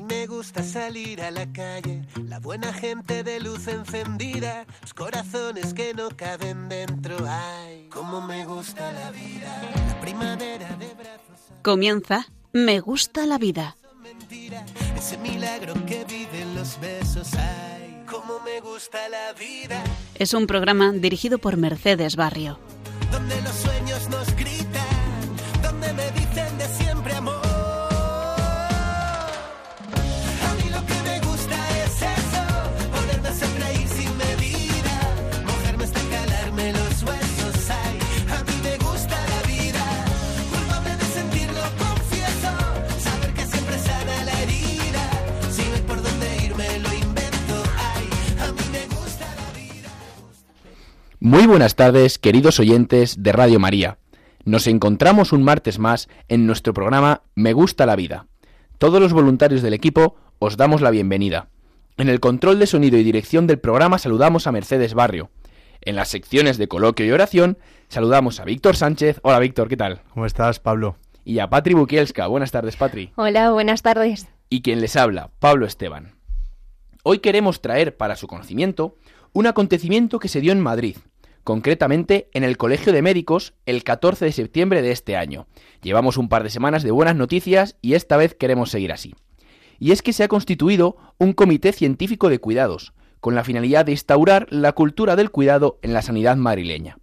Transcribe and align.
mí 0.00 0.02
me 0.02 0.26
gusta 0.26 0.62
salir 0.62 1.20
a 1.22 1.30
la 1.30 1.50
calle, 1.52 2.02
la 2.24 2.38
buena 2.38 2.72
gente 2.72 3.24
de 3.24 3.40
luz 3.40 3.66
encendida, 3.66 4.64
los 4.80 4.94
corazones 4.94 5.74
que 5.74 5.92
no 5.92 6.10
caben 6.10 6.68
dentro. 6.68 7.16
Ay, 7.26 7.88
cómo 7.90 8.20
me 8.20 8.44
gusta 8.44 8.92
la 8.92 9.10
vida, 9.10 9.60
la 9.88 10.00
primavera 10.00 10.68
de 10.76 10.94
brazos. 10.94 11.52
Comienza 11.62 12.26
Me 12.52 12.78
gusta 12.80 13.26
la 13.26 13.38
vida. 13.38 13.76
Mentira, 14.00 14.64
ese 14.96 15.18
milagro 15.18 15.74
que 15.84 16.04
viven 16.04 16.54
los 16.54 16.78
besos. 16.80 17.34
Ay, 17.34 18.04
cómo 18.08 18.38
me 18.40 18.60
gusta 18.60 19.08
la 19.08 19.32
vida. 19.32 19.82
Es 20.14 20.32
un 20.32 20.46
programa 20.46 20.92
dirigido 20.92 21.38
por 21.38 21.56
Mercedes 21.56 22.14
Barrio. 22.14 22.58
Donde 23.10 23.40
los 23.42 23.66
Muy 51.38 51.46
buenas 51.46 51.76
tardes, 51.76 52.18
queridos 52.18 52.58
oyentes 52.58 53.22
de 53.22 53.30
Radio 53.30 53.60
María. 53.60 53.98
Nos 54.44 54.66
encontramos 54.66 55.32
un 55.32 55.44
martes 55.44 55.78
más 55.78 56.08
en 56.26 56.48
nuestro 56.48 56.74
programa 56.74 57.22
Me 57.36 57.52
gusta 57.52 57.86
la 57.86 57.94
vida. 57.94 58.26
Todos 58.78 59.00
los 59.00 59.12
voluntarios 59.12 59.62
del 59.62 59.72
equipo 59.72 60.16
os 60.40 60.56
damos 60.56 60.80
la 60.80 60.90
bienvenida. 60.90 61.48
En 61.96 62.08
el 62.08 62.18
control 62.18 62.58
de 62.58 62.66
sonido 62.66 62.98
y 62.98 63.04
dirección 63.04 63.46
del 63.46 63.60
programa 63.60 63.98
saludamos 63.98 64.48
a 64.48 64.52
Mercedes 64.52 64.94
Barrio. 64.94 65.30
En 65.80 65.94
las 65.94 66.08
secciones 66.08 66.58
de 66.58 66.66
coloquio 66.66 67.06
y 67.06 67.12
oración 67.12 67.56
saludamos 67.86 68.40
a 68.40 68.44
Víctor 68.44 68.74
Sánchez. 68.74 69.20
Hola 69.22 69.38
Víctor, 69.38 69.68
¿qué 69.68 69.76
tal? 69.76 70.02
¿Cómo 70.12 70.26
estás, 70.26 70.58
Pablo? 70.58 70.96
Y 71.24 71.38
a 71.38 71.48
Patri 71.48 71.74
Bukielska. 71.74 72.26
Buenas 72.26 72.50
tardes, 72.50 72.74
Patri. 72.74 73.12
Hola, 73.14 73.52
buenas 73.52 73.82
tardes. 73.82 74.26
y 74.50 74.62
quien 74.62 74.80
les 74.80 74.96
habla, 74.96 75.30
Pablo 75.38 75.66
Esteban. 75.66 76.16
Hoy 77.04 77.20
queremos 77.20 77.62
traer 77.62 77.96
para 77.96 78.16
su 78.16 78.26
conocimiento 78.26 78.96
un 79.32 79.46
acontecimiento 79.46 80.18
que 80.18 80.26
se 80.26 80.40
dio 80.40 80.50
en 80.50 80.60
Madrid, 80.60 80.96
concretamente 81.48 82.28
en 82.34 82.44
el 82.44 82.58
Colegio 82.58 82.92
de 82.92 83.00
Médicos 83.00 83.54
el 83.64 83.82
14 83.82 84.26
de 84.26 84.32
septiembre 84.32 84.82
de 84.82 84.90
este 84.90 85.16
año. 85.16 85.46
Llevamos 85.80 86.18
un 86.18 86.28
par 86.28 86.42
de 86.42 86.50
semanas 86.50 86.82
de 86.82 86.90
buenas 86.90 87.16
noticias 87.16 87.78
y 87.80 87.94
esta 87.94 88.18
vez 88.18 88.34
queremos 88.34 88.70
seguir 88.70 88.92
así. 88.92 89.14
Y 89.78 89.92
es 89.92 90.02
que 90.02 90.12
se 90.12 90.22
ha 90.22 90.28
constituido 90.28 90.98
un 91.16 91.32
comité 91.32 91.72
científico 91.72 92.28
de 92.28 92.38
cuidados, 92.38 92.92
con 93.20 93.34
la 93.34 93.44
finalidad 93.44 93.86
de 93.86 93.92
instaurar 93.92 94.46
la 94.50 94.72
cultura 94.72 95.16
del 95.16 95.30
cuidado 95.30 95.78
en 95.80 95.94
la 95.94 96.02
sanidad 96.02 96.36
madrileña. 96.36 96.98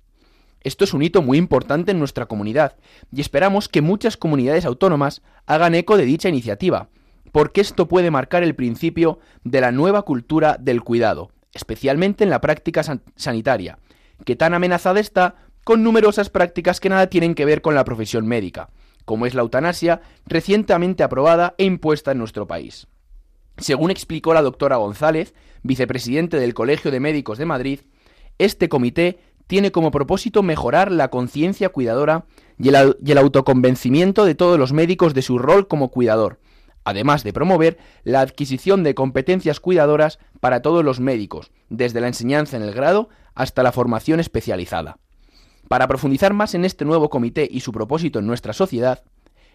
Esto 0.61 0.83
es 0.83 0.93
un 0.93 1.01
hito 1.01 1.23
muy 1.23 1.39
importante 1.39 1.89
en 1.89 1.97
nuestra 1.97 2.27
comunidad 2.27 2.75
y 3.11 3.21
esperamos 3.21 3.67
que 3.67 3.81
muchas 3.81 4.15
comunidades 4.15 4.65
autónomas 4.65 5.23
hagan 5.47 5.73
eco 5.73 5.97
de 5.97 6.05
dicha 6.05 6.29
iniciativa, 6.29 6.89
porque 7.31 7.61
esto 7.61 7.87
puede 7.87 8.11
marcar 8.11 8.43
el 8.43 8.53
principio 8.53 9.17
de 9.43 9.61
la 9.61 9.71
nueva 9.71 10.03
cultura 10.03 10.57
del 10.59 10.83
cuidado, 10.83 11.31
especialmente 11.51 12.23
en 12.23 12.29
la 12.29 12.41
práctica 12.41 12.83
san- 12.83 13.01
sanitaria, 13.15 13.79
que 14.23 14.35
tan 14.35 14.53
amenazada 14.53 14.99
está 14.99 15.35
con 15.63 15.83
numerosas 15.83 16.29
prácticas 16.29 16.79
que 16.79 16.89
nada 16.89 17.07
tienen 17.07 17.35
que 17.35 17.45
ver 17.45 17.61
con 17.61 17.75
la 17.75 17.83
profesión 17.83 18.27
médica, 18.27 18.69
como 19.03 19.25
es 19.25 19.33
la 19.33 19.41
eutanasia 19.41 20.01
recientemente 20.25 21.03
aprobada 21.03 21.55
e 21.57 21.65
impuesta 21.65 22.11
en 22.11 22.19
nuestro 22.19 22.47
país. 22.47 22.87
Según 23.57 23.89
explicó 23.89 24.33
la 24.33 24.41
doctora 24.41 24.77
González, 24.77 25.33
vicepresidente 25.63 26.39
del 26.39 26.53
Colegio 26.53 26.91
de 26.91 26.99
Médicos 26.99 27.37
de 27.37 27.45
Madrid, 27.45 27.79
este 28.37 28.69
comité 28.69 29.19
tiene 29.47 29.71
como 29.71 29.91
propósito 29.91 30.43
mejorar 30.43 30.91
la 30.91 31.09
conciencia 31.09 31.69
cuidadora 31.69 32.25
y 32.57 32.69
el, 32.69 32.97
y 33.03 33.11
el 33.11 33.17
autoconvencimiento 33.17 34.25
de 34.25 34.35
todos 34.35 34.59
los 34.59 34.73
médicos 34.73 35.13
de 35.13 35.21
su 35.21 35.39
rol 35.39 35.67
como 35.67 35.89
cuidador, 35.89 36.39
además 36.83 37.23
de 37.23 37.33
promover 37.33 37.77
la 38.03 38.21
adquisición 38.21 38.83
de 38.83 38.95
competencias 38.95 39.59
cuidadoras 39.59 40.19
para 40.39 40.61
todos 40.61 40.83
los 40.83 40.99
médicos, 40.99 41.51
desde 41.69 42.01
la 42.01 42.07
enseñanza 42.07 42.57
en 42.57 42.63
el 42.63 42.73
grado 42.73 43.09
hasta 43.35 43.63
la 43.63 43.71
formación 43.71 44.19
especializada. 44.19 44.97
Para 45.67 45.87
profundizar 45.87 46.33
más 46.33 46.55
en 46.55 46.65
este 46.65 46.85
nuevo 46.85 47.09
comité 47.09 47.47
y 47.49 47.59
su 47.59 47.71
propósito 47.71 48.19
en 48.19 48.27
nuestra 48.27 48.53
sociedad, 48.53 49.03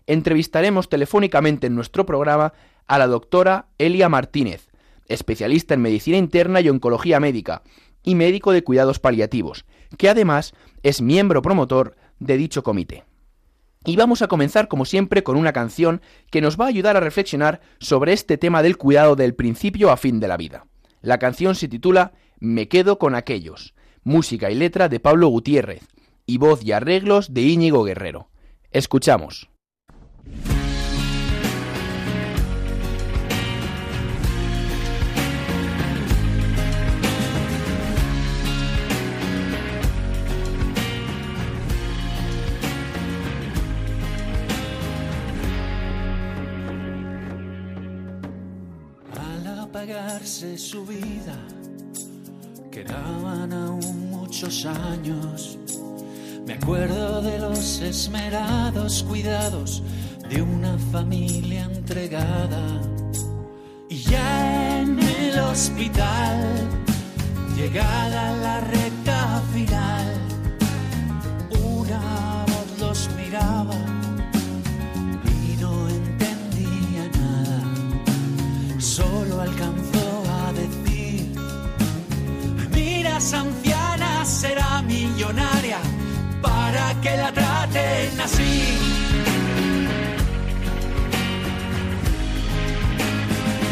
entrevistaremos 0.07 0.89
telefónicamente 0.89 1.67
en 1.67 1.75
nuestro 1.75 2.07
programa 2.07 2.53
a 2.87 2.99
la 2.99 3.07
doctora 3.07 3.67
Elia 3.79 4.09
Martínez, 4.09 4.69
especialista 5.07 5.75
en 5.75 5.83
medicina 5.83 6.17
interna 6.17 6.61
y 6.61 6.69
oncología 6.69 7.21
médica 7.21 7.63
y 8.03 8.15
médico 8.15 8.53
de 8.53 8.65
cuidados 8.65 8.99
paliativos, 8.99 9.65
que 9.99 10.09
además 10.09 10.55
es 10.83 11.01
miembro 11.01 11.43
promotor 11.43 11.97
de 12.19 12.37
dicho 12.37 12.63
comité. 12.63 13.05
Y 13.85 13.97
vamos 13.97 14.21
a 14.21 14.29
comenzar 14.29 14.69
como 14.69 14.85
siempre 14.85 15.23
con 15.23 15.37
una 15.37 15.53
canción 15.53 16.03
que 16.31 16.41
nos 16.41 16.61
va 16.61 16.67
a 16.67 16.69
ayudar 16.69 16.97
a 16.97 17.01
reflexionar 17.01 17.61
sobre 17.79 18.13
este 18.13 18.37
tema 18.37 18.63
del 18.63 18.77
cuidado 18.77 19.17
del 19.17 19.35
principio 19.35 19.91
a 19.91 19.97
fin 19.97 20.21
de 20.21 20.29
la 20.29 20.37
vida. 20.37 20.67
La 21.01 21.19
canción 21.19 21.55
se 21.55 21.69
titula 21.69 22.13
Me 22.43 22.69
quedo 22.69 22.99
con 22.99 23.15
aquellos, 23.15 23.75
música 24.03 24.51
y 24.51 24.55
letra 24.55 24.89
de 24.89 24.99
Pablo 24.99 25.29
Gutiérrez 25.29 25.87
y 26.25 26.39
voz 26.39 26.65
y 26.65 26.73
arreglos 26.73 27.35
de 27.35 27.43
Íñigo 27.43 27.85
Guerrero. 27.85 28.31
Escuchamos. 28.71 29.51
Al 49.15 49.47
apagarse 49.47 50.57
su 50.57 50.87
vida, 50.87 51.37
quedaban 52.83 53.53
aún 53.53 54.11
muchos 54.11 54.65
años. 54.65 55.59
Me 56.47 56.55
acuerdo 56.55 57.21
de 57.21 57.39
los 57.39 57.81
esmerados 57.81 59.03
cuidados 59.03 59.83
de 60.29 60.41
una 60.41 60.79
familia 60.93 61.65
entregada. 61.65 62.81
Y 63.89 63.97
ya 63.97 64.81
en 64.81 64.99
el 64.99 65.39
hospital, 65.41 66.69
llegada 67.57 68.37
la 68.37 68.61
recta 68.61 69.43
final, 69.53 70.07
una 71.51 72.45
voz 72.47 72.81
los 72.81 73.11
miraba 73.17 74.00
esa 83.21 83.41
anciana 83.41 84.25
será 84.25 84.81
millonaria 84.81 85.79
para 86.41 86.85
que 87.03 87.13
la 87.23 87.31
traten 87.31 88.19
así. 88.27 88.55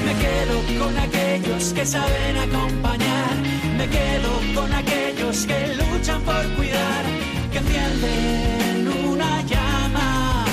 Me 0.06 0.12
quedo 0.25 0.56
con 0.81 0.92
aquellos 1.06 1.62
que 1.76 1.84
saben 1.86 2.36
acompañar, 2.47 3.34
me 3.78 3.86
quedo 3.97 4.31
con 4.54 4.70
aquellos 4.82 5.36
que 5.48 5.59
luchan 5.78 6.20
por 6.28 6.44
cuidar, 6.56 7.04
que 7.50 7.59
encienden 7.59 8.88
una 9.12 9.30
llama 9.53 10.44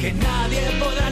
que 0.00 0.12
nadie 0.12 0.62
podrá 0.78 1.10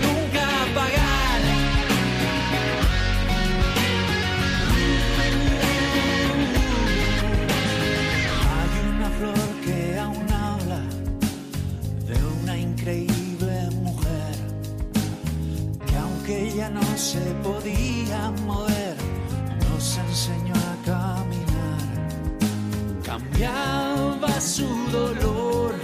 no 16.70 16.82
se 16.97 17.20
podía 17.43 18.31
mover, 18.47 18.97
nos 19.70 19.99
enseñó 19.99 20.55
a 20.55 20.76
caminar. 20.85 21.87
Cambiaba 23.03 24.41
su 24.41 24.69
dolor 24.91 25.75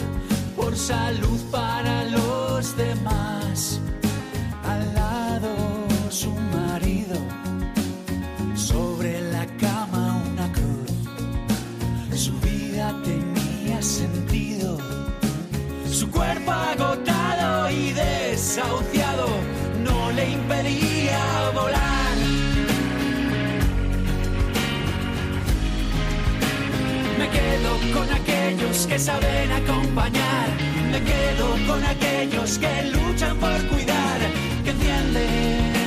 por 0.57 0.77
salud 0.77 1.41
para 1.51 2.05
los 2.05 2.77
demás. 2.77 3.81
Al 4.65 4.95
lado 4.95 5.55
su 6.11 6.31
marido, 6.31 7.17
sobre 8.55 9.21
la 9.33 9.47
cama 9.59 10.23
una 10.33 10.53
cruz. 10.53 12.19
Su 12.19 12.33
vida 12.41 12.95
tenía 13.03 13.81
sentido, 13.83 14.79
su 15.91 16.11
cuerpo 16.11 16.51
agotado 16.53 17.71
y 17.71 17.93
desahuciado 17.93 19.14
impedía 20.31 21.51
volar. 21.55 22.17
Me 27.19 27.29
quedo 27.31 27.99
con 27.99 28.11
aquellos 28.11 28.87
que 28.87 28.99
saben 28.99 29.53
acompañar, 29.53 30.49
me 30.91 31.01
quedo 31.03 31.47
con 31.67 31.85
aquellos 31.85 32.59
que 32.59 32.91
luchan 32.93 33.37
por 33.39 33.59
cuidar, 33.69 34.21
que 34.65 34.71
encienden 34.71 35.84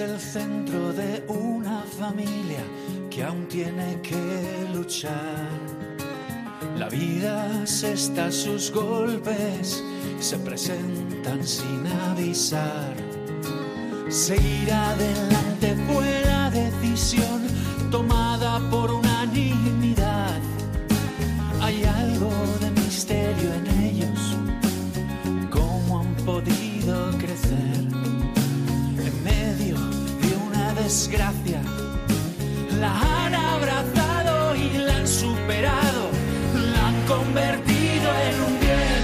el 0.00 0.18
centro 0.18 0.92
de 0.94 1.22
una 1.28 1.82
familia 1.82 2.64
que 3.10 3.22
aún 3.22 3.46
tiene 3.48 4.00
que 4.02 4.66
luchar. 4.72 5.48
La 6.76 6.88
vida 6.88 7.66
se 7.66 7.92
está 7.92 8.26
a 8.26 8.32
sus 8.32 8.70
golpes, 8.72 9.82
se 10.18 10.38
presentan 10.38 11.46
sin 11.46 11.86
avisar. 12.08 12.94
Seguir 14.08 14.72
adelante 14.72 15.76
fue 15.86 16.22
la 16.24 16.50
decisión 16.50 17.42
tomada 17.90 18.58
por 18.70 18.90
unanimidad. 18.90 19.10
Hay 19.80 19.89
La 32.78 32.92
han 33.00 33.34
abrazado 33.34 34.54
y 34.54 34.78
la 34.78 34.96
han 34.96 35.08
superado, 35.08 36.08
la 36.54 36.86
han 36.86 37.06
convertido 37.06 38.08
en 38.28 38.40
un 38.46 38.60
bien. 38.60 39.02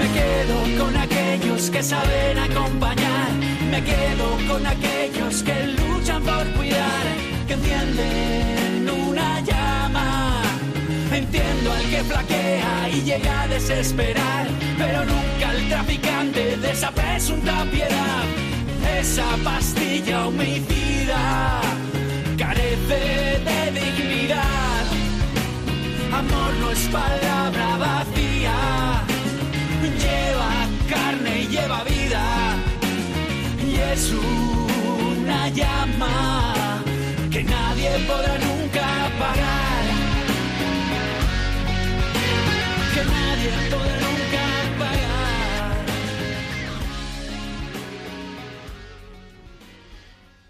Me 0.00 0.06
quedo 0.18 0.84
con 0.84 0.96
aquellos 0.96 1.70
que 1.70 1.82
saben 1.82 2.38
acompañar, 2.38 3.30
me 3.70 3.84
quedo 3.84 4.38
con 4.48 4.66
aquellos 4.66 5.44
que 5.44 5.66
luchan 5.78 6.22
por 6.24 6.44
cuidar, 6.54 7.06
que 7.46 7.56
llama. 7.56 8.65
Entiendo 11.16 11.72
al 11.72 11.82
que 11.88 12.04
flaquea 12.04 12.90
y 12.92 13.00
llega 13.00 13.42
a 13.42 13.48
desesperar, 13.48 14.46
pero 14.76 15.02
nunca 15.06 15.48
al 15.48 15.66
traficante 15.66 16.58
de 16.58 16.70
esa 16.70 16.90
presunta 16.90 17.64
piedad. 17.72 18.24
Esa 19.00 19.24
pastilla 19.42 20.26
homicida 20.26 21.62
carece 22.36 23.40
de 23.48 23.80
dignidad. 23.80 24.84
Amor 26.12 26.52
no 26.60 26.70
es 26.70 26.80
palabra 26.88 27.76
vacía, 27.78 29.02
lleva 30.02 30.52
carne 30.86 31.44
y 31.44 31.46
lleva 31.48 31.82
vida. 31.84 32.56
Y 33.66 33.74
es 33.74 34.12
una 34.12 35.48
llama 35.48 36.82
que 37.30 37.42
nadie 37.42 37.90
podrá 38.06 38.45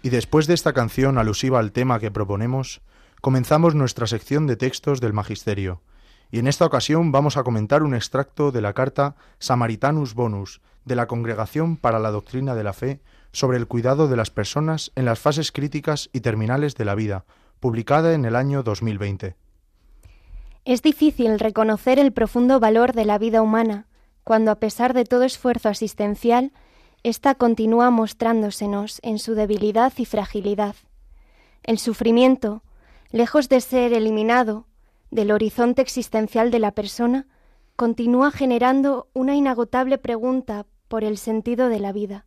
Y 0.07 0.09
después 0.09 0.47
de 0.47 0.53
esta 0.53 0.71
canción 0.71 1.17
alusiva 1.17 1.59
al 1.59 1.73
tema 1.73 1.99
que 1.99 2.11
proponemos, 2.11 2.79
comenzamos 3.19 3.75
nuestra 3.75 4.07
sección 4.07 4.47
de 4.47 4.55
textos 4.55 5.01
del 5.01 5.11
Magisterio. 5.11 5.81
Y 6.31 6.39
en 6.39 6.47
esta 6.47 6.65
ocasión 6.65 7.11
vamos 7.11 7.35
a 7.35 7.43
comentar 7.43 7.83
un 7.83 7.93
extracto 7.93 8.53
de 8.53 8.61
la 8.61 8.71
carta 8.71 9.17
Samaritanus 9.39 10.13
Bonus 10.13 10.61
de 10.85 10.95
la 10.95 11.07
Congregación 11.07 11.75
para 11.75 11.99
la 11.99 12.11
Doctrina 12.11 12.55
de 12.55 12.63
la 12.63 12.71
Fe 12.71 13.01
sobre 13.33 13.57
el 13.57 13.67
cuidado 13.67 14.07
de 14.07 14.15
las 14.15 14.29
personas 14.29 14.93
en 14.95 15.03
las 15.03 15.19
fases 15.19 15.51
críticas 15.51 16.09
y 16.13 16.21
terminales 16.21 16.75
de 16.75 16.85
la 16.85 16.95
vida, 16.95 17.25
publicada 17.59 18.13
en 18.13 18.23
el 18.23 18.37
año 18.37 18.63
2020. 18.63 19.35
Es 20.67 20.81
difícil 20.81 21.39
reconocer 21.39 21.97
el 21.97 22.11
profundo 22.11 22.59
valor 22.59 22.91
de 22.91 23.05
la 23.05 23.17
vida 23.17 23.41
humana 23.41 23.87
cuando, 24.25 24.51
a 24.51 24.55
pesar 24.55 24.93
de 24.93 25.05
todo 25.05 25.23
esfuerzo 25.23 25.69
asistencial, 25.69 26.51
ésta 27.03 27.35
continúa 27.35 27.89
mostrándosenos 27.89 28.99
en 29.01 29.17
su 29.17 29.33
debilidad 29.33 29.93
y 29.95 30.03
fragilidad. 30.03 30.75
El 31.63 31.79
sufrimiento, 31.79 32.63
lejos 33.11 33.47
de 33.47 33.61
ser 33.61 33.93
eliminado 33.93 34.67
del 35.09 35.31
horizonte 35.31 35.81
existencial 35.81 36.51
de 36.51 36.59
la 36.59 36.71
persona, 36.71 37.27
continúa 37.77 38.29
generando 38.29 39.07
una 39.13 39.35
inagotable 39.35 39.97
pregunta 39.97 40.65
por 40.89 41.05
el 41.05 41.17
sentido 41.17 41.69
de 41.69 41.79
la 41.79 41.93
vida. 41.93 42.25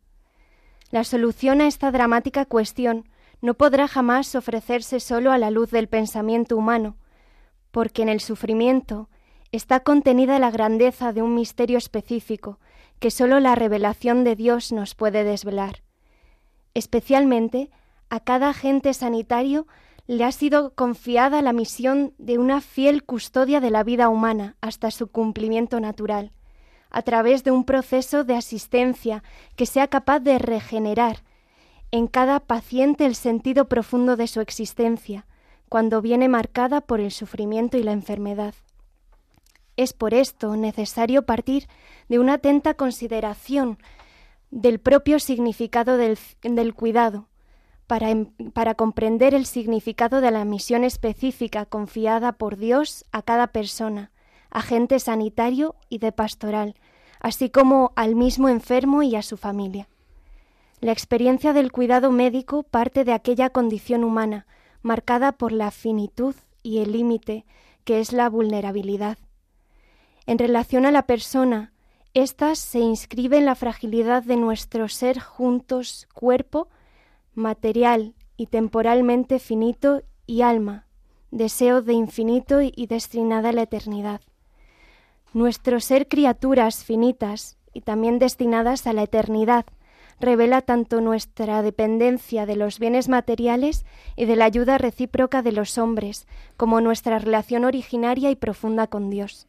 La 0.90 1.04
solución 1.04 1.60
a 1.60 1.66
esta 1.66 1.90
dramática 1.90 2.46
cuestión 2.46 3.06
no 3.42 3.52
podrá 3.52 3.86
jamás 3.86 4.34
ofrecerse 4.34 4.98
solo 4.98 5.30
a 5.30 5.36
la 5.36 5.50
luz 5.50 5.70
del 5.70 5.88
pensamiento 5.88 6.56
humano, 6.56 6.96
porque 7.70 8.02
en 8.02 8.08
el 8.08 8.20
sufrimiento 8.20 9.08
está 9.52 9.80
contenida 9.80 10.38
la 10.38 10.50
grandeza 10.50 11.12
de 11.12 11.22
un 11.22 11.34
misterio 11.34 11.78
específico 11.78 12.58
que 12.98 13.10
sólo 13.10 13.40
la 13.40 13.54
revelación 13.54 14.24
de 14.24 14.36
Dios 14.36 14.72
nos 14.72 14.94
puede 14.94 15.24
desvelar. 15.24 15.82
Especialmente 16.74 17.70
a 18.10 18.20
cada 18.20 18.50
agente 18.50 18.94
sanitario 18.94 19.66
le 20.06 20.24
ha 20.24 20.32
sido 20.32 20.74
confiada 20.74 21.40
la 21.42 21.52
misión 21.52 22.14
de 22.18 22.38
una 22.38 22.60
fiel 22.60 23.04
custodia 23.04 23.60
de 23.60 23.70
la 23.70 23.84
vida 23.84 24.08
humana 24.08 24.56
hasta 24.60 24.90
su 24.90 25.08
cumplimiento 25.08 25.80
natural, 25.80 26.32
a 26.90 27.02
través 27.02 27.44
de 27.44 27.52
un 27.52 27.64
proceso 27.64 28.24
de 28.24 28.34
asistencia 28.34 29.22
que 29.56 29.66
sea 29.66 29.86
capaz 29.86 30.20
de 30.20 30.38
regenerar 30.38 31.22
en 31.92 32.06
cada 32.06 32.40
paciente 32.40 33.06
el 33.06 33.14
sentido 33.14 33.68
profundo 33.68 34.16
de 34.16 34.26
su 34.26 34.40
existencia, 34.40 35.26
cuando 35.70 36.02
viene 36.02 36.28
marcada 36.28 36.80
por 36.80 36.98
el 36.98 37.12
sufrimiento 37.12 37.78
y 37.78 37.84
la 37.84 37.92
enfermedad. 37.92 38.54
Es 39.76 39.92
por 39.92 40.14
esto 40.14 40.56
necesario 40.56 41.22
partir 41.22 41.68
de 42.08 42.18
una 42.18 42.34
atenta 42.34 42.74
consideración 42.74 43.78
del 44.50 44.80
propio 44.80 45.20
significado 45.20 45.96
del, 45.96 46.74
cuidado, 46.74 47.28
para, 47.86 48.10
em, 48.10 48.26
para, 48.52 48.74
comprender 48.74 49.32
el 49.32 49.46
significado 49.46 50.20
de 50.20 50.32
la 50.32 50.44
misión 50.44 50.82
específica 50.82 51.66
confiada 51.66 52.32
por 52.32 52.56
Dios 52.56 53.04
a 53.12 53.22
cada 53.22 53.46
persona, 53.46 54.10
agente 54.50 54.98
sanitario 54.98 55.76
y 55.88 55.98
de 55.98 56.10
pastoral, 56.10 56.74
así 57.20 57.48
como 57.48 57.92
al 57.94 58.16
mismo 58.16 58.48
enfermo 58.48 59.04
y 59.04 59.14
a 59.14 59.22
su 59.22 59.36
familia. 59.36 59.88
La 60.80 60.90
experiencia 60.90 61.52
del 61.52 61.70
cuidado 61.70 62.10
médico 62.10 62.64
parte 62.64 63.04
de 63.04 63.12
aquella 63.12 63.50
condición 63.50 64.02
humana, 64.02 64.46
marcada 64.82 65.32
por 65.32 65.52
la 65.52 65.70
finitud 65.70 66.34
y 66.62 66.78
el 66.78 66.92
límite, 66.92 67.44
que 67.84 68.00
es 68.00 68.12
la 68.12 68.28
vulnerabilidad. 68.28 69.18
En 70.26 70.38
relación 70.38 70.86
a 70.86 70.90
la 70.90 71.02
persona, 71.02 71.72
ésta 72.14 72.54
se 72.54 72.80
inscribe 72.80 73.38
en 73.38 73.46
la 73.46 73.54
fragilidad 73.54 74.22
de 74.22 74.36
nuestro 74.36 74.88
ser 74.88 75.18
juntos, 75.18 76.08
cuerpo, 76.12 76.68
material 77.34 78.14
y 78.36 78.46
temporalmente 78.46 79.38
finito 79.38 80.02
y 80.26 80.42
alma, 80.42 80.86
deseo 81.30 81.82
de 81.82 81.92
infinito 81.92 82.60
y 82.62 82.86
destinada 82.86 83.50
a 83.50 83.52
la 83.52 83.62
eternidad. 83.62 84.20
Nuestro 85.32 85.80
ser 85.80 86.08
criaturas 86.08 86.84
finitas 86.84 87.56
y 87.72 87.82
también 87.82 88.18
destinadas 88.18 88.86
a 88.86 88.92
la 88.92 89.02
eternidad 89.02 89.64
revela 90.20 90.60
tanto 90.60 91.00
nuestra 91.00 91.62
dependencia 91.62 92.46
de 92.46 92.54
los 92.54 92.78
bienes 92.78 93.08
materiales 93.08 93.84
y 94.16 94.26
de 94.26 94.36
la 94.36 94.44
ayuda 94.44 94.78
recíproca 94.78 95.42
de 95.42 95.52
los 95.52 95.78
hombres, 95.78 96.26
como 96.56 96.80
nuestra 96.80 97.18
relación 97.18 97.64
originaria 97.64 98.30
y 98.30 98.36
profunda 98.36 98.86
con 98.86 99.10
Dios. 99.10 99.48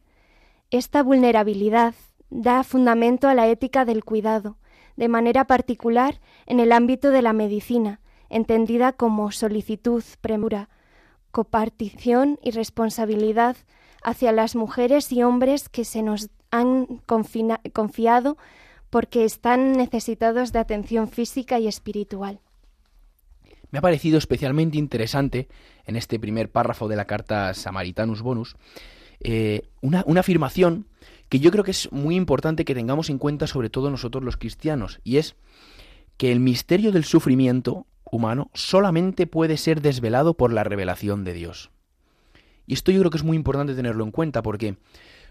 Esta 0.72 1.04
vulnerabilidad 1.04 1.94
da 2.30 2.63
fundamento 2.63 3.28
a 3.28 3.36
la 3.36 3.48
ética 3.48 3.84
del 3.84 4.06
cuidado, 4.06 4.58
de 4.96 5.10
manera 5.10 5.46
particular 5.46 6.22
en 6.46 6.62
el 6.62 6.72
ámbito 6.72 7.12
de 7.12 7.22
la 7.22 7.34
medicina, 7.34 8.00
entendida 8.30 8.94
como 8.94 9.32
solicitud, 9.32 10.04
premura, 10.22 10.70
copartición 11.32 12.40
y 12.42 12.51
responsabilidad 12.51 13.58
hacia 14.04 14.32
las 14.32 14.56
mujeres 14.56 15.12
y 15.12 15.24
hombres 15.24 15.68
que 15.68 15.84
se 15.84 16.01
nos 16.01 16.30
han 16.50 17.01
confiado 17.06 18.38
porque 18.91 19.25
están 19.25 19.74
necesitados 19.74 20.51
de 20.51 20.60
atención 20.60 21.10
física 21.10 21.57
y 21.57 21.67
espiritual. 21.67 22.39
Me 23.71 23.79
ha 23.79 23.81
parecido 23.81 24.19
especialmente 24.19 24.77
interesante 24.77 25.48
en 25.86 25.95
este 25.95 26.19
primer 26.19 26.51
párrafo 26.51 26.88
de 26.88 26.98
la 26.98 27.05
carta 27.05 27.53
Samaritanus 27.55 28.21
Bonus 28.21 28.55
eh, 29.21 29.69
una, 29.81 30.03
una 30.07 30.19
afirmación 30.19 30.88
que 31.29 31.39
yo 31.39 31.51
creo 31.51 31.63
que 31.63 31.71
es 31.71 31.91
muy 31.91 32.15
importante 32.15 32.65
que 32.65 32.75
tengamos 32.75 33.10
en 33.10 33.17
cuenta 33.17 33.48
sobre 33.48 33.69
todo 33.69 33.89
nosotros 33.89 34.24
los 34.24 34.36
cristianos, 34.36 35.00
y 35.03 35.17
es 35.17 35.36
que 36.17 36.31
el 36.31 36.39
misterio 36.39 36.91
del 36.91 37.05
sufrimiento 37.05 37.88
humano 38.03 38.51
solamente 38.53 39.27
puede 39.27 39.57
ser 39.57 39.81
desvelado 39.81 40.33
por 40.33 40.51
la 40.51 40.65
revelación 40.65 41.24
de 41.24 41.33
Dios. 41.33 41.71
Y 42.67 42.74
esto 42.74 42.91
yo 42.91 43.00
creo 43.00 43.12
que 43.12 43.17
es 43.17 43.24
muy 43.24 43.38
importante 43.38 43.75
tenerlo 43.75 44.03
en 44.03 44.12
cuenta 44.12 44.41
porque 44.41 44.75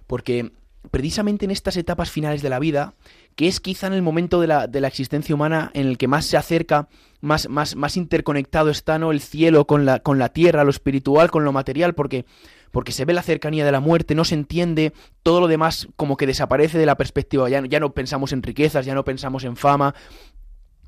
porque 0.07 0.53
precisamente 0.91 1.45
en 1.45 1.51
estas 1.51 1.77
etapas 1.77 2.11
finales 2.11 2.43
de 2.43 2.51
la 2.51 2.59
vida, 2.59 2.95
que 3.37 3.49
es 3.49 3.61
quizá 3.61 3.87
en 3.87 3.93
el 3.93 4.03
momento 4.03 4.41
de 4.41 4.47
la, 4.47 4.67
de 4.67 4.81
la 4.81 4.89
existencia 4.89 5.35
humana 5.35 5.71
en 5.75 5.87
el 5.87 5.99
que 5.99 6.09
más 6.09 6.25
se 6.25 6.37
acerca, 6.37 6.89
más, 7.21 7.49
más, 7.49 7.77
más 7.77 7.97
interconectado 7.97 8.71
está 8.71 8.99
¿no? 8.99 9.13
el 9.13 9.21
cielo 9.21 9.67
con 9.67 9.85
la, 9.85 10.01
con 10.01 10.19
la 10.19 10.31
tierra, 10.31 10.65
lo 10.65 10.71
espiritual 10.71 11.31
con 11.31 11.45
lo 11.45 11.53
material, 11.53 11.95
porque, 11.95 12.25
porque 12.71 12.93
se 12.93 13.05
ve 13.05 13.13
la 13.13 13.23
cercanía 13.23 13.65
de 13.65 13.73
la 13.73 13.81
muerte, 13.81 14.15
no 14.15 14.25
se 14.25 14.35
entiende, 14.35 14.93
todo 15.23 15.41
lo 15.41 15.49
demás 15.49 15.89
como 15.97 16.17
que 16.17 16.27
desaparece 16.27 16.79
de 16.79 16.87
la 16.87 16.97
perspectiva, 16.97 17.49
ya, 17.49 17.63
ya 17.67 17.81
no 17.81 17.93
pensamos 17.93 18.33
en 18.33 18.43
riquezas, 18.43 18.87
ya 18.87 18.95
no 18.95 19.05
pensamos 19.05 19.45
en 19.45 19.57
fama, 19.57 19.95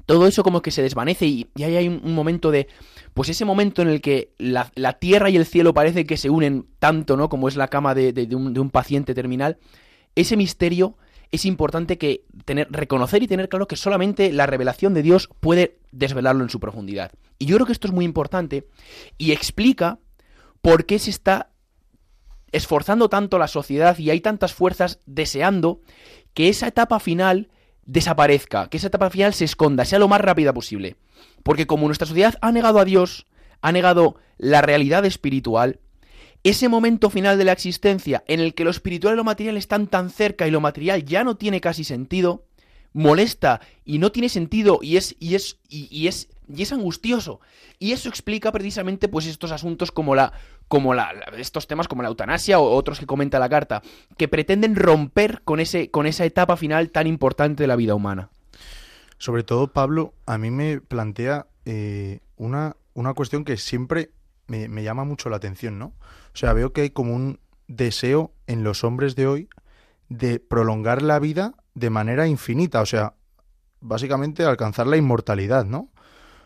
todo 0.07 0.27
eso 0.27 0.43
como 0.43 0.63
que 0.63 0.71
se 0.71 0.83
desvanece 0.83 1.27
y, 1.27 1.49
ahí 1.57 1.77
hay 1.77 1.89
un, 1.89 2.15
momento 2.15 2.51
de, 2.51 2.69
pues 3.15 3.29
ese 3.29 3.45
momento 3.45 3.83
en 3.83 3.89
el 3.89 4.01
que 4.01 4.33
la, 4.39 4.71
la, 4.75 4.95
tierra 4.95 5.31
y 5.31 5.37
el 5.37 5.47
cielo 5.47 5.75
parece 5.75 6.05
que 6.05 6.17
se 6.17 6.31
unen 6.31 6.67
tanto, 6.79 7.17
¿no? 7.17 7.29
Como 7.29 7.49
es 7.49 7.57
la 7.57 7.69
cama 7.69 7.95
de, 7.95 8.13
de 8.13 8.35
un, 8.35 8.71
paciente 8.71 9.15
terminal, 9.15 9.59
ese 10.15 10.37
misterio 10.37 10.97
es 11.31 11.47
importante 11.47 11.97
que 11.97 12.25
tener, 12.45 12.69
reconocer 12.71 13.23
y 13.23 13.27
tener 13.27 13.49
claro 13.49 13.67
que 13.67 13.77
solamente 13.77 14.33
la 14.33 14.47
revelación 14.47 14.93
de 14.93 15.03
Dios 15.03 15.31
puede 15.41 15.79
desvelarlo 15.91 16.45
en 16.45 16.51
su 16.51 16.61
profundidad. 16.61 17.13
Y 17.39 17.47
yo 17.47 17.57
creo 17.57 17.67
que 17.67 17.73
esto 17.73 17.89
es 17.89 17.95
muy 17.95 18.05
importante 18.05 18.69
y 19.17 19.33
explica 19.33 19.99
por 20.61 20.85
qué 20.85 20.99
se 20.99 21.11
está 21.11 21.51
esforzando 22.53 23.09
tanto 23.09 23.39
la 23.39 23.49
sociedad 23.49 23.99
y 23.99 24.11
hay 24.11 24.21
tantas 24.21 24.53
fuerzas 24.53 25.01
deseando 25.07 25.81
que 26.35 26.51
esa 26.51 26.69
etapa 26.69 27.01
final 27.01 27.49
desaparezca, 27.85 28.69
que 28.69 28.77
esa 28.77 28.89
etapa 28.89 29.11
final 29.11 29.35
se 29.35 29.47
esconda, 29.47 29.85
sea 29.85 29.99
lo 29.99 30.09
más 30.09 30.21
rápida 30.21 30.53
posible. 30.53 30.97
Porque 31.43 31.67
como 31.67 31.87
nuestra 31.87 32.07
sociedad 32.07 32.37
ha 32.41 32.53
negado 32.53 32.79
a 32.79 32.85
Dios, 32.85 33.27
ha 33.63 33.73
negado 33.73 34.17
la 34.39 34.61
realidad 34.61 35.05
espiritual, 35.05 35.81
ese 36.45 36.69
momento 36.69 37.09
final 37.11 37.39
de 37.39 37.45
la 37.45 37.53
existencia 37.53 38.25
en 38.27 38.41
el 38.41 38.55
que 38.55 38.65
lo 38.65 38.71
espiritual 38.71 39.15
y 39.15 39.17
lo 39.17 39.25
material 39.25 39.57
están 39.57 39.87
tan 39.87 40.11
cerca 40.11 40.47
y 40.47 40.51
lo 40.51 40.61
material 40.61 41.05
ya 41.05 41.23
no 41.23 41.37
tiene 41.37 41.61
casi 41.61 41.85
sentido, 41.85 42.45
molesta 42.93 43.61
y 43.85 43.99
no 43.99 44.13
tiene 44.13 44.29
sentido 44.29 44.81
y 44.83 44.97
es 44.97 45.17
y 45.19 45.35
es 45.35 45.59
y, 45.69 46.07
es 46.09 46.29
y 46.53 46.63
es 46.63 46.73
angustioso. 46.73 47.41
Y 47.79 47.93
eso 47.93 48.09
explica 48.09 48.51
precisamente 48.53 49.09
pues 49.09 49.27
estos 49.27 49.53
asuntos 49.53 49.93
como 49.93 50.15
la 50.15 50.33
como 50.69 50.95
la, 50.95 51.13
estos 51.37 51.67
temas 51.67 51.87
como 51.87 52.03
la 52.03 52.09
eutanasia 52.09 52.59
o 52.59 52.75
otros 52.75 52.99
que 52.99 53.07
comenta 53.07 53.39
la 53.39 53.49
carta, 53.49 53.83
que 54.17 54.29
pretenden 54.29 54.75
romper 54.75 55.43
con 55.45 55.61
ese 55.61 55.91
con 55.91 56.07
esa 56.07 56.25
etapa 56.25 56.57
final 56.57 56.91
tan 56.91 57.07
importante 57.07 57.63
de 57.63 57.67
la 57.69 57.77
vida 57.77 57.95
humana. 57.95 58.31
Sobre 59.19 59.45
todo, 59.45 59.69
Pablo, 59.69 60.15
a 60.27 60.37
mí 60.37 60.51
me 60.51 60.81
plantea 60.81 61.47
eh, 61.65 62.19
una, 62.37 62.77
una 62.95 63.15
cuestión 63.15 63.45
que 63.45 63.57
siempre 63.57 64.11
me, 64.69 64.83
llama 64.83 65.05
mucho 65.05 65.29
la 65.29 65.37
atención, 65.37 65.79
¿no? 65.79 65.87
O 65.87 66.37
sea, 66.37 66.53
veo 66.53 66.73
que 66.73 66.83
hay 66.83 66.91
como 66.91 67.15
un 67.15 67.41
deseo 67.69 68.33
en 68.47 68.65
los 68.65 68.85
hombres 68.85 69.17
de 69.17 69.27
hoy 69.27 69.49
de 70.09 70.41
prolongar 70.41 71.03
la 71.03 71.19
vida 71.19 71.55
de 71.75 71.91
manera 71.91 72.27
infinita, 72.27 72.81
o 72.81 72.87
sea, 72.87 73.15
básicamente 73.81 74.45
alcanzar 74.45 74.87
la 74.87 74.97
inmortalidad, 74.97 75.65
¿no? 75.65 75.91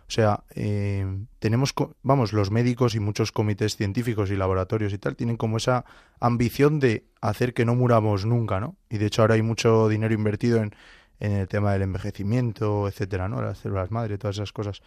O 0.09 0.13
sea, 0.13 0.45
eh, 0.55 1.05
tenemos, 1.41 1.75
vamos, 2.03 2.33
los 2.33 2.53
médicos 2.53 2.95
y 2.95 3.01
muchos 3.01 3.33
comités 3.33 3.77
científicos 3.77 4.31
y 4.31 4.37
laboratorios 4.37 4.93
y 4.93 4.99
tal 4.99 5.17
tienen 5.17 5.37
como 5.37 5.57
esa 5.57 5.85
ambición 6.21 6.79
de 6.79 7.09
hacer 7.21 7.55
que 7.55 7.65
no 7.65 7.75
muramos 7.75 8.25
nunca, 8.25 8.61
¿no? 8.61 8.77
Y 8.89 8.99
de 8.99 9.07
hecho 9.07 9.23
ahora 9.23 9.35
hay 9.35 9.43
mucho 9.43 9.89
dinero 9.89 10.15
invertido 10.15 10.63
en, 10.63 10.77
en 11.19 11.33
el 11.33 11.49
tema 11.49 11.73
del 11.73 11.83
envejecimiento, 11.83 12.87
etcétera, 12.87 13.29
¿no? 13.29 13.43
Las 13.43 13.59
células 13.59 13.91
madre, 13.91 14.17
todas 14.17 14.37
esas 14.37 14.53
cosas. 14.53 14.81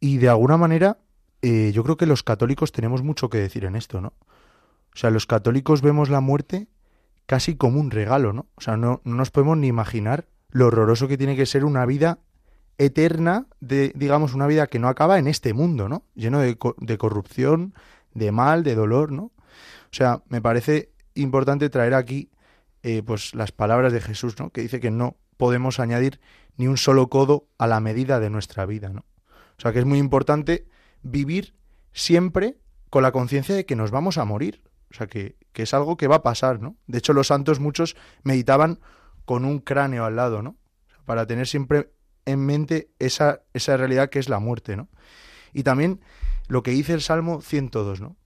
Y 0.00 0.16
de 0.16 0.30
alguna 0.30 0.56
manera, 0.56 0.96
eh, 1.42 1.72
yo 1.74 1.82
creo 1.84 1.96
que 1.96 2.06
los 2.06 2.22
católicos 2.22 2.72
tenemos 2.72 3.02
mucho 3.02 3.28
que 3.28 3.38
decir 3.38 3.64
en 3.64 3.76
esto, 3.76 4.00
¿no? 4.00 4.14
O 4.94 4.96
sea, 4.96 5.10
los 5.10 5.26
católicos 5.26 5.82
vemos 5.82 6.08
la 6.10 6.20
muerte 6.20 6.68
casi 7.26 7.56
como 7.56 7.80
un 7.80 7.90
regalo, 7.90 8.32
¿no? 8.32 8.46
O 8.54 8.60
sea, 8.60 8.76
no, 8.76 9.00
no 9.04 9.16
nos 9.16 9.30
podemos 9.30 9.58
ni 9.58 9.66
imaginar 9.66 10.26
lo 10.50 10.66
horroroso 10.66 11.08
que 11.08 11.18
tiene 11.18 11.36
que 11.36 11.46
ser 11.46 11.64
una 11.64 11.86
vida 11.86 12.18
eterna, 12.78 13.46
de, 13.60 13.92
digamos, 13.94 14.34
una 14.34 14.46
vida 14.46 14.66
que 14.66 14.78
no 14.78 14.88
acaba 14.88 15.18
en 15.18 15.26
este 15.26 15.54
mundo, 15.54 15.88
¿no? 15.88 16.04
Lleno 16.14 16.40
de, 16.40 16.58
de 16.78 16.98
corrupción, 16.98 17.74
de 18.14 18.32
mal, 18.32 18.62
de 18.64 18.74
dolor, 18.74 19.12
¿no? 19.12 19.24
O 19.24 19.94
sea, 19.94 20.22
me 20.28 20.40
parece 20.40 20.90
importante 21.14 21.70
traer 21.70 21.94
aquí 21.94 22.30
eh, 22.82 23.02
pues 23.02 23.34
las 23.34 23.52
palabras 23.52 23.92
de 23.92 24.00
Jesús, 24.00 24.38
¿no? 24.38 24.50
Que 24.50 24.62
dice 24.62 24.80
que 24.80 24.90
no 24.90 25.16
podemos 25.36 25.80
añadir 25.80 26.20
ni 26.56 26.66
un 26.66 26.76
solo 26.76 27.08
codo 27.08 27.48
a 27.58 27.66
la 27.66 27.80
medida 27.80 28.20
de 28.20 28.30
nuestra 28.30 28.66
vida, 28.66 28.88
¿no? 28.88 29.04
O 29.56 29.60
sea 29.60 29.72
que 29.72 29.78
es 29.78 29.84
muy 29.84 29.98
importante 29.98 30.66
vivir 31.02 31.54
siempre 31.92 32.56
con 32.90 33.02
la 33.02 33.12
conciencia 33.12 33.54
de 33.54 33.66
que 33.66 33.76
nos 33.76 33.90
vamos 33.90 34.18
a 34.18 34.24
morir. 34.24 34.62
O 34.90 34.94
sea 34.94 35.06
que, 35.06 35.36
que, 35.52 35.62
es 35.62 35.74
algo 35.74 35.96
que 35.96 36.08
va 36.08 36.16
a 36.16 36.22
pasar, 36.22 36.60
¿no? 36.60 36.76
De 36.86 36.98
hecho, 36.98 37.12
los 37.12 37.28
santos 37.28 37.60
muchos 37.60 37.96
meditaban 38.22 38.80
con 39.24 39.44
un 39.44 39.60
cráneo 39.60 40.04
al 40.04 40.16
lado, 40.16 40.42
¿no? 40.42 40.56
Para 41.04 41.26
tener 41.26 41.46
siempre 41.46 41.90
en 42.26 42.44
mente 42.44 42.90
esa, 42.98 43.40
esa 43.52 43.76
realidad 43.76 44.10
que 44.10 44.18
es 44.18 44.28
la 44.28 44.38
muerte, 44.38 44.76
¿no? 44.76 44.88
Y 45.52 45.62
también 45.62 46.00
lo 46.48 46.62
que 46.62 46.70
dice 46.72 46.92
el 46.92 47.00
Salmo 47.00 47.40
102, 47.40 48.00
¿no? 48.00 48.16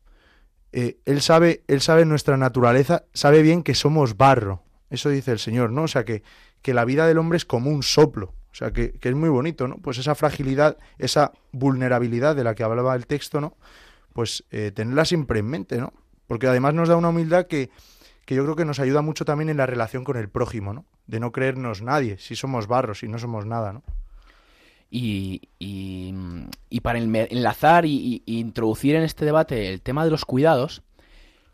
Eh, 0.72 0.98
él 1.04 1.22
sabe, 1.22 1.64
él 1.68 1.80
sabe 1.80 2.04
nuestra 2.04 2.36
naturaleza, 2.36 3.04
sabe 3.14 3.42
bien 3.42 3.62
que 3.62 3.74
somos 3.74 4.16
barro. 4.16 4.62
Eso 4.90 5.08
dice 5.08 5.32
el 5.32 5.38
Señor, 5.38 5.70
¿no? 5.70 5.84
O 5.84 5.88
sea 5.88 6.04
que, 6.04 6.22
que 6.62 6.74
la 6.74 6.84
vida 6.84 7.06
del 7.06 7.18
hombre 7.18 7.36
es 7.36 7.44
como 7.44 7.70
un 7.70 7.82
soplo. 7.82 8.34
O 8.56 8.58
sea 8.58 8.70
que, 8.70 8.92
que, 8.92 9.10
es 9.10 9.14
muy 9.14 9.28
bonito, 9.28 9.68
¿no? 9.68 9.76
Pues 9.76 9.98
esa 9.98 10.14
fragilidad, 10.14 10.78
esa 10.96 11.32
vulnerabilidad 11.52 12.34
de 12.34 12.42
la 12.42 12.54
que 12.54 12.62
hablaba 12.62 12.94
el 12.94 13.06
texto, 13.06 13.38
¿no? 13.38 13.54
Pues 14.14 14.44
eh, 14.50 14.72
tenerla 14.74 15.04
siempre 15.04 15.40
en 15.40 15.46
mente, 15.46 15.76
¿no? 15.76 15.92
Porque 16.26 16.46
además 16.46 16.72
nos 16.72 16.88
da 16.88 16.96
una 16.96 17.10
humildad 17.10 17.48
que, 17.48 17.68
que 18.24 18.34
yo 18.34 18.44
creo 18.44 18.56
que 18.56 18.64
nos 18.64 18.80
ayuda 18.80 19.02
mucho 19.02 19.26
también 19.26 19.50
en 19.50 19.58
la 19.58 19.66
relación 19.66 20.04
con 20.04 20.16
el 20.16 20.30
prójimo, 20.30 20.72
¿no? 20.72 20.86
De 21.06 21.20
no 21.20 21.32
creernos 21.32 21.82
nadie, 21.82 22.16
si 22.16 22.34
somos 22.34 22.66
barros, 22.66 23.00
si 23.00 23.08
no 23.08 23.18
somos 23.18 23.44
nada, 23.44 23.74
¿no? 23.74 23.82
Y, 24.90 25.50
y, 25.58 26.14
y 26.70 26.80
para 26.80 26.98
enlazar 26.98 27.84
y, 27.84 28.22
y, 28.24 28.38
introducir 28.38 28.96
en 28.96 29.02
este 29.02 29.26
debate 29.26 29.68
el 29.68 29.82
tema 29.82 30.02
de 30.02 30.10
los 30.10 30.24
cuidados, 30.24 30.82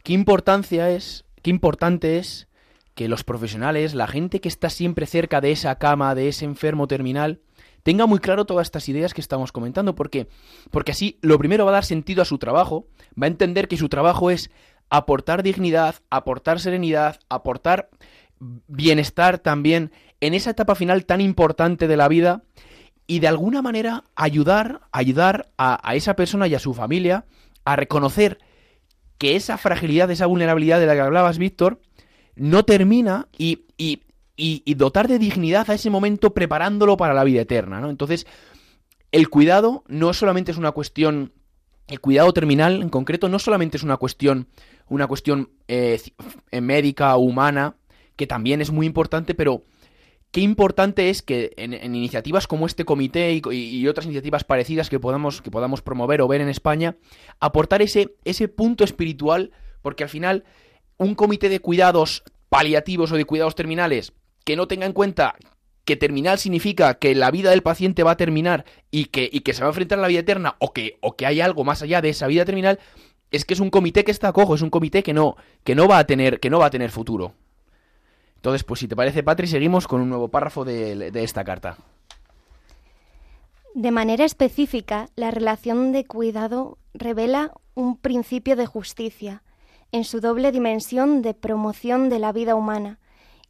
qué 0.05 0.13
importancia 0.13 0.89
es, 0.89 1.25
qué 1.43 1.51
importante 1.51 2.19
es 2.19 2.47
que 2.95 3.09
los 3.09 3.25
profesionales, 3.25 3.95
la 3.95 4.07
gente 4.07 4.41
que 4.41 4.49
está 4.49 4.71
siempre 4.71 5.07
cerca 5.07 5.41
de 5.41 5.53
esa 5.53 5.77
cama, 5.79 6.15
de 6.15 6.29
ese 6.29 6.45
enfermo 6.45 6.87
terminal, 6.87 7.41
tenga 7.83 8.07
muy 8.07 8.19
claro 8.19 8.45
todas 8.45 8.67
estas 8.67 8.89
ideas 8.89 9.15
que 9.15 9.21
estamos 9.21 9.53
comentando, 9.53 9.95
porque, 9.95 10.29
porque 10.71 10.93
así 10.93 11.19
lo 11.23 11.39
primero 11.39 11.65
va 11.65 11.73
a 11.73 11.75
dar 11.75 11.85
sentido 11.85 12.23
a 12.23 12.27
su 12.27 12.39
trabajo, 12.39 12.87
va 13.21 13.27
a 13.27 13.31
entender 13.31 13.69
que 13.69 13.77
su 13.77 13.89
trabajo 13.89 14.31
es 14.31 14.51
aportar 14.91 15.43
dignidad, 15.43 15.97
aportar 16.11 16.61
serenidad, 16.61 17.19
aportar 17.29 17.89
bienestar 18.39 19.39
también 19.39 19.91
en 20.21 20.35
esa 20.35 20.51
etapa 20.51 20.75
final 20.75 21.07
tan 21.07 21.21
importante 21.21 21.89
de 21.89 21.97
la 21.97 22.09
vida 22.09 22.43
y 23.07 23.21
de 23.21 23.29
alguna 23.29 23.63
manera 23.63 24.05
ayudar, 24.15 24.83
ayudar 24.93 25.51
a, 25.57 25.81
a, 25.89 25.95
esa 25.95 26.15
persona 26.15 26.47
y 26.47 26.55
a 26.55 26.59
su 26.59 26.75
familia 26.75 27.25
a 27.65 27.77
reconocer 27.77 28.39
que 29.19 29.37
esa 29.37 29.57
fragilidad, 29.59 30.11
esa 30.11 30.27
vulnerabilidad 30.27 30.81
de 30.81 30.87
la 30.87 30.95
que 30.95 31.01
hablabas, 31.01 31.39
Víctor, 31.39 31.81
no 32.35 32.65
termina 32.65 33.29
y, 33.37 33.65
y, 33.77 34.03
y, 34.37 34.75
dotar 34.75 35.09
de 35.09 35.19
dignidad 35.19 35.71
a 35.71 35.75
ese 35.75 35.91
momento 35.91 36.35
preparándolo 36.35 36.97
para 36.97 37.15
la 37.15 37.25
vida 37.25 37.43
eterna, 37.43 37.81
¿no? 37.81 37.91
Entonces, 37.91 38.27
el 39.11 39.29
cuidado 39.29 39.85
no 39.89 40.13
solamente 40.15 40.51
es 40.51 40.57
una 40.57 40.73
cuestión, 40.73 41.33
el 41.87 42.01
cuidado 42.01 42.33
terminal 42.33 42.83
en 42.83 42.89
concreto 42.89 43.29
no 43.29 43.39
solamente 43.39 43.77
es 43.77 43.83
una 43.83 43.99
cuestión, 43.99 44.49
una 44.89 45.07
cuestión 45.07 45.51
eh, 45.69 46.01
médica, 46.61 47.17
humana, 47.17 47.77
que 48.17 48.27
también 48.27 48.61
es 48.61 48.71
muy 48.71 48.87
importante, 48.87 49.35
pero 49.35 49.65
qué 50.31 50.41
importante 50.41 51.11
es 51.11 51.23
que 51.23 51.53
en, 51.57 51.75
en 51.75 51.95
iniciativas 51.95 52.47
como 52.47 52.67
este 52.67 52.85
comité 52.85 53.33
y, 53.33 53.43
y, 53.55 53.87
otras 53.87 54.07
iniciativas 54.07 54.45
parecidas 54.45 54.89
que 54.89 54.99
podamos, 54.99 55.43
que 55.43 55.51
podamos 55.51 55.83
promover 55.83 56.23
o 56.23 56.29
ver 56.29 56.41
en 56.41 56.49
España, 56.49 56.97
aportar 57.39 57.83
ese, 57.83 58.17
ese 58.25 58.49
punto 58.49 58.83
espiritual, 58.83 59.53
porque 59.83 60.05
al 60.05 60.09
final 60.09 60.45
un 61.03 61.15
comité 61.15 61.49
de 61.49 61.61
cuidados 61.61 62.23
paliativos 62.49 63.13
o 63.13 63.17
de 63.17 63.25
cuidados 63.25 63.55
terminales 63.55 64.13
que 64.45 64.57
no 64.57 64.69
tenga 64.69 64.87
en 64.87 64.93
cuenta 64.93 65.37
que 65.85 65.97
terminal 65.97 66.39
significa 66.39 66.95
que 66.95 67.15
la 67.15 67.31
vida 67.31 67.51
del 67.51 67.63
paciente 67.63 68.03
va 68.03 68.13
a 68.13 68.17
terminar 68.17 68.65
y 68.91 69.07
que, 69.07 69.29
y 69.33 69.41
que 69.41 69.53
se 69.53 69.63
va 69.63 69.69
a 69.69 69.71
enfrentar 69.71 69.99
a 69.99 70.03
la 70.03 70.09
vida 70.09 70.21
eterna 70.21 70.57
o 70.59 70.73
que, 70.73 70.99
o 71.01 71.17
que 71.17 71.27
hay 71.27 71.41
algo 71.41 71.65
más 71.65 71.83
allá 71.83 72.01
de 72.01 72.11
esa 72.11 72.27
vida 72.27 72.45
terminal, 72.45 72.79
es 73.31 73.45
que 73.45 73.55
es 73.55 73.61
un 73.61 73.71
comité 73.71 74.05
que 74.05 74.11
está 74.11 74.33
cojo, 74.33 74.55
es 74.55 74.63
un 74.63 74.71
comité 74.71 75.03
que 75.03 75.13
no, 75.13 75.37
que 75.65 75.75
no 75.75 75.89
va 75.89 75.99
a 75.99 76.07
tener, 76.07 76.39
que 76.39 76.51
no 76.51 76.59
va 76.59 76.67
a 76.67 76.71
tener 76.71 76.91
futuro. 76.91 77.33
Entonces, 78.37 78.65
pues 78.65 78.81
si 78.81 78.89
te 78.89 78.97
parece, 78.97 79.23
Patri, 79.23 79.47
seguimos 79.47 79.89
con 79.89 80.01
un 80.01 80.09
nuevo 80.09 80.29
párrafo 80.29 80.65
de, 80.65 81.11
de 81.11 81.25
esta 81.25 81.45
carta. 81.45 81.79
De 83.75 83.91
manera 83.91 84.25
específica, 84.25 85.09
la 85.17 85.31
relación 85.31 85.93
de 85.93 86.05
cuidado 86.05 86.79
revela 86.93 87.53
un 87.75 87.97
principio 87.97 88.55
de 88.55 88.67
justicia, 88.67 89.43
en 89.93 90.05
su 90.05 90.21
doble 90.21 90.51
dimensión 90.51 91.23
de 91.23 91.35
promoción 91.35 92.09
de 92.09 92.19
la 92.19 92.33
vida 92.33 92.55
humana 92.55 92.99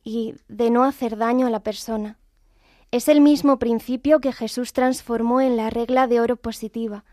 y 0.05 0.35
de 0.49 0.71
no 0.71 0.85
hacer 0.85 1.17
daño 1.17 1.47
a 1.47 1.51
la 1.51 1.61
persona. 1.61 2.19
Es 2.91 3.09
el 3.09 3.21
mismo 3.21 3.59
principio 3.59 4.21
que 4.21 4.33
Jesús 4.33 4.73
transformó 4.73 5.41
en 5.41 5.57
la 5.57 5.71
regla 5.71 6.07
de 6.09 6.21
oro 6.21 6.37
positiva. 6.37 7.05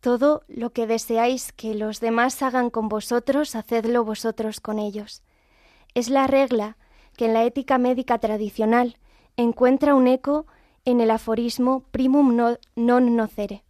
Todo 0.00 0.42
lo 0.48 0.70
que 0.70 0.88
deseáis 0.88 1.52
que 1.52 1.74
los 1.74 2.00
demás 2.00 2.42
hagan 2.42 2.70
con 2.70 2.88
vosotros, 2.88 3.54
hacedlo 3.54 4.04
vosotros 4.04 4.60
con 4.60 4.80
ellos. 4.80 5.22
Es 5.94 6.08
la 6.08 6.26
regla 6.26 6.76
que 7.16 7.26
en 7.26 7.34
la 7.34 7.44
ética 7.44 7.78
médica 7.78 8.18
tradicional 8.18 8.96
encuentra 9.36 9.94
un 9.94 10.08
eco 10.08 10.46
en 10.84 11.00
el 11.00 11.10
aforismo 11.10 11.84
primum 11.92 12.34
non 12.74 13.16
nocere. 13.16 13.62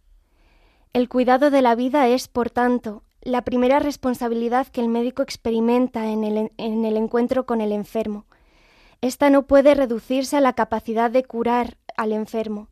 El 0.93 1.09
cuidado 1.09 1.51
de 1.51 1.61
la 1.61 1.75
vida 1.75 2.07
es, 2.07 2.27
por 2.27 2.49
tanto, 2.49 3.02
la 3.25 3.43
primera 3.43 3.79
responsabilidad 3.79 4.67
que 4.67 4.81
el 4.81 4.89
médico 4.89 5.21
experimenta 5.21 6.09
en 6.09 6.23
el, 6.23 6.51
en 6.57 6.85
el 6.85 6.97
encuentro 6.97 7.45
con 7.45 7.61
el 7.61 7.71
enfermo. 7.71 8.25
Esta 9.01 9.29
no 9.29 9.43
puede 9.43 9.75
reducirse 9.75 10.37
a 10.37 10.41
la 10.41 10.53
capacidad 10.53 11.09
de 11.09 11.23
curar 11.23 11.77
al 11.95 12.11
enfermo, 12.11 12.69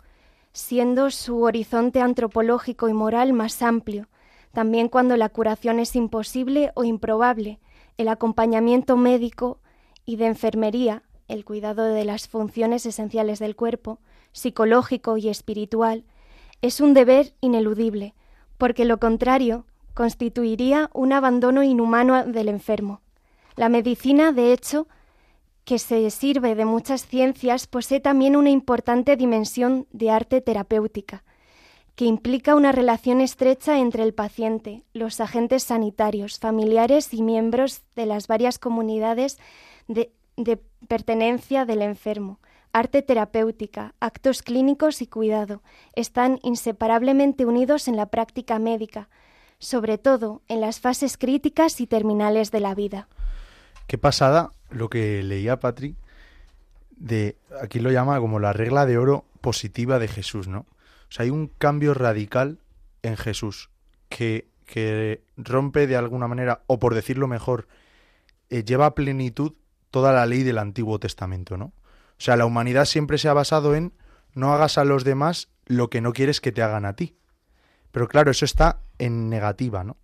siendo 0.52 1.10
su 1.10 1.42
horizonte 1.44 2.02
antropológico 2.02 2.90
y 2.90 2.94
moral 2.94 3.32
más 3.34 3.62
amplio. 3.62 4.10
También 4.52 4.90
cuando 4.90 5.16
la 5.16 5.30
curación 5.30 5.80
es 5.80 5.96
imposible 5.96 6.72
o 6.76 6.84
improbable, 6.84 7.60
el 7.98 8.10
acompañamiento 8.10 8.98
médico 8.98 9.60
y 10.06 10.18
de 10.18 10.26
enfermería, 10.26 11.04
el 11.30 11.46
cuidado 11.46 11.86
de 11.86 12.04
las 12.04 12.28
funciones 12.28 12.86
esenciales 12.86 13.40
del 13.40 13.56
cuerpo, 13.56 14.00
psicológico 14.34 15.16
y 15.16 15.30
espiritual, 15.30 16.04
es 16.62 16.82
un 16.82 16.94
deber 16.94 17.34
ineludible, 17.40 18.16
porque 18.58 18.84
lo 18.84 19.00
contrario 19.00 19.66
constituiría 19.94 20.90
un 20.94 21.14
abandono 21.14 21.64
inhumano 21.64 22.26
del 22.26 22.50
enfermo. 22.50 23.02
La 23.56 23.70
medicina, 23.70 24.32
de 24.32 24.54
hecho, 24.54 24.88
que 25.66 25.80
se 25.80 26.10
sirve 26.10 26.56
de 26.56 26.66
muchas 26.66 27.06
ciencias, 27.06 27.68
posee 27.68 28.00
también 28.00 28.36
una 28.36 28.50
importante 28.50 29.16
dimensión 29.16 29.88
de 29.92 30.10
arte 30.10 30.42
terapéutica, 30.42 31.24
que 31.96 32.06
implica 32.06 32.56
una 32.56 32.72
relación 32.72 33.22
estrecha 33.22 33.80
entre 33.80 34.04
el 34.04 34.14
paciente, 34.14 34.84
los 34.94 35.20
agentes 35.20 35.64
sanitarios, 35.64 36.40
familiares 36.40 37.14
y 37.14 37.22
miembros 37.22 37.84
de 37.96 38.06
las 38.06 38.28
varias 38.28 38.58
comunidades 38.58 39.38
de, 39.88 40.12
pertenencia 40.88 41.66
del 41.66 41.84
enfermo. 41.84 42.40
Arte 42.74 43.02
terapéutica, 43.02 43.94
actos 44.00 44.42
clínicos 44.42 45.02
y 45.02 45.08
cuidado 45.08 45.62
están 45.94 46.40
inseparablemente 46.42 47.46
unidos 47.46 47.88
en 47.88 47.98
la 47.98 48.08
práctica 48.08 48.58
médica, 48.58 49.10
sobre 49.62 49.98
todo 49.98 50.42
en 50.48 50.60
las 50.60 50.80
fases 50.80 51.18
críticas 51.18 51.80
y 51.80 51.88
terminales 51.88 52.52
de 52.52 52.60
la 52.60 52.76
vida. 52.76 53.08
Qué 53.88 53.98
pasada 53.98 54.52
lo 54.70 54.90
que 54.90 55.24
leía 55.24 55.60
Patri 55.60 55.96
de 56.98 57.38
aquí 57.62 57.80
lo 57.80 57.92
llama 57.92 58.20
como 58.20 58.40
la 58.40 58.54
regla 58.54 58.86
de 58.86 58.98
oro 58.98 59.26
positiva 59.42 60.00
de 60.00 60.08
Jesús, 60.08 60.48
¿no? 60.48 60.60
O 60.60 61.12
sea, 61.14 61.24
hay 61.24 61.30
un 61.30 61.48
cambio 61.48 61.94
radical 61.94 62.60
en 63.02 63.18
Jesús 63.18 63.70
que, 64.10 64.48
que 64.66 65.24
rompe 65.36 65.88
de 65.88 65.96
alguna 65.96 66.28
manera, 66.28 66.62
o 66.68 66.80
por 66.80 66.94
decirlo 66.94 67.28
mejor, 67.28 67.68
eh, 68.50 68.64
lleva 68.64 68.86
a 68.86 68.96
plenitud 68.96 69.54
toda 69.90 70.14
la 70.14 70.26
ley 70.26 70.44
del 70.44 70.58
Antiguo 70.58 71.00
Testamento, 71.00 71.58
¿no? 71.58 71.66
O 71.66 72.24
sea, 72.24 72.36
la 72.36 72.46
humanidad 72.46 72.86
siempre 72.86 73.18
se 73.18 73.30
ha 73.30 73.34
basado 73.34 73.76
en 73.76 73.94
no 74.34 74.54
hagas 74.54 74.78
a 74.78 74.86
los 74.86 75.04
demás 75.04 75.50
lo 75.66 75.90
que 75.90 76.02
no 76.02 76.14
quieres 76.14 76.40
que 76.40 76.52
te 76.52 76.62
hagan 76.62 76.86
a 76.86 76.96
ti. 76.96 77.16
Pero 77.92 78.08
claro, 78.08 78.32
eso 78.32 78.46
está 78.46 78.82
en 78.98 79.30
negativa, 79.30 79.84
¿no? 79.84 79.98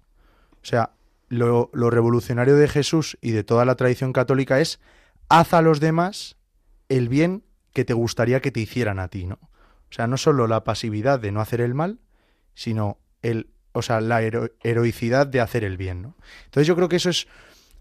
O 0.61 0.65
sea, 0.65 0.91
lo, 1.29 1.69
lo, 1.73 1.89
revolucionario 1.89 2.55
de 2.55 2.67
Jesús 2.67 3.17
y 3.21 3.31
de 3.31 3.43
toda 3.43 3.65
la 3.65 3.75
tradición 3.75 4.13
católica 4.13 4.59
es 4.59 4.79
haz 5.29 5.53
a 5.53 5.61
los 5.61 5.79
demás 5.79 6.37
el 6.89 7.09
bien 7.09 7.43
que 7.73 7.85
te 7.85 7.93
gustaría 7.93 8.41
que 8.41 8.51
te 8.51 8.59
hicieran 8.59 8.99
a 8.99 9.07
ti, 9.07 9.25
¿no? 9.25 9.39
O 9.89 9.93
sea, 9.93 10.07
no 10.07 10.17
solo 10.17 10.47
la 10.47 10.63
pasividad 10.63 11.19
de 11.19 11.31
no 11.31 11.41
hacer 11.41 11.61
el 11.61 11.73
mal, 11.73 11.99
sino 12.53 12.97
el, 13.21 13.49
o 13.71 13.81
sea, 13.81 14.01
la 14.01 14.21
hero 14.21 14.49
heroicidad 14.63 15.27
de 15.27 15.39
hacer 15.39 15.63
el 15.63 15.77
bien, 15.77 16.01
¿no? 16.01 16.15
Entonces 16.45 16.67
yo 16.67 16.75
creo 16.75 16.89
que 16.89 16.97
eso 16.97 17.09
es 17.09 17.27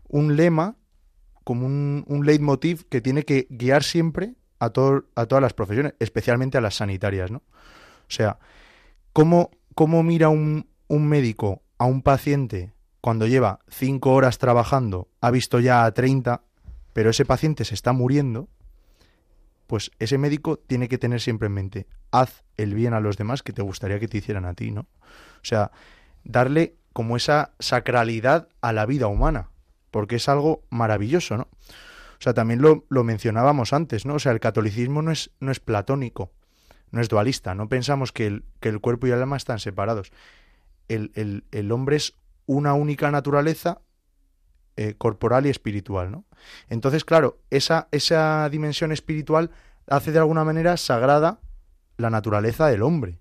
un 0.09 0.37
lema, 0.37 0.77
como 1.45 1.67
un, 1.67 2.05
un 2.09 2.27
leitmotiv 2.27 2.89
que 2.89 3.01
tiene 3.01 3.25
que 3.25 3.47
guiar 3.51 3.83
siempre 3.83 4.35
a, 4.59 4.71
todo, 4.71 5.07
a 5.15 5.27
todas 5.27 5.43
las 5.43 5.55
profesiones, 5.55 5.95
especialmente 5.99 6.59
a 6.59 6.61
las 6.61 6.77
sanitarias, 6.77 7.31
¿no? 7.31 7.39
O 7.39 8.11
sea, 8.11 8.39
¿cómo, 9.13 9.51
cómo 9.77 10.03
mira 10.03 10.31
un, 10.31 10.71
un 10.89 11.07
médico 11.07 11.63
a 11.77 11.85
un 11.85 12.01
paciente 12.01 12.73
cuando 13.03 13.27
lleva 13.27 13.61
cinco 13.69 14.15
horas 14.15 14.39
trabajando, 14.39 15.09
ha 15.21 15.31
visto 15.31 15.61
ya 15.61 15.85
a 15.85 15.93
30, 15.93 16.43
pero 16.95 17.11
ese 17.11 17.27
paciente 17.27 17.67
se 17.67 17.75
está 17.75 17.93
muriendo, 17.93 18.49
pues 19.67 19.91
ese 19.99 20.17
médico 20.17 20.59
tiene 20.59 20.89
que 20.89 20.97
tener 20.97 21.21
siempre 21.21 21.47
en 21.47 21.53
mente, 21.53 21.87
haz 22.11 22.43
el 22.57 22.75
bien 22.75 22.95
a 22.95 23.01
los 23.01 23.19
demás 23.19 23.43
que 23.43 23.53
te 23.53 23.61
gustaría 23.61 24.01
que 24.01 24.09
te 24.09 24.17
hicieran 24.17 24.47
a 24.47 24.55
ti, 24.55 24.71
¿no? 24.71 24.81
O 24.81 25.45
sea, 25.45 25.71
darle 26.25 26.77
como 26.95 27.19
esa 27.19 27.53
sacralidad 27.59 28.49
a 28.63 28.73
la 28.73 28.87
vida 28.87 29.09
humana, 29.09 29.51
porque 29.91 30.17
es 30.17 30.27
algo 30.31 30.65
maravilloso, 30.71 31.37
¿no? 31.37 31.43
O 31.43 32.21
sea, 32.21 32.33
también 32.33 32.63
lo, 32.63 32.87
lo 32.89 33.05
mencionábamos 33.05 33.75
antes, 33.75 34.07
¿no? 34.07 34.15
O 34.15 34.19
sea, 34.21 34.33
el 34.33 34.41
catolicismo 34.41 35.03
no 35.03 35.11
es, 35.11 35.33
no 35.39 35.53
es 35.53 35.61
platónico, 35.61 36.33
no 36.91 37.01
es 37.01 37.09
dualista, 37.09 37.55
no 37.55 37.69
pensamos 37.69 38.13
que 38.13 38.27
el, 38.27 38.81
cuerpo 38.81 39.07
y 39.07 39.11
el 39.11 39.21
alma 39.21 39.37
están 39.37 39.59
separados. 39.59 40.13
El, 40.89 41.73
hombre 41.73 41.97
es 41.97 42.15
una 42.47 42.75
única 42.75 43.11
naturaleza 43.11 43.81
eh, 44.77 44.95
corporal 44.97 45.47
y 45.47 45.51
espiritual, 45.51 46.11
¿no? 46.11 46.25
Entonces, 46.69 47.05
claro, 47.05 47.39
esa, 47.51 47.89
dimensión 48.51 48.93
espiritual 48.93 49.51
hace 49.89 50.13
de 50.13 50.19
alguna 50.19 50.45
manera 50.45 50.77
sagrada 50.77 51.41
la 51.97 52.11
naturaleza 52.11 52.67
del 52.69 52.83
hombre. 52.83 53.19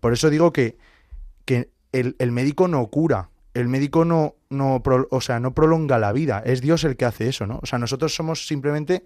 Por 0.00 0.12
eso 0.12 0.30
digo 0.30 0.52
que, 0.52 0.78
el, 1.92 2.32
médico 2.32 2.68
no 2.68 2.86
cura, 2.88 3.30
el 3.54 3.66
médico 3.66 4.04
no 4.04 4.82
prolonga 5.54 5.98
la 5.98 6.12
vida, 6.12 6.42
es 6.44 6.60
Dios 6.60 6.84
el 6.84 6.96
que 6.96 7.06
hace 7.06 7.28
eso, 7.28 7.46
¿no? 7.46 7.58
O 7.62 7.66
sea, 7.66 7.78
nosotros 7.78 8.14
somos 8.14 8.46
simplemente 8.46 9.04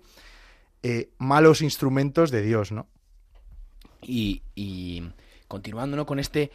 eh, 0.84 1.10
malos 1.18 1.62
instrumentos 1.62 2.32
de 2.32 2.42
Dios, 2.42 2.72
¿no? 2.72 2.88
Y, 4.02 4.42
y 4.54 5.02
continuando 5.48 6.04
con 6.06 6.18
este 6.18 6.50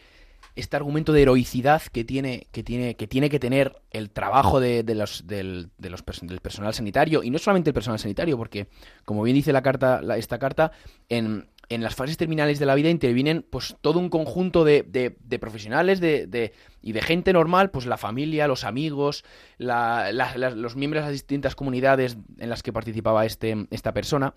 este 0.57 0.75
argumento 0.75 1.13
de 1.13 1.21
heroicidad 1.21 1.83
que 1.83 2.03
tiene 2.03 2.47
que, 2.51 2.63
tiene, 2.63 2.95
que, 2.95 3.07
tiene 3.07 3.29
que 3.29 3.39
tener 3.39 3.79
el 3.91 4.09
trabajo 4.09 4.59
de, 4.59 4.83
de 4.83 4.95
los, 4.95 5.27
del, 5.27 5.69
de 5.77 5.89
los, 5.91 6.03
del 6.23 6.39
personal 6.39 6.73
sanitario, 6.73 7.23
y 7.23 7.29
no 7.29 7.37
solamente 7.37 7.69
el 7.69 7.75
personal 7.75 7.99
sanitario, 7.99 8.37
porque, 8.37 8.67
como 9.05 9.21
bien 9.21 9.35
dice 9.35 9.53
la 9.53 9.61
carta, 9.61 10.01
la, 10.01 10.17
esta 10.17 10.39
carta, 10.39 10.71
en, 11.09 11.47
en, 11.69 11.83
las 11.83 11.93
fases 11.93 12.17
terminales 12.17 12.57
de 12.57 12.65
la 12.65 12.73
vida 12.73 12.89
intervienen 12.89 13.45
pues 13.47 13.75
todo 13.81 13.99
un 13.99 14.09
conjunto 14.09 14.63
de, 14.63 14.81
de, 14.81 15.15
de 15.19 15.39
profesionales 15.39 15.99
de, 15.99 16.53
y 16.81 16.91
de 16.91 17.01
gente 17.03 17.33
normal, 17.33 17.69
pues 17.69 17.85
la 17.85 17.97
familia, 17.97 18.47
los 18.47 18.63
amigos, 18.63 19.23
la, 19.59 20.11
la, 20.11 20.35
los 20.35 20.75
miembros 20.75 21.03
de 21.03 21.09
las 21.09 21.13
distintas 21.13 21.53
comunidades 21.53 22.17
en 22.39 22.49
las 22.49 22.63
que 22.63 22.73
participaba 22.73 23.27
este, 23.27 23.67
esta 23.69 23.93
persona, 23.93 24.33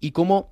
y 0.00 0.10
como 0.10 0.50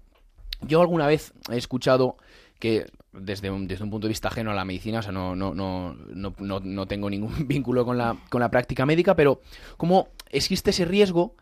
yo 0.62 0.80
alguna 0.80 1.06
vez 1.06 1.32
he 1.50 1.56
escuchado 1.56 2.16
que 2.58 2.86
desde 3.12 3.50
un, 3.50 3.66
desde 3.66 3.84
un 3.84 3.90
punto 3.90 4.06
de 4.06 4.10
vista 4.10 4.28
ajeno 4.28 4.50
a 4.50 4.54
la 4.54 4.64
medicina, 4.64 5.00
o 5.00 5.02
sea, 5.02 5.12
no, 5.12 5.34
no, 5.34 5.54
no, 5.54 5.96
no, 6.14 6.60
no 6.60 6.86
tengo 6.86 7.10
ningún 7.10 7.34
vínculo 7.48 7.84
con 7.84 7.98
la, 7.98 8.16
con 8.28 8.40
la 8.40 8.50
práctica 8.50 8.86
médica, 8.86 9.16
pero 9.16 9.40
cómo 9.76 10.08
existe 10.30 10.70
ese 10.70 10.84
riesgo 10.84 11.34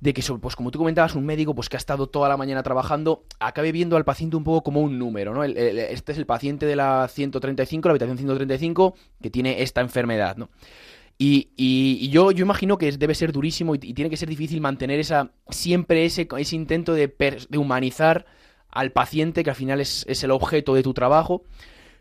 de 0.00 0.12
que, 0.12 0.22
pues 0.40 0.56
como 0.56 0.70
tú 0.70 0.78
comentabas, 0.78 1.14
un 1.14 1.24
médico 1.24 1.54
pues 1.54 1.68
que 1.68 1.76
ha 1.76 1.78
estado 1.78 2.06
toda 2.08 2.28
la 2.28 2.36
mañana 2.36 2.62
trabajando, 2.62 3.24
acabe 3.40 3.72
viendo 3.72 3.96
al 3.96 4.04
paciente 4.04 4.36
un 4.36 4.44
poco 4.44 4.62
como 4.62 4.80
un 4.82 4.98
número, 4.98 5.32
¿no? 5.32 5.42
El, 5.42 5.56
el, 5.56 5.78
este 5.78 6.12
es 6.12 6.18
el 6.18 6.26
paciente 6.26 6.66
de 6.66 6.76
la 6.76 7.08
135, 7.08 7.88
la 7.88 7.92
habitación 7.92 8.18
135, 8.18 8.94
que 9.22 9.30
tiene 9.30 9.62
esta 9.62 9.80
enfermedad, 9.80 10.36
¿no? 10.36 10.50
Y, 11.18 11.48
y, 11.56 11.96
y, 11.98 12.10
yo, 12.10 12.30
yo 12.30 12.44
imagino 12.44 12.76
que 12.76 12.92
debe 12.92 13.14
ser 13.14 13.32
durísimo 13.32 13.74
y, 13.74 13.78
y, 13.82 13.94
tiene 13.94 14.10
que 14.10 14.18
ser 14.18 14.28
difícil 14.28 14.60
mantener 14.60 15.00
esa 15.00 15.30
siempre 15.48 16.04
ese, 16.04 16.28
ese 16.36 16.56
intento 16.56 16.92
de, 16.92 17.08
per, 17.08 17.46
de 17.48 17.56
humanizar 17.56 18.26
al 18.76 18.92
paciente, 18.92 19.42
que 19.42 19.50
al 19.50 19.56
final 19.56 19.80
es, 19.80 20.04
es 20.08 20.22
el 20.24 20.30
objeto 20.30 20.74
de 20.74 20.82
tu 20.82 20.94
trabajo. 20.94 21.42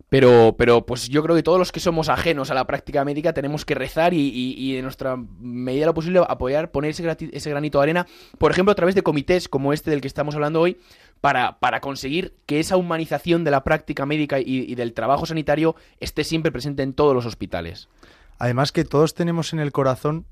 Pero, 0.08 0.56
pero 0.56 0.86
pues 0.86 1.10
yo 1.10 1.24
creo 1.24 1.36
que 1.36 1.42
todos 1.42 1.58
los 1.58 1.72
que 1.72 1.80
somos 1.80 2.10
ajenos 2.10 2.52
a 2.52 2.54
la 2.54 2.68
práctica 2.68 3.04
médica 3.04 3.34
tenemos 3.34 3.66
que 3.66 3.74
rezar 3.74 4.14
y, 4.14 4.56
y, 4.56 4.80
nuestra 4.84 5.18
medida 5.18 5.82
de 5.82 5.86
lo 5.88 5.94
posible 5.96 6.22
apoyar, 6.28 6.70
poner 6.70 6.92
ese, 6.92 7.18
ese, 7.32 7.50
granito 7.50 7.80
de 7.80 7.84
arena, 7.84 8.08
por 8.38 8.52
ejemplo, 8.52 8.72
a 8.72 8.76
través 8.76 8.94
de 8.94 9.02
comités 9.02 9.50
como 9.50 9.74
este 9.74 9.90
del 9.90 10.02
que 10.02 10.08
estamos 10.08 10.36
hablando 10.36 10.62
hoy, 10.62 10.78
para, 11.22 11.58
para 11.58 11.82
conseguir 11.82 12.36
que 12.46 12.60
esa 12.60 12.78
humanización 12.78 13.44
de 13.44 13.50
la 13.50 13.64
práctica 13.64 14.06
médica 14.06 14.40
y, 14.40 14.46
y 14.46 14.76
del 14.76 14.94
trabajo 14.94 15.26
sanitario 15.26 15.76
esté 16.00 16.24
siempre 16.24 16.52
presente 16.52 16.84
en 16.84 16.94
todos 16.94 17.16
los 17.16 17.26
hospitales. 17.26 17.90
Además 18.38 18.72
que 18.72 18.86
todos 18.86 19.16
tenemos 19.16 19.54
en 19.54 19.60
el 19.60 19.72
corazón 19.72 20.28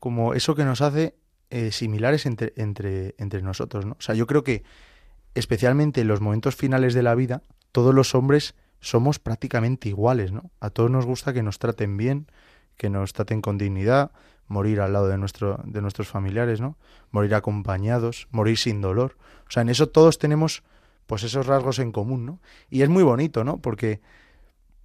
como 0.00 0.34
eso 0.34 0.56
que 0.56 0.64
nos 0.64 0.80
hace 0.80 1.14
eh, 1.48 1.70
similares 1.70 2.26
entre, 2.26 2.52
entre, 2.56 3.14
entre 3.18 3.40
nosotros, 3.40 3.86
¿no? 3.86 3.92
O 3.92 4.02
sea, 4.02 4.16
yo 4.16 4.26
creo 4.26 4.42
que 4.42 4.64
especialmente 5.36 6.00
en 6.00 6.08
los 6.08 6.20
momentos 6.20 6.56
finales 6.56 6.94
de 6.94 7.02
la 7.02 7.14
vida, 7.14 7.42
todos 7.72 7.94
los 7.94 8.14
hombres 8.14 8.54
somos 8.80 9.18
prácticamente 9.18 9.88
iguales, 9.88 10.32
¿no? 10.32 10.50
A 10.60 10.70
todos 10.70 10.90
nos 10.90 11.06
gusta 11.06 11.32
que 11.32 11.42
nos 11.42 11.58
traten 11.58 11.96
bien, 11.96 12.26
que 12.76 12.90
nos 12.90 13.12
traten 13.12 13.42
con 13.42 13.58
dignidad, 13.58 14.10
morir 14.48 14.80
al 14.80 14.92
lado 14.92 15.08
de, 15.08 15.18
nuestro, 15.18 15.60
de 15.64 15.82
nuestros 15.82 16.08
familiares, 16.08 16.60
¿no? 16.60 16.76
Morir 17.10 17.34
acompañados, 17.34 18.28
morir 18.30 18.56
sin 18.56 18.80
dolor. 18.80 19.16
O 19.48 19.50
sea, 19.50 19.62
en 19.62 19.68
eso 19.68 19.88
todos 19.88 20.18
tenemos 20.18 20.62
pues 21.06 21.22
esos 21.22 21.46
rasgos 21.46 21.78
en 21.78 21.92
común, 21.92 22.26
¿no? 22.26 22.40
Y 22.70 22.82
es 22.82 22.88
muy 22.88 23.02
bonito, 23.02 23.44
¿no? 23.44 23.58
Porque 23.58 24.00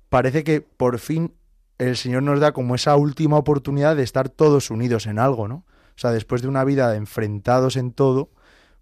parece 0.09 0.43
que 0.43 0.61
por 0.61 0.99
fin 0.99 1.33
el 1.77 1.95
Señor 1.95 2.23
nos 2.23 2.39
da 2.39 2.51
como 2.51 2.75
esa 2.75 2.95
última 2.95 3.37
oportunidad 3.37 3.95
de 3.95 4.03
estar 4.03 4.29
todos 4.29 4.69
unidos 4.69 5.07
en 5.07 5.17
algo, 5.17 5.47
¿no? 5.47 5.63
O 5.95 5.99
sea, 6.01 6.11
después 6.11 6.41
de 6.41 6.47
una 6.47 6.63
vida 6.63 6.95
enfrentados 6.95 7.75
en 7.75 7.91
todo, 7.91 8.29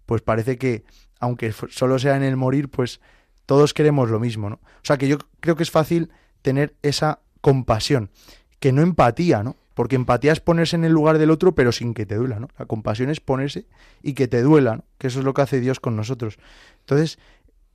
pues 0.06 0.22
parece 0.22 0.58
que, 0.58 0.84
aunque 1.20 1.52
solo 1.52 1.98
sea 1.98 2.16
en 2.16 2.22
el 2.22 2.36
morir, 2.36 2.68
pues 2.68 3.00
todos 3.46 3.74
queremos 3.74 4.10
lo 4.10 4.18
mismo, 4.18 4.50
¿no? 4.50 4.56
O 4.56 4.84
sea, 4.84 4.98
que 4.98 5.06
yo 5.06 5.18
creo 5.40 5.54
que 5.54 5.62
es 5.62 5.70
fácil 5.70 6.10
tener 6.42 6.74
esa 6.82 7.20
compasión, 7.40 8.10
que 8.58 8.72
no 8.72 8.82
empatía, 8.82 9.42
¿no? 9.42 9.56
Porque 9.74 9.96
empatía 9.96 10.32
es 10.32 10.40
ponerse 10.40 10.76
en 10.76 10.84
el 10.84 10.92
lugar 10.92 11.18
del 11.18 11.30
otro, 11.30 11.54
pero 11.54 11.72
sin 11.72 11.94
que 11.94 12.06
te 12.06 12.16
duela, 12.16 12.40
¿no? 12.40 12.48
La 12.58 12.66
compasión 12.66 13.10
es 13.10 13.20
ponerse 13.20 13.66
y 14.02 14.14
que 14.14 14.28
te 14.28 14.42
duela, 14.42 14.76
¿no? 14.76 14.84
Que 14.98 15.06
eso 15.06 15.20
es 15.20 15.24
lo 15.24 15.34
que 15.34 15.42
hace 15.42 15.60
Dios 15.60 15.78
con 15.78 15.96
nosotros. 15.96 16.38
Entonces, 16.80 17.18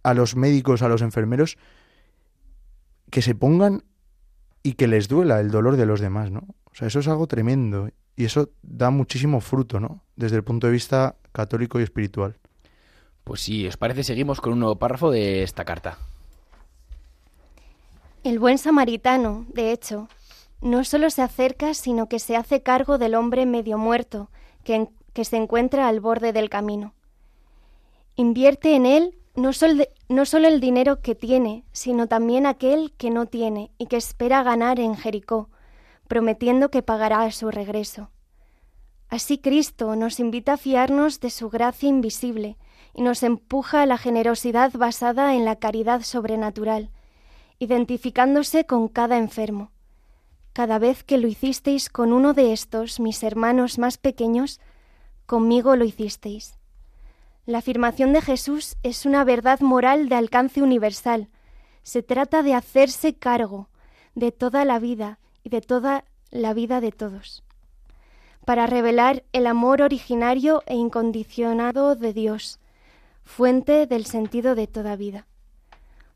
a 0.03 0.13
los 0.13 0.35
médicos, 0.35 0.81
a 0.81 0.89
los 0.89 1.01
enfermeros, 1.01 1.57
que 3.09 3.21
se 3.21 3.35
pongan 3.35 3.83
y 4.61 4.73
que 4.73 4.87
les 4.87 5.07
duela 5.07 5.39
el 5.39 5.51
dolor 5.51 5.77
de 5.77 5.85
los 5.85 5.99
demás, 5.99 6.31
¿no? 6.31 6.41
O 6.65 6.75
sea, 6.75 6.87
eso 6.87 6.99
es 6.99 7.07
algo 7.07 7.27
tremendo 7.27 7.89
y 8.15 8.25
eso 8.25 8.49
da 8.61 8.89
muchísimo 8.89 9.41
fruto, 9.41 9.79
¿no? 9.79 10.03
Desde 10.15 10.35
el 10.37 10.43
punto 10.43 10.67
de 10.67 10.73
vista 10.73 11.15
católico 11.31 11.79
y 11.79 11.83
espiritual. 11.83 12.37
Pues 13.25 13.41
sí, 13.41 13.67
¿os 13.67 13.75
parece? 13.75 14.03
Seguimos 14.03 14.39
con 14.39 14.53
un 14.53 14.59
nuevo 14.59 14.75
párrafo 14.75 15.09
de 15.09 15.41
esta 15.41 15.65
carta. 15.65 15.97
El 18.23 18.37
buen 18.37 18.59
samaritano, 18.59 19.47
de 19.49 19.71
hecho, 19.71 20.07
no 20.61 20.83
solo 20.83 21.09
se 21.09 21.23
acerca, 21.23 21.73
sino 21.73 22.07
que 22.07 22.19
se 22.19 22.35
hace 22.35 22.61
cargo 22.61 22.99
del 22.99 23.15
hombre 23.15 23.47
medio 23.47 23.79
muerto 23.79 24.29
que, 24.63 24.89
que 25.13 25.25
se 25.25 25.37
encuentra 25.37 25.87
al 25.87 26.01
borde 26.01 26.33
del 26.33 26.51
camino. 26.51 26.93
Invierte 28.15 28.75
en 28.75 28.85
él 28.85 29.17
no, 29.33 29.49
no 30.07 30.25
solo 30.25 30.47
el 30.47 30.59
dinero 30.59 31.01
que 31.01 31.15
tiene, 31.15 31.63
sino 31.71 32.05
también 32.07 32.45
aquel 32.45 32.93
que 32.95 33.09
no 33.09 33.25
tiene 33.25 33.71
y 33.79 33.87
que 33.87 33.97
espera 33.97 34.43
ganar 34.43 34.79
en 34.79 34.95
Jericó, 34.95 35.49
prometiendo 36.07 36.69
que 36.69 36.83
pagará 36.83 37.23
a 37.23 37.31
su 37.31 37.49
regreso. 37.49 38.11
Así 39.09 39.39
Cristo 39.39 39.95
nos 39.95 40.19
invita 40.19 40.53
a 40.53 40.57
fiarnos 40.57 41.19
de 41.21 41.31
su 41.31 41.49
gracia 41.49 41.89
invisible 41.89 42.57
y 42.95 43.01
nos 43.01 43.23
empuja 43.23 43.81
a 43.81 43.85
la 43.85 43.97
generosidad 43.97 44.71
basada 44.73 45.35
en 45.35 45.43
la 45.43 45.57
caridad 45.57 46.01
sobrenatural, 46.01 46.89
identificándose 47.59 48.65
con 48.65 48.87
cada 48.87 49.17
enfermo. 49.17 49.71
Cada 50.53 50.79
vez 50.79 51.03
que 51.03 51.17
lo 51.17 51.27
hicisteis 51.27 51.89
con 51.89 52.13
uno 52.13 52.33
de 52.33 52.53
estos, 52.53 53.01
mis 53.01 53.21
hermanos 53.21 53.77
más 53.77 53.97
pequeños, 53.97 54.61
conmigo 55.25 55.75
lo 55.75 55.83
hicisteis. 55.83 56.57
La 57.45 57.57
afirmación 57.57 58.13
de 58.13 58.21
Jesús 58.21 58.77
es 58.81 59.05
una 59.05 59.25
verdad 59.25 59.59
moral 59.59 60.07
de 60.07 60.15
alcance 60.15 60.61
universal. 60.61 61.27
Se 61.83 62.01
trata 62.01 62.43
de 62.43 62.53
hacerse 62.53 63.13
cargo 63.13 63.69
de 64.15 64.31
toda 64.31 64.63
la 64.63 64.79
vida 64.79 65.19
y 65.43 65.49
de 65.49 65.59
toda 65.59 66.05
la 66.31 66.53
vida 66.53 66.79
de 66.79 66.93
todos, 66.93 67.43
para 68.45 68.67
revelar 68.67 69.23
el 69.33 69.47
amor 69.47 69.81
originario 69.81 70.63
e 70.65 70.75
incondicionado 70.75 71.95
de 71.95 72.13
Dios, 72.13 72.59
fuente 73.25 73.87
del 73.87 74.05
sentido 74.05 74.55
de 74.55 74.67
toda 74.67 74.95
vida. 74.95 75.27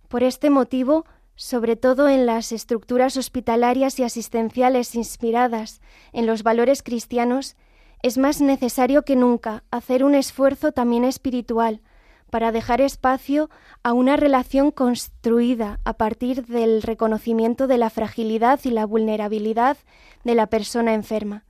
Por 0.07 0.23
este 0.23 0.49
motivo, 0.49 1.05
sobre 1.35 1.75
todo 1.75 2.07
en 2.07 2.25
las 2.25 2.51
estructuras 2.51 3.17
hospitalarias 3.17 3.99
y 3.99 4.03
asistenciales 4.03 4.95
inspiradas 4.95 5.81
en 6.13 6.25
los 6.25 6.43
valores 6.43 6.83
cristianos, 6.83 7.55
es 8.01 8.17
más 8.17 8.39
necesario 8.39 9.03
que 9.03 9.15
nunca 9.15 9.63
hacer 9.71 10.03
un 10.03 10.15
esfuerzo 10.15 10.71
también 10.71 11.03
espiritual 11.03 11.81
para 12.29 12.51
dejar 12.51 12.79
espacio 12.79 13.49
a 13.83 13.93
una 13.93 14.15
relación 14.15 14.71
construida 14.71 15.79
a 15.83 15.93
partir 15.93 16.45
del 16.45 16.81
reconocimiento 16.81 17.67
de 17.67 17.77
la 17.77 17.89
fragilidad 17.89 18.59
y 18.63 18.69
la 18.69 18.85
vulnerabilidad 18.85 19.77
de 20.23 20.35
la 20.35 20.47
persona 20.47 20.93
enferma. 20.93 21.43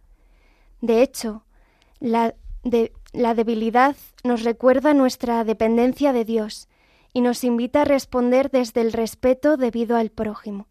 De 0.82 1.02
hecho, 1.02 1.44
la, 2.00 2.34
la 3.14 3.34
debilidad 3.34 3.96
nos 4.24 4.44
recuerda 4.44 4.94
nuestra 4.94 5.44
dependencia 5.44 6.14
de 6.14 6.26
Dios 6.26 6.68
y 7.14 7.22
nos 7.22 7.44
invita 7.44 7.82
a 7.82 7.86
responder 7.86 8.52
desde 8.52 8.82
el 8.82 8.94
respeto 8.94 9.58
debido 9.58 9.98
al 9.98 10.10
prójimo. 10.10 10.68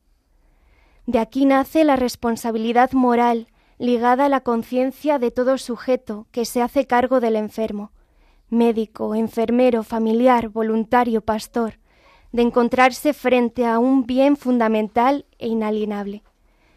De 1.07 1.19
aquí 1.19 1.47
nace 1.47 1.85
la 1.85 1.97
responsabilidad 1.97 2.93
moral 2.93 3.49
ligada 3.79 4.27
a 4.27 4.29
la 4.29 4.41
conciencia 4.41 5.19
de 5.19 5.31
todo 5.31 5.57
sujeto 5.59 6.27
que 6.31 6.45
se 6.45 6.63
hace 6.63 6.87
cargo 6.87 7.21
del 7.21 7.37
enfermo, 7.37 7.93
médico, 8.51 9.15
enfermero, 9.15 9.83
familiar, 9.83 10.49
voluntario, 10.49 11.21
pastor, 11.21 11.79
de 12.33 12.43
encontrarse 12.43 13.15
frente 13.15 13.67
a 13.67 13.79
un 13.79 14.07
bien 14.07 14.37
fundamental 14.37 15.27
e 15.39 15.49
inalienable, 15.49 16.23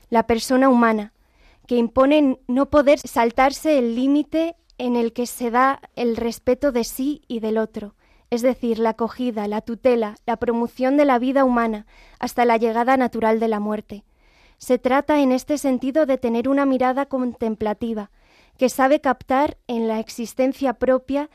la 0.10 0.28
persona 0.28 0.69
humana, 0.69 1.13
que 1.67 1.76
impone 1.78 2.39
no 2.47 2.69
poder 2.69 3.00
saltarse 3.00 3.78
el 3.78 3.95
límite 3.95 4.56
en 4.82 4.96
el 4.96 5.13
que 5.13 5.28
se 5.28 5.52
da 5.52 5.80
el 5.96 6.17
respeto 6.17 6.72
de 6.72 6.84
sí 6.84 7.22
y 7.28 7.39
del 7.39 7.60
otro, 7.60 7.94
es 8.32 8.41
decir, 8.41 8.80
la 8.80 8.89
acogida, 8.89 9.48
la 9.48 9.62
tutela, 9.62 10.15
la 10.26 10.38
promoción 10.38 10.98
de 10.98 11.06
la 11.06 11.20
vida 11.20 11.46
humana 11.46 11.86
hasta 12.17 12.46
la 12.46 12.58
llegada 12.58 12.98
natural 12.98 13.39
de 13.39 13.48
la 13.48 13.60
muerte, 13.60 14.06
se 14.58 14.80
trata 14.80 15.20
en 15.20 15.32
este 15.34 15.60
sentido 15.60 16.08
de 16.08 16.17
tener 16.17 16.50
una 16.50 16.65
mirada 16.65 17.06
contemplativa, 17.06 18.10
que 18.58 18.70
sabe 18.70 19.02
captar 19.02 19.58
en 19.67 19.88
la 19.88 20.00
existencia 20.00 20.74
propia 20.74 21.30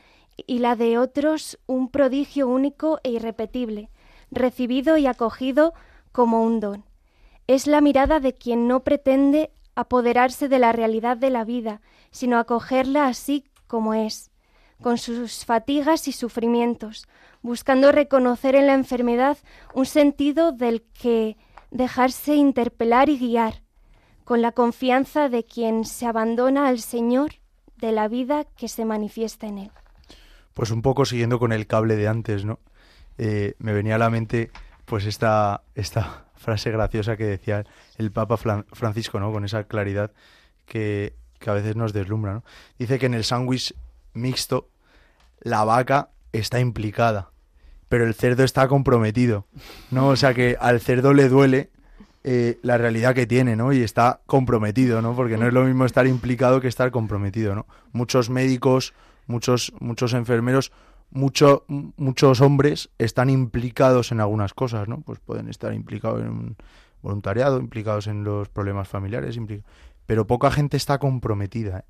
y 0.45 0.59
la 0.59 0.75
de 0.75 0.97
otros 0.97 1.57
un 1.67 1.87
prodigio 1.87 2.49
único 2.49 2.99
e 3.03 3.11
irrepetible, 3.11 3.89
recibido 4.29 4.97
y 4.97 5.07
acogido 5.07 5.73
como 6.11 6.43
un 6.43 6.59
don. 6.59 6.83
Es 7.47 7.65
la 7.65 7.79
mirada 7.79 8.19
de 8.19 8.33
quien 8.33 8.67
no 8.67 8.81
pretende 8.81 9.51
apoderarse 9.73 10.49
de 10.49 10.59
la 10.59 10.73
realidad 10.73 11.15
de 11.15 11.29
la 11.29 11.45
vida, 11.45 11.79
sino 12.11 12.37
acogerla 12.37 13.07
así 13.07 13.43
como 13.67 13.93
es, 13.93 14.31
con 14.81 14.97
sus 14.97 15.45
fatigas 15.45 16.07
y 16.07 16.11
sufrimientos, 16.11 17.07
buscando 17.41 17.91
reconocer 17.91 18.55
en 18.55 18.67
la 18.67 18.73
enfermedad 18.73 19.37
un 19.73 19.85
sentido 19.85 20.51
del 20.51 20.81
que 20.81 21.37
dejarse 21.71 22.35
interpelar 22.35 23.09
y 23.09 23.17
guiar, 23.17 23.61
con 24.23 24.41
la 24.41 24.51
confianza 24.51 25.29
de 25.29 25.43
quien 25.43 25.85
se 25.85 26.05
abandona 26.05 26.67
al 26.67 26.79
Señor 26.79 27.31
de 27.77 27.91
la 27.91 28.07
vida 28.07 28.45
que 28.57 28.67
se 28.67 28.85
manifiesta 28.85 29.47
en 29.47 29.57
él. 29.59 29.71
Pues 30.53 30.71
un 30.71 30.81
poco 30.81 31.05
siguiendo 31.05 31.39
con 31.39 31.51
el 31.51 31.67
cable 31.67 31.95
de 31.95 32.07
antes, 32.07 32.43
¿no? 32.43 32.59
Eh, 33.17 33.53
me 33.59 33.73
venía 33.73 33.95
a 33.95 33.99
la 33.99 34.09
mente 34.09 34.51
pues 34.85 35.05
esta, 35.05 35.61
esta 35.75 36.25
frase 36.35 36.71
graciosa 36.71 37.17
que 37.17 37.25
decía 37.25 37.65
el 37.97 38.11
Papa 38.11 38.37
Francisco, 38.37 39.19
¿no? 39.19 39.31
Con 39.31 39.43
esa 39.45 39.65
claridad 39.65 40.11
que, 40.65 41.13
que 41.39 41.49
a 41.49 41.53
veces 41.53 41.75
nos 41.75 41.93
deslumbra, 41.93 42.33
¿no? 42.33 42.43
Dice 42.77 42.99
que 42.99 43.05
en 43.05 43.13
el 43.13 43.23
sándwich 43.23 43.73
mixto 44.13 44.69
la 45.41 45.63
vaca 45.63 46.09
está 46.31 46.59
implicada 46.59 47.31
pero 47.89 48.05
el 48.05 48.13
cerdo 48.13 48.43
está 48.43 48.67
comprometido, 48.67 49.45
¿no? 49.91 50.09
O 50.09 50.15
sea 50.15 50.33
que 50.33 50.57
al 50.59 50.79
cerdo 50.81 51.13
le 51.13 51.29
duele 51.29 51.69
eh, 52.23 52.59
la 52.61 52.77
realidad 52.77 53.15
que 53.15 53.25
tiene, 53.25 53.55
¿no? 53.55 53.71
Y 53.71 53.81
está 53.81 54.21
comprometido, 54.25 55.01
¿no? 55.01 55.15
Porque 55.15 55.37
no 55.37 55.47
es 55.47 55.53
lo 55.53 55.63
mismo 55.63 55.85
estar 55.85 56.05
implicado 56.07 56.59
que 56.59 56.67
estar 56.67 56.91
comprometido, 56.91 57.55
¿no? 57.55 57.65
Muchos 57.93 58.29
médicos, 58.29 58.93
muchos, 59.27 59.71
muchos 59.79 60.13
enfermeros, 60.13 60.71
mucho, 61.11 61.63
muchos 61.67 62.41
hombres 62.41 62.89
están 62.97 63.29
implicados 63.29 64.11
en 64.11 64.19
algunas 64.19 64.53
cosas, 64.53 64.87
¿no? 64.89 64.99
Pues 65.01 65.19
pueden 65.19 65.47
estar 65.47 65.73
implicados 65.73 66.21
en 66.21 66.29
un 66.29 66.55
voluntariado, 67.01 67.59
implicados 67.59 68.07
en 68.07 68.25
los 68.25 68.49
problemas 68.49 68.89
familiares, 68.89 69.37
pero 70.07 70.25
poca 70.25 70.49
gente 70.49 70.77
está 70.77 70.97
comprometida. 70.97 71.79
¿eh? 71.79 71.83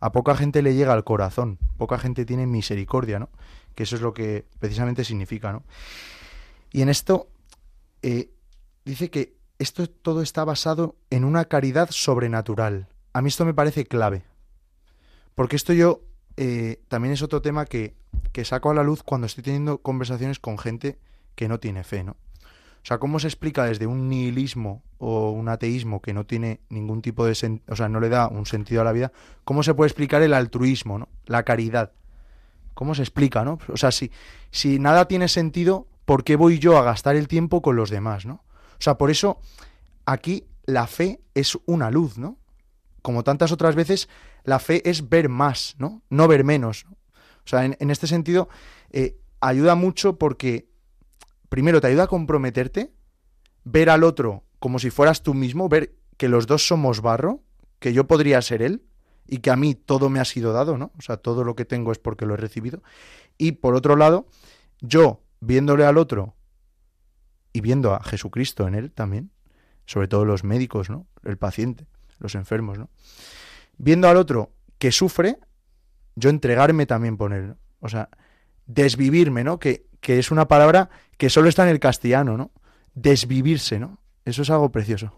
A 0.00 0.12
poca 0.12 0.34
gente 0.34 0.62
le 0.62 0.74
llega 0.74 0.94
al 0.94 1.04
corazón, 1.04 1.58
poca 1.76 1.98
gente 1.98 2.24
tiene 2.24 2.46
misericordia, 2.46 3.18
¿no? 3.18 3.28
que 3.76 3.82
eso 3.82 3.94
es 3.94 4.02
lo 4.02 4.14
que 4.14 4.46
precisamente 4.58 5.04
significa, 5.04 5.52
¿no? 5.52 5.62
Y 6.72 6.82
en 6.82 6.88
esto 6.88 7.28
eh, 8.02 8.30
dice 8.84 9.10
que 9.10 9.36
esto 9.58 9.88
todo 9.88 10.22
está 10.22 10.44
basado 10.44 10.96
en 11.10 11.24
una 11.24 11.44
caridad 11.44 11.90
sobrenatural. 11.90 12.88
A 13.12 13.22
mí 13.22 13.28
esto 13.28 13.44
me 13.44 13.54
parece 13.54 13.86
clave, 13.86 14.24
porque 15.34 15.56
esto 15.56 15.72
yo 15.72 16.00
eh, 16.36 16.82
también 16.88 17.12
es 17.12 17.22
otro 17.22 17.42
tema 17.42 17.66
que, 17.66 17.94
que 18.32 18.44
saco 18.44 18.70
a 18.70 18.74
la 18.74 18.82
luz 18.82 19.02
cuando 19.02 19.26
estoy 19.26 19.44
teniendo 19.44 19.78
conversaciones 19.78 20.38
con 20.40 20.58
gente 20.58 20.98
que 21.34 21.48
no 21.48 21.60
tiene 21.60 21.84
fe, 21.84 22.02
¿no? 22.02 22.16
O 22.86 22.88
sea, 22.88 22.98
¿cómo 22.98 23.18
se 23.18 23.26
explica 23.26 23.64
desde 23.64 23.88
un 23.88 24.08
nihilismo 24.08 24.84
o 24.98 25.32
un 25.32 25.48
ateísmo 25.48 26.00
que 26.00 26.14
no 26.14 26.24
tiene 26.24 26.60
ningún 26.68 27.02
tipo 27.02 27.26
de... 27.26 27.32
sen- 27.32 27.62
o 27.66 27.74
sea, 27.74 27.88
no 27.88 27.98
le 27.98 28.08
da 28.08 28.28
un 28.28 28.46
sentido 28.46 28.80
a 28.80 28.84
la 28.84 28.92
vida? 28.92 29.10
¿Cómo 29.42 29.64
se 29.64 29.74
puede 29.74 29.88
explicar 29.88 30.22
el 30.22 30.32
altruismo, 30.32 30.96
¿no? 30.96 31.08
La 31.24 31.42
caridad. 31.42 31.90
¿Cómo 32.74 32.94
se 32.94 33.02
explica, 33.02 33.44
no? 33.44 33.58
O 33.72 33.76
sea, 33.76 33.90
si, 33.90 34.12
si 34.52 34.78
nada 34.78 35.08
tiene 35.08 35.26
sentido, 35.26 35.88
¿por 36.04 36.22
qué 36.22 36.36
voy 36.36 36.60
yo 36.60 36.78
a 36.78 36.84
gastar 36.84 37.16
el 37.16 37.26
tiempo 37.26 37.60
con 37.60 37.74
los 37.74 37.90
demás, 37.90 38.24
no? 38.24 38.34
O 38.34 38.80
sea, 38.80 38.96
por 38.96 39.10
eso 39.10 39.40
aquí 40.04 40.44
la 40.64 40.86
fe 40.86 41.18
es 41.34 41.58
una 41.66 41.90
luz, 41.90 42.18
¿no? 42.18 42.38
Como 43.02 43.24
tantas 43.24 43.50
otras 43.50 43.74
veces, 43.74 44.08
la 44.44 44.60
fe 44.60 44.88
es 44.88 45.08
ver 45.08 45.28
más, 45.28 45.74
¿no? 45.80 46.02
No 46.08 46.28
ver 46.28 46.44
menos. 46.44 46.84
¿no? 46.88 46.92
O 46.92 47.48
sea, 47.48 47.64
en, 47.64 47.76
en 47.80 47.90
este 47.90 48.06
sentido, 48.06 48.48
eh, 48.92 49.16
ayuda 49.40 49.74
mucho 49.74 50.20
porque, 50.20 50.68
primero, 51.48 51.80
te 51.80 51.88
ayuda 51.88 52.04
a 52.04 52.08
comprometerte, 52.08 52.92
ver 53.64 53.90
al 53.90 54.04
otro 54.04 54.44
como 54.58 54.78
si 54.78 54.90
fueras 54.90 55.22
tú 55.22 55.34
mismo, 55.34 55.68
ver 55.68 55.94
que 56.16 56.28
los 56.28 56.46
dos 56.46 56.66
somos 56.66 57.00
barro, 57.00 57.42
que 57.78 57.92
yo 57.92 58.06
podría 58.06 58.40
ser 58.42 58.62
él 58.62 58.82
y 59.26 59.38
que 59.38 59.50
a 59.50 59.56
mí 59.56 59.74
todo 59.74 60.08
me 60.08 60.20
ha 60.20 60.24
sido 60.24 60.52
dado, 60.52 60.78
¿no? 60.78 60.92
O 60.98 61.02
sea, 61.02 61.18
todo 61.18 61.44
lo 61.44 61.54
que 61.54 61.64
tengo 61.64 61.92
es 61.92 61.98
porque 61.98 62.26
lo 62.26 62.34
he 62.34 62.38
recibido. 62.38 62.82
Y 63.38 63.52
por 63.52 63.74
otro 63.74 63.96
lado, 63.96 64.26
yo 64.80 65.22
viéndole 65.40 65.84
al 65.84 65.98
otro 65.98 66.34
y 67.52 67.60
viendo 67.60 67.94
a 67.94 68.02
Jesucristo 68.02 68.66
en 68.66 68.74
él 68.74 68.92
también, 68.92 69.30
sobre 69.84 70.08
todo 70.08 70.24
los 70.24 70.44
médicos, 70.44 70.90
¿no? 70.90 71.06
El 71.22 71.36
paciente, 71.36 71.86
los 72.18 72.34
enfermos, 72.34 72.78
¿no? 72.78 72.88
Viendo 73.78 74.08
al 74.08 74.16
otro 74.16 74.52
que 74.78 74.92
sufre, 74.92 75.38
yo 76.14 76.30
entregarme 76.30 76.86
también 76.86 77.16
por 77.16 77.32
él. 77.32 77.56
O 77.80 77.88
sea, 77.88 78.08
desvivirme, 78.66 79.44
¿no? 79.44 79.58
Que, 79.58 79.86
que 80.06 80.20
es 80.20 80.30
una 80.30 80.46
palabra 80.46 80.88
que 81.18 81.28
solo 81.30 81.48
está 81.48 81.64
en 81.64 81.70
el 81.70 81.80
castellano, 81.80 82.36
¿no? 82.36 82.52
Desvivirse, 82.94 83.80
¿no? 83.80 83.98
Eso 84.24 84.42
es 84.42 84.50
algo 84.50 84.70
precioso. 84.70 85.12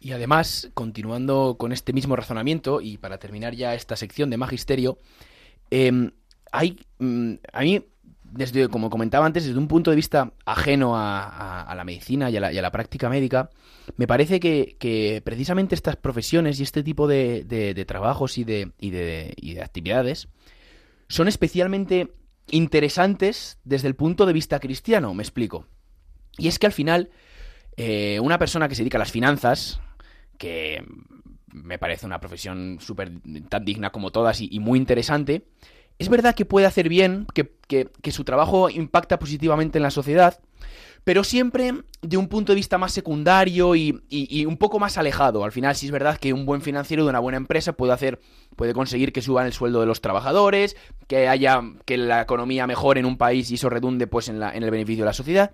Y 0.00 0.10
además, 0.10 0.68
continuando 0.74 1.54
con 1.56 1.70
este 1.70 1.92
mismo 1.92 2.16
razonamiento, 2.16 2.80
y 2.80 2.98
para 2.98 3.18
terminar 3.18 3.54
ya 3.54 3.74
esta 3.74 3.94
sección 3.94 4.28
de 4.28 4.36
magisterio, 4.36 4.98
eh, 5.70 6.10
hay, 6.50 6.76
mm, 6.98 7.34
a 7.52 7.60
mí, 7.60 7.86
desde, 8.24 8.66
como 8.66 8.90
comentaba 8.90 9.26
antes, 9.26 9.44
desde 9.44 9.60
un 9.60 9.68
punto 9.68 9.90
de 9.90 9.96
vista 9.96 10.32
ajeno 10.44 10.94
a, 10.96 11.72
la 11.76 11.84
medicina 11.84 12.28
y 12.28 12.36
a 12.36 12.40
la, 12.40 12.72
práctica 12.72 13.08
médica, 13.08 13.50
me 13.96 14.08
parece 14.08 14.40
que, 14.40 15.22
precisamente 15.24 15.76
estas 15.76 15.94
profesiones 15.94 16.58
y 16.58 16.64
este 16.64 16.82
tipo 16.82 17.06
de, 17.06 17.84
trabajos 17.86 18.38
y, 18.38 18.42
de, 18.42 18.72
y 18.80 18.90
de 18.90 19.62
actividades 19.62 20.26
son 21.06 21.28
especialmente 21.28 22.10
interesantes 22.50 23.58
desde 23.64 23.88
el 23.88 23.96
punto 23.96 24.26
de 24.26 24.32
vista 24.32 24.60
cristiano, 24.60 25.14
me 25.14 25.22
explico. 25.22 25.66
Y 26.38 26.48
es 26.48 26.58
que 26.58 26.66
al 26.66 26.72
final, 26.72 27.10
eh, 27.76 28.20
una 28.20 28.38
persona 28.38 28.68
que 28.68 28.74
se 28.74 28.82
dedica 28.82 28.98
a 28.98 29.00
las 29.00 29.12
finanzas, 29.12 29.80
que 30.38 30.84
me 31.52 31.78
parece 31.78 32.06
una 32.06 32.20
profesión 32.20 32.78
tan 33.48 33.64
digna 33.64 33.90
como 33.90 34.10
todas 34.12 34.40
y, 34.40 34.60
muy 34.60 34.78
interesante, 34.78 35.46
es 35.98 36.08
verdad 36.10 36.34
que 36.34 36.44
puede 36.44 36.66
hacer 36.66 36.88
bien, 36.90 37.26
que- 37.32 37.54
que 37.68 38.12
su 38.12 38.24
trabajo 38.24 38.68
impacta 38.68 39.18
positivamente 39.18 39.78
en 39.78 39.82
la 39.82 39.90
sociedad, 39.90 40.40
pero 41.06 41.22
siempre 41.22 41.72
de 42.02 42.16
un 42.16 42.26
punto 42.26 42.50
de 42.50 42.56
vista 42.56 42.78
más 42.78 42.90
secundario 42.90 43.76
y, 43.76 44.44
un 44.44 44.56
poco 44.56 44.80
más 44.80 44.98
alejado. 44.98 45.44
Al 45.44 45.52
final, 45.52 45.76
sí 45.76 45.86
es 45.86 45.92
verdad 45.92 46.18
que 46.18 46.32
un 46.32 46.44
buen 46.44 46.62
financiero 46.62 47.04
de 47.04 47.10
una 47.10 47.20
buena 47.20 47.36
empresa 47.36 47.74
puede 47.74 47.92
hacer, 47.92 48.18
puede 48.56 48.74
conseguir 48.74 49.12
que 49.12 49.22
suban 49.22 49.46
el 49.46 49.52
sueldo 49.52 49.78
de 49.78 49.86
los 49.86 50.00
trabajadores, 50.00 50.76
que 51.06 51.28
haya, 51.28 51.62
que 51.84 51.96
la 51.96 52.22
economía 52.22 52.66
mejore 52.66 52.98
en 52.98 53.06
un 53.06 53.18
país 53.18 53.52
y 53.52 53.54
eso 53.54 53.70
redunde 53.70 54.08
pues 54.08 54.28
en, 54.28 54.40
la, 54.40 54.52
en 54.52 54.64
el 54.64 54.72
beneficio 54.72 55.04
de 55.04 55.10
la 55.10 55.12
sociedad. 55.12 55.52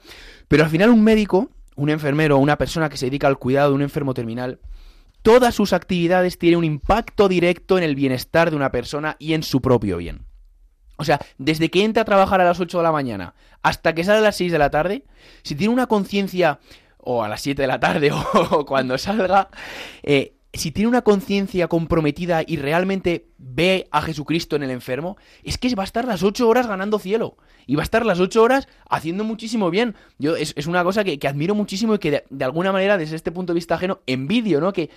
Pero 0.48 0.64
al 0.64 0.70
final 0.70 0.88
un 0.88 1.04
médico, 1.04 1.50
un 1.76 1.90
enfermero, 1.90 2.38
una 2.38 2.56
persona 2.56 2.88
que 2.88 2.96
se 2.96 3.04
dedica 3.04 3.26
al 3.26 3.38
cuidado 3.38 3.68
de 3.68 3.74
un 3.74 3.82
enfermo 3.82 4.14
terminal, 4.14 4.58
todas 5.20 5.54
sus 5.54 5.74
actividades 5.74 6.38
tienen 6.38 6.60
un 6.60 6.64
impacto 6.64 7.28
directo 7.28 7.76
en 7.76 7.84
el 7.84 7.94
bienestar 7.94 8.48
de 8.48 8.56
una 8.56 8.72
persona 8.72 9.16
y 9.18 9.34
en 9.34 9.42
su 9.42 9.60
propio 9.60 9.98
bien. 9.98 10.31
O 10.96 11.04
sea, 11.04 11.20
desde 11.38 11.70
que 11.70 11.84
entra 11.84 12.02
a 12.02 12.04
trabajar 12.04 12.40
a 12.40 12.44
las 12.44 12.60
8 12.60 12.78
de 12.78 12.84
la 12.84 12.92
mañana 12.92 13.34
hasta 13.62 13.94
que 13.94 14.04
sale 14.04 14.18
a 14.18 14.22
las 14.22 14.36
6 14.36 14.52
de 14.52 14.58
la 14.58 14.70
tarde, 14.70 15.04
si 15.42 15.54
tiene 15.54 15.72
una 15.72 15.86
conciencia, 15.86 16.58
o 16.98 17.22
a 17.22 17.28
las 17.28 17.40
7 17.42 17.62
de 17.62 17.68
la 17.68 17.80
tarde, 17.80 18.10
o 18.50 18.66
cuando 18.66 18.98
salga, 18.98 19.48
eh, 20.02 20.34
si 20.52 20.70
tiene 20.70 20.88
una 20.88 21.02
conciencia 21.02 21.66
comprometida 21.68 22.42
y 22.46 22.56
realmente 22.56 23.26
ve 23.38 23.88
a 23.90 24.02
Jesucristo 24.02 24.56
en 24.56 24.62
el 24.62 24.70
enfermo, 24.70 25.16
es 25.42 25.58
que 25.58 25.74
va 25.74 25.82
a 25.82 25.86
estar 25.86 26.04
las 26.04 26.22
8 26.22 26.46
horas 26.46 26.66
ganando 26.66 26.98
cielo. 26.98 27.36
Y 27.66 27.76
va 27.76 27.82
a 27.82 27.84
estar 27.84 28.04
las 28.04 28.20
8 28.20 28.42
horas 28.42 28.68
haciendo 28.90 29.24
muchísimo 29.24 29.70
bien. 29.70 29.94
Yo, 30.18 30.36
es, 30.36 30.52
es 30.56 30.66
una 30.66 30.84
cosa 30.84 31.04
que, 31.04 31.18
que 31.18 31.28
admiro 31.28 31.54
muchísimo 31.54 31.94
y 31.94 31.98
que 31.98 32.10
de, 32.10 32.24
de 32.28 32.44
alguna 32.44 32.72
manera, 32.72 32.98
desde 32.98 33.16
este 33.16 33.32
punto 33.32 33.52
de 33.52 33.56
vista 33.56 33.76
ajeno, 33.76 34.00
envidio, 34.06 34.60
¿no? 34.60 34.72
Que, 34.72 34.90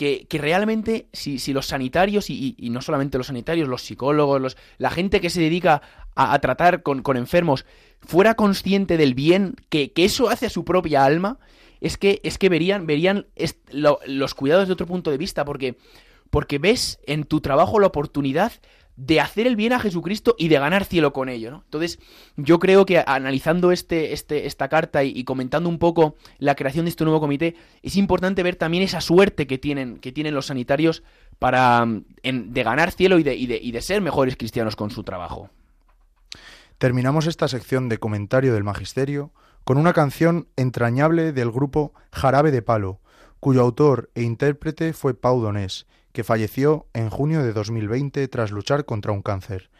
que, 0.00 0.38
realmente 0.38 1.08
si, 1.12 1.38
si 1.38 1.52
los 1.52 1.66
sanitarios, 1.66 2.30
y, 2.30 2.56
no 2.70 2.80
solamente 2.80 3.18
los 3.18 3.26
sanitarios, 3.26 3.68
los 3.68 3.82
psicólogos, 3.82 4.40
los, 4.40 4.56
la 4.78 4.88
gente 4.90 5.20
que 5.20 5.28
se 5.28 5.42
dedica 5.42 5.82
a, 6.14 6.38
tratar 6.38 6.82
con, 6.82 7.02
con 7.02 7.18
enfermos, 7.18 7.66
fuera 8.00 8.34
consciente 8.34 8.96
del 8.96 9.14
bien 9.14 9.56
que, 9.68 9.92
que 9.92 10.06
eso 10.06 10.30
hace 10.30 10.46
a 10.46 10.50
su 10.50 10.64
propia 10.64 11.04
alma, 11.04 11.38
es 11.82 11.98
que, 11.98 12.20
es 12.24 12.38
que 12.38 12.48
verían, 12.48 12.86
verían 12.86 13.26
los 14.06 14.34
cuidados 14.34 14.68
de 14.68 14.72
otro 14.72 14.86
punto 14.86 15.10
de 15.10 15.18
vista, 15.18 15.44
porque, 15.44 15.76
porque 16.30 16.58
ves 16.58 16.98
en 17.06 17.24
tu 17.24 17.42
trabajo 17.42 17.78
la 17.78 17.88
oportunidad 17.88 18.52
de 19.06 19.18
hacer 19.18 19.46
el 19.46 19.56
bien 19.56 19.72
a 19.72 19.80
Jesucristo 19.80 20.34
y 20.38 20.48
de 20.48 20.58
ganar 20.58 20.84
cielo 20.84 21.14
con 21.14 21.30
ello. 21.30 21.62
Entonces, 21.64 21.98
yo 22.36 22.58
creo 22.58 22.84
que 22.84 23.02
analizando 23.06 23.72
este, 23.72 24.12
este, 24.12 24.46
esta 24.46 24.68
carta 24.68 25.04
y, 25.04 25.24
comentando 25.24 25.70
un 25.70 25.78
poco 25.78 26.16
la 26.38 26.54
creación 26.54 26.84
de 26.84 26.90
este 26.90 27.04
nuevo 27.04 27.18
comité, 27.18 27.56
es 27.82 27.96
importante 27.96 28.42
ver 28.42 28.56
también 28.56 28.82
esa 28.82 29.00
suerte 29.00 29.46
que 29.46 29.56
tienen, 29.56 29.96
que 29.98 30.12
tienen 30.12 30.34
los 30.34 30.46
sanitarios 30.46 31.02
para 31.38 31.86
mm, 31.86 32.04
de 32.22 32.62
ganar 32.62 32.92
cielo 32.92 33.18
y 33.18 33.22
de, 33.22 33.34
y, 33.36 33.46
de, 33.46 33.56
y 33.56 33.72
de 33.72 33.80
ser 33.80 34.02
mejores 34.02 34.36
cristianos 34.36 34.76
con 34.76 34.90
su 34.90 35.02
trabajo. 35.02 35.48
Terminamos 36.76 37.26
esta 37.26 37.48
sección 37.48 37.88
de 37.88 37.98
comentario 37.98 38.52
del 38.52 38.64
Magisterio 38.64 39.32
con 39.64 39.78
una 39.78 39.94
canción 39.94 40.46
entrañable 40.56 41.32
del 41.32 41.50
grupo 41.50 41.94
Jarabe 42.12 42.50
de 42.50 42.60
Palo, 42.60 43.00
cuyo 43.38 43.62
autor 43.62 44.10
e 44.14 44.22
intérprete 44.22 44.92
fue 44.92 45.14
Pau 45.14 45.40
Donés, 45.40 45.86
que 46.12 46.24
falleció 46.24 46.86
en 46.92 47.10
junio 47.10 47.42
de 47.42 47.52
2020 47.52 48.26
tras 48.28 48.50
luchar 48.50 48.84
contra 48.84 49.12
un 49.12 49.22
cáncer. 49.22 49.70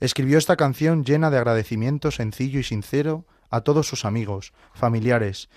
Escribió 0.00 0.38
esta 0.38 0.56
canción 0.56 1.04
llena 1.04 1.30
de 1.30 1.38
agradecimiento 1.38 2.10
sencillo 2.10 2.60
y 2.60 2.62
sincero 2.62 3.26
a 3.50 3.60
todos 3.62 3.86
sus 3.86 4.04
amigos, 4.04 4.52
familiares, 4.72 5.48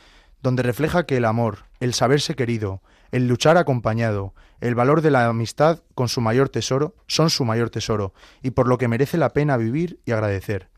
donde 0.41 0.63
refleja 0.63 1.06
que 1.06 1.17
el 1.17 1.26
amor, 1.26 1.60
el 1.80 1.93
saberse 1.93 2.36
querido, 2.36 2.82
el 3.12 3.28
luchar 3.28 3.58
acompañado, 3.58 4.34
el 4.60 4.76
valor 4.76 5.02
de 5.02 5.12
la 5.12 5.28
amistad 5.28 5.82
con 5.96 6.10
su 6.10 6.19
mayor 6.19 6.50
tesoro, 6.50 6.96
son 7.08 7.30
su 7.30 7.46
mayor 7.46 7.69
tesoro, 7.69 8.13
y 8.41 8.52
por 8.52 8.67
lo 8.67 8.78
que 8.78 8.88
merece 8.88 9.17
la 9.17 9.30
pena 9.30 9.56
vivir 9.56 10.00
y 10.06 10.12
agradecer. 10.12 10.69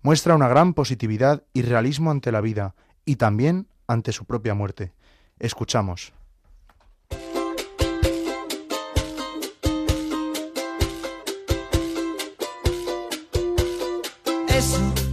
Muestra 0.00 0.34
una 0.34 0.48
gran 0.48 0.74
positividad 0.74 1.42
y 1.52 1.62
realismo 1.62 2.10
ante 2.10 2.32
la 2.32 2.40
vida, 2.40 2.74
y 3.04 3.16
también 3.16 3.68
ante 3.86 4.12
su 4.12 4.24
propia 4.24 4.54
muerte. 4.54 4.92
Escuchamos. 5.38 6.12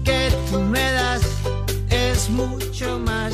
Que 0.03 0.31
tú 0.51 0.59
me 0.59 0.91
das 0.91 1.21
es 1.89 2.29
mucho 2.29 2.99
más 2.99 3.33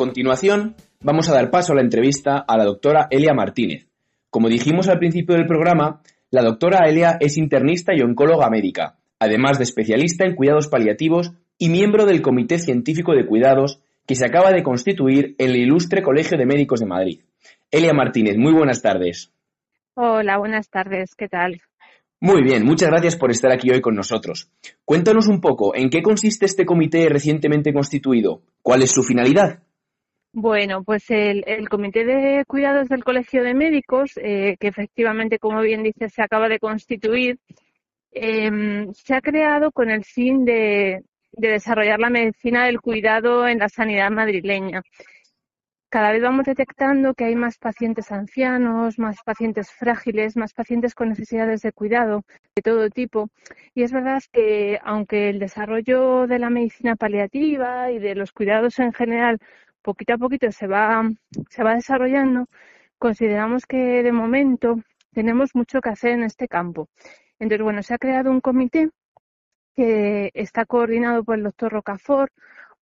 continuación, 0.00 0.76
vamos 1.02 1.28
a 1.28 1.34
dar 1.34 1.50
paso 1.50 1.74
a 1.74 1.76
la 1.76 1.82
entrevista 1.82 2.38
a 2.38 2.56
la 2.56 2.64
doctora 2.64 3.06
Elia 3.10 3.34
Martínez. 3.34 3.86
Como 4.30 4.48
dijimos 4.48 4.88
al 4.88 4.98
principio 4.98 5.36
del 5.36 5.44
programa, 5.46 6.00
la 6.30 6.42
doctora 6.42 6.88
Elia 6.88 7.18
es 7.20 7.36
internista 7.36 7.92
y 7.94 8.00
oncóloga 8.00 8.48
médica, 8.48 8.96
además 9.18 9.58
de 9.58 9.64
especialista 9.64 10.24
en 10.24 10.36
cuidados 10.36 10.68
paliativos 10.68 11.32
y 11.58 11.68
miembro 11.68 12.06
del 12.06 12.22
Comité 12.22 12.58
Científico 12.58 13.12
de 13.12 13.26
Cuidados 13.26 13.82
que 14.06 14.14
se 14.14 14.24
acaba 14.24 14.52
de 14.52 14.62
constituir 14.62 15.34
en 15.36 15.50
el 15.50 15.56
Ilustre 15.56 16.02
Colegio 16.02 16.38
de 16.38 16.46
Médicos 16.46 16.80
de 16.80 16.86
Madrid. 16.86 17.20
Elia 17.70 17.92
Martínez, 17.92 18.38
muy 18.38 18.54
buenas 18.54 18.80
tardes. 18.80 19.30
Hola, 19.96 20.38
buenas 20.38 20.70
tardes, 20.70 21.14
¿qué 21.14 21.28
tal? 21.28 21.60
Muy 22.20 22.42
bien, 22.42 22.64
muchas 22.64 22.88
gracias 22.88 23.16
por 23.16 23.30
estar 23.30 23.52
aquí 23.52 23.70
hoy 23.70 23.82
con 23.82 23.96
nosotros. 23.96 24.50
Cuéntanos 24.86 25.28
un 25.28 25.42
poco, 25.42 25.74
¿en 25.76 25.90
qué 25.90 26.00
consiste 26.00 26.46
este 26.46 26.64
comité 26.64 27.06
recientemente 27.10 27.74
constituido? 27.74 28.40
¿Cuál 28.62 28.82
es 28.82 28.92
su 28.92 29.02
finalidad? 29.02 29.60
Bueno, 30.32 30.84
pues 30.84 31.10
el, 31.10 31.68
Comité 31.68 32.04
de 32.04 32.44
Cuidados 32.46 32.88
del 32.88 33.02
Colegio 33.02 33.42
de 33.42 33.52
Médicos, 33.54 34.12
eh, 34.16 34.56
que 34.60 34.68
efectivamente, 34.68 35.38
como 35.40 35.60
bien 35.60 35.82
dices, 35.82 36.12
se 36.14 36.22
acaba 36.22 36.48
de 36.48 36.60
constituir, 36.60 37.38
em, 38.12 38.92
se 38.94 39.14
ha 39.14 39.20
creado 39.20 39.72
con 39.72 39.90
el 39.90 40.04
fin 40.04 40.44
de 40.44 41.02
desarrollar 41.32 41.98
la 42.00 42.10
medicina 42.10 42.66
del 42.66 42.80
cuidado 42.80 43.48
en 43.48 43.58
la 43.58 43.68
sanidad 43.68 44.10
madrileña. 44.10 44.82
Cada 45.90 46.12
vez 46.12 46.22
vamos 46.22 46.44
detectando 46.44 47.14
que 47.14 47.24
hay 47.24 47.34
más 47.34 47.58
pacientes 47.58 48.12
ancianos, 48.12 48.96
más 49.00 49.16
pacientes 49.24 49.72
frágiles, 49.72 50.36
más 50.36 50.54
pacientes 50.54 50.94
con 50.94 51.08
necesidades 51.08 51.62
de 51.62 51.72
cuidado 51.72 52.22
de 52.54 52.62
todo 52.62 52.88
tipo. 52.90 53.28
Y 53.74 53.82
es 53.82 53.92
verdad 53.92 54.22
que 54.32 54.78
aunque 54.84 55.30
el 55.30 55.40
desarrollo 55.40 56.28
de 56.28 56.38
la 56.38 56.48
medicina 56.48 56.94
paliativa 56.94 57.90
y 57.90 57.98
de 57.98 58.14
los 58.14 58.30
cuidados 58.30 58.78
en 58.78 58.92
general 58.92 59.40
poquito 59.82 60.14
a 60.14 60.18
poquito 60.18 60.50
se 60.52 60.66
va, 60.66 61.02
se 61.48 61.62
va 61.62 61.74
desarrollando, 61.74 62.46
consideramos 62.98 63.66
que 63.66 64.02
de 64.02 64.12
momento 64.12 64.76
tenemos 65.12 65.54
mucho 65.54 65.80
que 65.80 65.88
hacer 65.90 66.12
en 66.12 66.22
este 66.24 66.48
campo. 66.48 66.88
Entonces, 67.38 67.64
bueno, 67.64 67.82
se 67.82 67.94
ha 67.94 67.98
creado 67.98 68.30
un 68.30 68.40
comité 68.40 68.90
que 69.74 70.30
está 70.34 70.66
coordinado 70.66 71.24
por 71.24 71.36
el 71.36 71.44
doctor 71.44 71.72
Rocafort, 71.72 72.32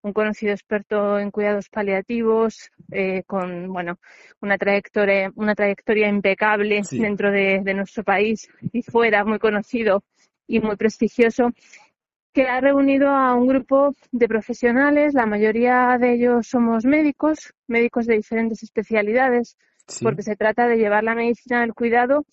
un 0.02 0.12
conocido 0.12 0.52
experto 0.52 1.18
en 1.18 1.30
cuidados 1.30 1.68
paliativos, 1.68 2.70
eh, 2.92 3.22
con 3.26 3.72
bueno, 3.72 3.98
una 4.40 4.56
trayectoria, 4.56 5.30
una 5.34 5.54
trayectoria 5.54 6.08
impecable 6.08 6.84
Sí. 6.84 6.98
dentro 7.00 7.30
de, 7.30 7.60
de 7.62 7.74
nuestro 7.74 8.04
país 8.04 8.48
y 8.72 8.82
fuera, 8.82 9.24
muy 9.24 9.38
conocido 9.38 10.02
y 10.46 10.60
muy 10.60 10.76
prestigioso, 10.76 11.50
que 12.38 12.46
ha 12.46 12.60
reunido 12.60 13.08
a 13.08 13.34
un 13.34 13.48
grupo 13.48 13.96
de 14.12 14.28
profesionales, 14.28 15.12
la 15.12 15.26
mayoría 15.26 15.98
de 15.98 16.12
ellos 16.12 16.46
somos 16.46 16.84
médicos, 16.84 17.52
médicos 17.66 18.06
de 18.06 18.14
diferentes 18.14 18.62
especialidades, 18.62 19.56
porque 20.04 20.22
se 20.22 20.36
trata 20.36 20.68
de 20.68 20.76
llevar 20.76 21.02
la 21.02 21.16
medicina 21.16 21.62
del 21.62 21.74
cuidado 21.74 22.24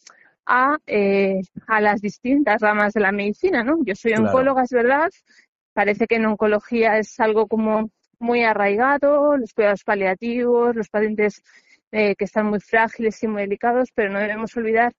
a, 0.46 0.78
eh, 0.86 1.42
a 1.66 1.82
las 1.82 2.02
distintas 2.02 2.62
ramas 2.62 2.94
de 2.94 3.00
la 3.00 3.12
medicina, 3.12 3.64
¿no? 3.64 3.80
Yo 3.84 3.96
soy 3.96 4.12
Claro. 4.14 4.28
oncóloga, 4.28 4.62
es 4.62 4.70
verdad, 4.70 5.10
parece 5.74 6.06
que 6.06 6.18
en 6.18 6.28
oncología 6.28 7.00
es 7.00 7.20
algo 7.20 7.48
como 7.48 7.90
muy 8.20 8.44
arraigado, 8.44 9.36
los 9.38 9.56
cuidados 9.56 9.84
paliativos, 9.84 10.76
los 10.76 10.90
pacientes 10.90 11.42
eh, 11.92 12.16
que 12.16 12.26
están 12.26 12.46
muy 12.46 12.60
frágiles 12.60 13.24
y 13.24 13.28
muy 13.28 13.42
delicados, 13.42 13.90
pero 13.96 14.12
no 14.12 14.20
debemos 14.20 14.56
olvidar 14.56 14.94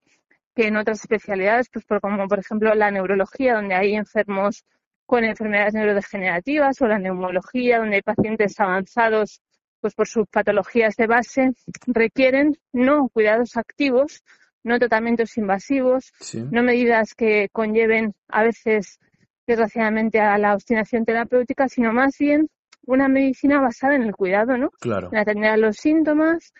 que 0.56 0.66
en 0.66 0.76
otras 0.76 0.98
especialidades, 0.98 1.68
pues 1.72 1.84
por, 1.84 2.00
como 2.00 2.26
por 2.26 2.40
ejemplo 2.40 2.74
la 2.74 2.90
neurología, 2.90 3.54
donde 3.54 3.76
hay 3.76 3.94
enfermos 3.94 4.64
con 5.06 5.24
enfermedades 5.24 5.74
neurodegenerativas, 5.74 6.80
o 6.82 6.86
la 6.86 6.98
neumología, 6.98 7.78
donde 7.78 7.96
hay 7.96 8.02
pacientes 8.02 8.58
avanzados, 8.58 9.40
pues 9.80 9.94
por 9.94 10.08
sus 10.08 10.26
patologías 10.26 10.96
de 10.96 11.06
base, 11.06 11.52
requieren 11.86 12.58
no 12.72 13.08
cuidados 13.08 13.56
activos, 13.56 14.22
no 14.64 14.78
tratamientos 14.78 15.36
invasivos, 15.38 16.12
no 16.50 16.62
medidas 16.64 17.14
que 17.14 17.48
conlleven 17.52 18.14
a 18.28 18.42
veces, 18.42 18.98
desgraciadamente, 19.46 20.20
a 20.20 20.36
la 20.38 20.54
obstinación 20.54 21.04
terapéutica, 21.04 21.68
sino 21.68 21.92
más 21.92 22.18
bien 22.18 22.48
una 22.84 23.08
medicina 23.08 23.60
basada 23.60 23.94
en 23.94 24.02
el 24.02 24.14
cuidado, 24.14 24.56
¿no? 24.56 24.70
Claro. 24.80 25.10
En 25.12 25.18
atender 25.18 25.50
a 25.50 25.56
los 25.56 25.76
síntomas, 25.76 26.52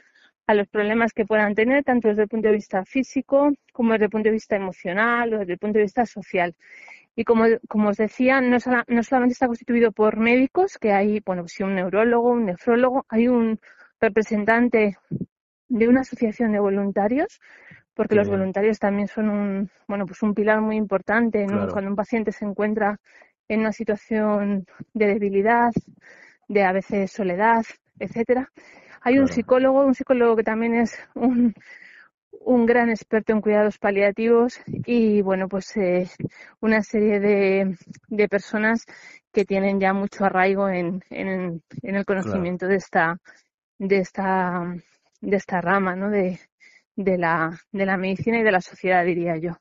a 0.46 0.54
los 0.54 0.68
problemas 0.68 1.12
que 1.12 1.24
puedan 1.24 1.54
tener, 1.54 1.82
tanto 1.82 2.08
desde 2.08 2.22
el 2.22 2.28
punto 2.28 2.48
de 2.48 2.54
vista 2.54 2.84
físico 2.84 3.50
como 3.72 3.92
desde 3.92 4.04
el 4.04 4.10
punto 4.10 4.28
de 4.28 4.34
vista 4.34 4.54
emocional 4.54 5.34
o 5.34 5.38
desde 5.38 5.54
el 5.54 5.58
punto 5.58 5.78
de 5.78 5.84
vista 5.84 6.06
social. 6.06 6.54
Y 7.16 7.24
como, 7.24 7.44
como 7.68 7.88
os 7.88 7.96
decía, 7.96 8.40
no, 8.40 8.58
no 8.88 9.02
solamente 9.02 9.32
está 9.32 9.46
constituido 9.48 9.90
por 9.92 10.18
médicos, 10.18 10.78
que 10.78 10.92
hay, 10.92 11.20
bueno, 11.24 11.42
pues 11.42 11.58
un 11.60 11.74
neurólogo, 11.74 12.30
un 12.30 12.46
nefrólogo, 12.46 13.06
hay 13.08 13.28
un 13.28 13.58
representante 14.00 14.98
de 15.68 15.88
una 15.88 16.02
asociación 16.02 16.52
de 16.52 16.60
voluntarios, 16.60 17.40
porque 17.94 18.10
Qué 18.14 18.16
los 18.16 18.28
bien. 18.28 18.38
voluntarios 18.38 18.78
también 18.78 19.08
son 19.08 19.30
un, 19.30 19.70
bueno, 19.88 20.06
pues 20.06 20.22
un 20.22 20.34
pilar 20.34 20.60
muy 20.60 20.76
importante 20.76 21.44
un- 21.44 21.48
Claro. 21.48 21.72
cuando 21.72 21.90
un 21.90 21.96
paciente 21.96 22.32
se 22.32 22.44
encuentra 22.44 22.98
en 23.48 23.60
una 23.60 23.72
situación 23.72 24.66
de 24.94 25.06
debilidad, 25.06 25.72
de 26.48 26.64
a 26.64 26.72
veces 26.72 27.10
soledad, 27.12 27.64
etcétera. 27.98 28.50
Hay 29.02 29.18
un 29.18 29.28
psicólogo, 29.28 29.84
un 29.84 29.94
psicólogo 29.94 30.36
que 30.36 30.42
también 30.44 30.74
es 30.74 30.98
un, 31.14 31.54
un 32.46 32.64
gran 32.64 32.90
experto 32.90 33.32
en 33.32 33.40
cuidados 33.40 33.76
paliativos 33.78 34.60
y 34.66 35.20
bueno, 35.20 35.48
pues 35.48 35.76
eh, 35.76 36.08
una 36.60 36.80
serie 36.82 37.18
de, 37.18 37.76
de, 38.06 38.28
personas 38.28 38.84
que 39.32 39.44
tienen 39.44 39.80
ya 39.80 39.92
mucho 39.92 40.24
arraigo 40.24 40.68
en, 40.68 41.02
en, 41.10 41.60
en 41.82 41.94
el 41.96 42.04
conocimiento 42.04 42.68
de 42.68 42.76
esta 42.76 43.18
de 43.78 43.98
esta 43.98 44.62
de 45.20 45.36
esta 45.36 45.60
rama, 45.60 45.96
¿no? 45.96 46.08
De, 46.08 46.38
de 46.94 47.18
la 47.18 47.50
de 47.72 47.84
la 47.84 47.96
medicina 47.96 48.38
y 48.38 48.44
de 48.44 48.52
la 48.52 48.60
sociedad, 48.60 49.04
diría 49.04 49.36
yo. 49.38 49.58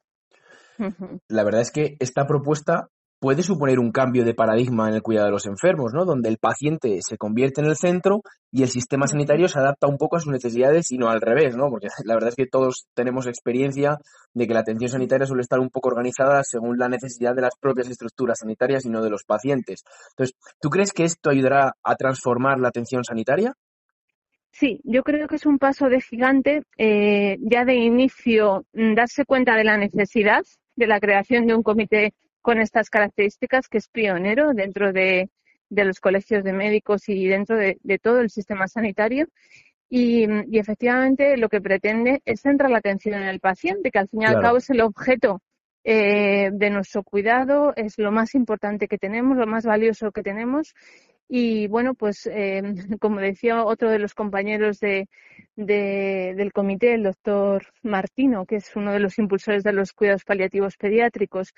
La 1.28 1.44
verdad 1.44 1.62
es 1.62 1.72
que 1.72 1.98
esta 2.00 2.28
propuesta 2.28 2.90
puede 3.20 3.44
suponer 3.44 3.80
un 3.80 3.92
cambio 3.92 4.24
de 4.26 4.34
paradigma 4.34 4.90
en 4.90 4.96
el 4.96 5.02
cuidado 5.02 5.28
de 5.28 5.32
los 5.32 5.46
enfermos, 5.46 5.94
¿no? 5.94 6.06
Donde 6.06 6.30
el 6.30 6.38
paciente 6.38 7.00
se 7.02 7.18
convierte 7.18 7.62
en 7.62 7.68
el 7.68 7.76
centro 7.76 8.22
y 8.52 8.64
el 8.64 8.70
sistema 8.70 9.08
sanitario 9.08 9.48
se 9.48 9.60
adapta 9.60 9.88
un 9.88 9.98
poco 9.98 10.18
a 10.18 10.20
sus 10.20 10.32
necesidades 10.32 10.92
y 10.92 10.98
no 10.98 11.10
al 11.10 11.22
revés, 11.22 11.56
¿no? 11.56 11.70
Porque 11.70 11.88
la 12.04 12.16
verdad 12.16 12.30
es 12.30 12.36
que 12.36 12.48
todos 12.48 12.88
tenemos 12.94 13.28
experiencia 13.28 13.98
de 14.34 14.48
que 14.48 14.54
la 14.54 14.60
atención 14.60 14.90
sanitaria 14.90 15.26
suele 15.26 15.42
estar 15.42 15.60
un 15.60 15.70
poco 15.70 15.90
organizada 15.90 16.42
según 16.44 16.78
la 16.78 16.90
necesidad 16.90 17.36
de 17.36 17.42
las 17.42 17.56
propias 17.60 17.90
estructuras 17.90 18.40
sanitarias 18.40 18.86
y 18.86 18.90
no 18.90 19.02
de 19.02 19.10
los 19.10 19.24
pacientes. 19.24 19.84
Entonces, 20.12 20.36
¿tú 20.60 20.70
crees 20.70 20.92
que 20.92 21.04
esto 21.04 21.30
ayudará 21.30 21.74
a 21.84 21.96
transformar 21.96 22.60
la 22.60 22.68
atención 22.68 23.04
sanitaria? 23.04 23.54
Sí, 24.52 24.80
yo 24.86 25.04
creo 25.04 25.28
que 25.28 25.36
es 25.36 25.46
un 25.46 25.58
paso 25.58 25.90
de 25.90 26.00
gigante 26.00 26.64
eh, 26.78 27.38
ya 27.42 27.66
de 27.66 27.76
inicio 27.76 28.66
mm, 28.74 28.94
darse 28.96 29.26
cuenta 29.26 29.56
de 29.58 29.66
la 29.66 29.78
necesidad 29.78 30.44
de 30.78 30.88
la 30.88 31.00
creación 31.00 31.46
de 31.46 31.56
un 31.56 31.64
comité 31.64 32.14
con 32.46 32.62
estas 32.62 32.92
características, 32.92 33.68
que 33.68 33.80
es 33.80 33.88
pionero 33.88 34.54
dentro 34.54 34.94
de, 34.94 35.32
los 35.72 36.00
colegios 36.00 36.44
de 36.44 36.54
médicos 36.54 37.10
y 37.10 37.26
dentro 37.26 37.58
de, 37.58 38.00
todo 38.00 38.20
el 38.20 38.30
sistema 38.30 38.68
sanitario. 38.68 39.28
Y, 39.90 40.28
efectivamente 40.56 41.38
lo 41.38 41.50
que 41.50 41.60
pretende 41.60 42.22
es 42.24 42.42
centrar 42.42 42.70
la 42.70 42.78
atención 42.78 43.16
en 43.16 43.30
el 43.30 43.40
paciente, 43.40 43.90
que 43.90 43.98
al 43.98 44.10
fin 44.10 44.22
y 44.22 44.26
al 44.26 44.40
cabo 44.40 44.58
es 44.58 44.70
el 44.70 44.82
objeto 44.82 45.42
eh, 45.84 46.52
de 46.54 46.70
nuestro 46.70 47.02
cuidado, 47.02 47.74
es 47.76 47.98
lo 47.98 48.12
más 48.12 48.36
importante 48.36 48.88
que 48.88 49.00
tenemos, 49.00 49.38
lo 49.38 49.48
más 49.48 49.66
valioso 49.66 50.12
que 50.12 50.22
tenemos. 50.22 50.76
Y 51.28 51.66
bueno, 51.68 51.96
pues 51.96 52.30
eh, 52.32 52.62
como 53.02 53.22
decía 53.22 53.66
otro 53.66 53.90
de 53.90 53.98
los 53.98 54.14
compañeros 54.14 54.80
de, 54.80 55.08
del 55.56 56.54
comité, 56.54 56.94
el 56.94 57.02
doctor 57.02 57.66
Martino, 57.82 58.46
que 58.46 58.58
es 58.58 58.76
uno 58.76 58.92
de 58.94 59.00
los 59.00 59.18
impulsores 59.18 59.64
de 59.64 59.74
los 59.74 59.94
cuidados 59.94 60.26
paliativos 60.26 60.78
pediátricos, 60.78 61.56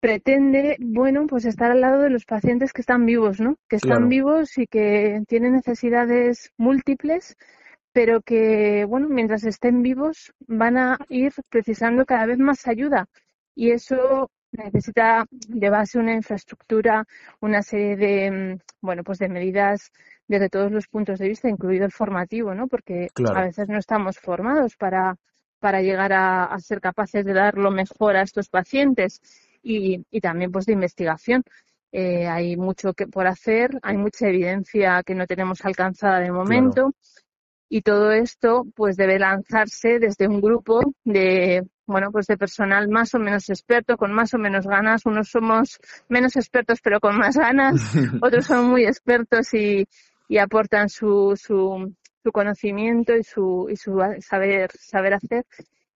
pretende, 0.00 0.76
bueno, 0.78 1.26
pues 1.26 1.44
estar 1.44 1.70
al 1.70 1.80
lado 1.80 2.02
de 2.02 2.10
los 2.10 2.24
pacientes 2.24 2.72
que 2.72 2.82
están 2.82 3.06
vivos, 3.06 3.40
¿no? 3.40 3.56
Que 3.68 3.76
están 3.76 4.08
vivos 4.08 4.58
y 4.58 4.66
que 4.66 5.22
tienen 5.26 5.52
necesidades 5.52 6.52
múltiples, 6.56 7.36
pero 7.92 8.20
que, 8.20 8.84
bueno, 8.84 9.08
mientras 9.08 9.44
estén 9.44 9.82
vivos 9.82 10.32
van 10.46 10.76
a 10.76 10.98
ir 11.08 11.32
precisando 11.50 12.04
cada 12.04 12.26
vez 12.26 12.38
más 12.38 12.66
ayuda. 12.66 13.06
Y 13.54 13.70
eso 13.70 14.30
necesita 14.52 15.26
de 15.30 15.70
base 15.70 15.98
una 15.98 16.14
infraestructura, 16.14 17.04
una 17.40 17.62
serie 17.62 17.96
de, 17.96 18.30
mm, 18.30 18.58
bueno, 18.82 19.02
pues 19.02 19.18
de 19.18 19.28
medidas 19.28 19.90
desde 20.28 20.48
todos 20.50 20.70
los 20.70 20.88
puntos 20.88 21.18
de 21.18 21.28
vista, 21.28 21.48
incluido 21.48 21.84
el 21.86 21.92
formativo, 21.92 22.54
¿no? 22.54 22.68
Porque 22.68 23.08
a 23.34 23.42
veces 23.42 23.68
no 23.68 23.78
estamos 23.78 24.18
formados 24.18 24.76
para, 24.76 25.16
para 25.58 25.80
llegar 25.80 26.12
a, 26.12 26.44
a 26.44 26.58
ser 26.58 26.80
capaces 26.80 27.24
de 27.24 27.32
dar 27.32 27.56
lo 27.56 27.70
mejor 27.70 28.16
a 28.16 28.22
estos 28.22 28.48
pacientes 28.48 29.20
y, 29.66 30.20
también 30.20 30.52
pues 30.52 30.66
de 30.66 30.72
investigación. 30.72 31.42
Eh, 31.92 32.26
hay 32.26 32.56
mucho 32.56 32.92
que 32.92 33.06
por 33.06 33.26
hacer, 33.26 33.70
hay 33.82 33.96
mucha 33.96 34.28
evidencia 34.28 35.02
que 35.04 35.14
no 35.14 35.26
tenemos 35.26 35.64
alcanzada 35.64 36.20
de 36.20 36.30
momento 36.30 36.92
y 37.68 37.82
todo 37.82 38.12
esto 38.12 38.64
pues 38.74 38.96
debe 38.96 39.18
lanzarse 39.18 39.98
desde 39.98 40.28
un 40.28 40.40
grupo 40.40 40.80
de 41.04 41.66
bueno 41.86 42.10
pues 42.12 42.26
de 42.26 42.36
personal 42.36 42.88
más 42.88 43.14
o 43.14 43.18
menos 43.18 43.48
experto 43.48 43.96
con 43.96 44.12
más 44.12 44.34
o 44.34 44.38
menos 44.38 44.66
ganas. 44.66 45.06
Unos 45.06 45.30
somos 45.30 45.78
menos 46.08 46.36
expertos 46.36 46.80
pero 46.82 47.00
con 47.00 47.16
más 47.16 47.36
ganas. 47.36 47.74
Otros 48.22 48.46
son 48.46 48.66
muy 48.66 48.84
expertos 48.84 49.52
y, 49.54 49.86
y 50.28 50.38
aportan 50.38 50.88
su, 50.88 51.34
su, 51.36 51.92
su 52.22 52.32
conocimiento 52.32 53.16
y 53.16 53.24
su, 53.24 53.68
y 53.70 53.76
su 53.76 54.00
saber 54.20 54.70
saber 54.72 55.14
hacer 55.14 55.44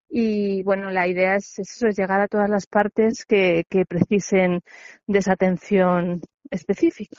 y 0.09 0.63
bueno, 0.63 0.91
la 0.91 1.07
idea 1.09 1.37
es, 1.37 1.59
eso, 1.59 1.87
es 1.89 1.97
llegar 1.99 2.21
a 2.21 2.29
todas 2.29 2.49
las 2.51 2.67
partes 2.67 3.25
que, 3.27 3.65
que 3.69 3.85
precisen 3.87 4.61
de 5.07 5.19
esa 5.19 5.33
atención 5.33 6.23
específica. 6.51 7.19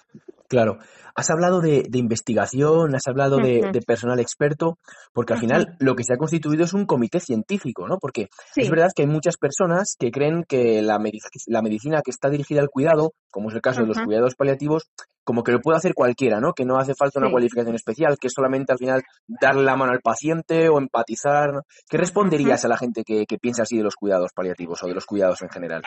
Claro, 0.49 0.79
has 1.13 1.29
hablado 1.29 1.61
de, 1.61 1.87
investigación, 1.93 2.95
has 2.95 3.07
hablado 3.07 3.37
de, 3.37 3.83
personal 3.85 4.19
experto, 4.19 4.79
porque 5.13 5.33
al 5.33 5.39
final 5.39 5.75
lo 5.79 5.95
que 5.95 6.03
se 6.03 6.13
ha 6.13 6.17
constituido 6.17 6.63
es 6.63 6.73
un 6.73 6.87
comité 6.87 7.19
científico, 7.19 7.87
¿no? 7.87 7.99
Porque 7.99 8.29
es 8.55 8.69
verdad 8.71 8.89
que 8.95 9.03
hay 9.03 9.07
muchas 9.07 9.37
personas 9.37 9.95
que 9.99 10.09
creen 10.09 10.43
que 10.47 10.81
la, 10.81 10.99
la, 11.45 11.61
medicina 11.61 12.01
que 12.03 12.09
está 12.09 12.31
dirigida 12.31 12.61
al 12.61 12.69
cuidado, 12.69 13.13
como 13.29 13.49
es 13.49 13.55
el 13.55 13.61
caso 13.61 13.81
de 13.81 13.87
los 13.87 13.99
cuidados 13.99 14.33
paliativos, 14.33 14.89
como 15.23 15.43
que 15.43 15.51
lo 15.51 15.61
puede 15.61 15.77
hacer 15.77 15.93
cualquiera, 15.93 16.39
¿no? 16.39 16.53
Que 16.53 16.65
no 16.65 16.77
hace 16.77 16.95
falta 16.95 17.19
una 17.19 17.29
cualificación 17.29 17.75
especial, 17.75 18.17
que 18.19 18.25
es 18.25 18.33
solamente 18.33 18.71
al 18.71 18.79
final 18.79 19.03
darle 19.27 19.61
la 19.61 19.75
mano 19.75 19.91
al 19.91 20.01
paciente 20.01 20.67
o 20.67 20.79
empatizar. 20.79 21.61
¿Qué 21.87 21.97
responderías 21.97 22.65
a 22.65 22.69
la 22.69 22.77
gente 22.77 23.03
que 23.03 23.37
piensa 23.39 23.61
así 23.61 23.77
de 23.77 23.83
los 23.83 23.93
cuidados 23.93 24.31
paliativos 24.33 24.81
o 24.81 24.87
de 24.87 24.95
los 24.95 25.05
cuidados 25.05 25.43
en 25.43 25.49
general? 25.49 25.83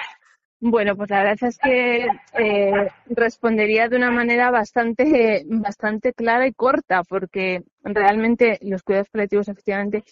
Bueno, 0.65 0.97
pues 0.97 1.11
la 1.11 1.25
verdad 1.25 1.49
es 1.49 1.59
que 1.59 2.07
eh, 2.39 2.89
respondería 3.07 3.89
de 3.89 3.97
una 3.97 4.13
manera 4.13 4.53
bastante, 4.53 5.45
bastante 5.49 6.13
clara 6.13 6.47
y 6.47 6.53
corta, 6.53 7.03
porque 7.03 7.65
realmente 7.83 8.61
los 8.63 8.85
cuidados 8.85 9.09
paliativos 9.11 9.49
efectivamente 9.49 10.05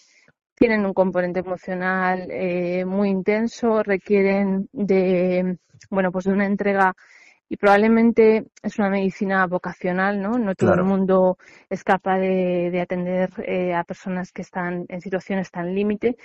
tienen 0.53 0.85
un 0.85 0.93
componente 0.93 1.39
emocional 1.39 2.27
eh, 2.29 2.83
muy 2.83 3.07
intenso, 3.07 3.81
requieren 3.81 4.67
de, 4.73 5.57
bueno, 5.89 6.11
pues 6.11 6.25
de 6.25 6.33
una 6.33 6.47
entrega 6.47 6.95
y 7.47 7.55
probablemente 7.55 8.47
es 8.61 8.77
una 8.77 8.89
medicina 8.89 9.47
vocacional, 9.47 10.21
¿no? 10.21 10.37
No 10.37 10.53
todo 10.53 10.73
el 10.73 10.83
mundo 10.83 11.37
es 11.69 11.85
capaz 11.85 12.19
de, 12.19 12.77
atender 12.81 13.29
eh, 13.47 13.73
a 13.73 13.85
personas 13.85 14.33
que 14.33 14.41
están 14.41 14.85
en 14.89 14.99
situaciones 14.99 15.49
tan 15.49 15.73
límite 15.73 16.17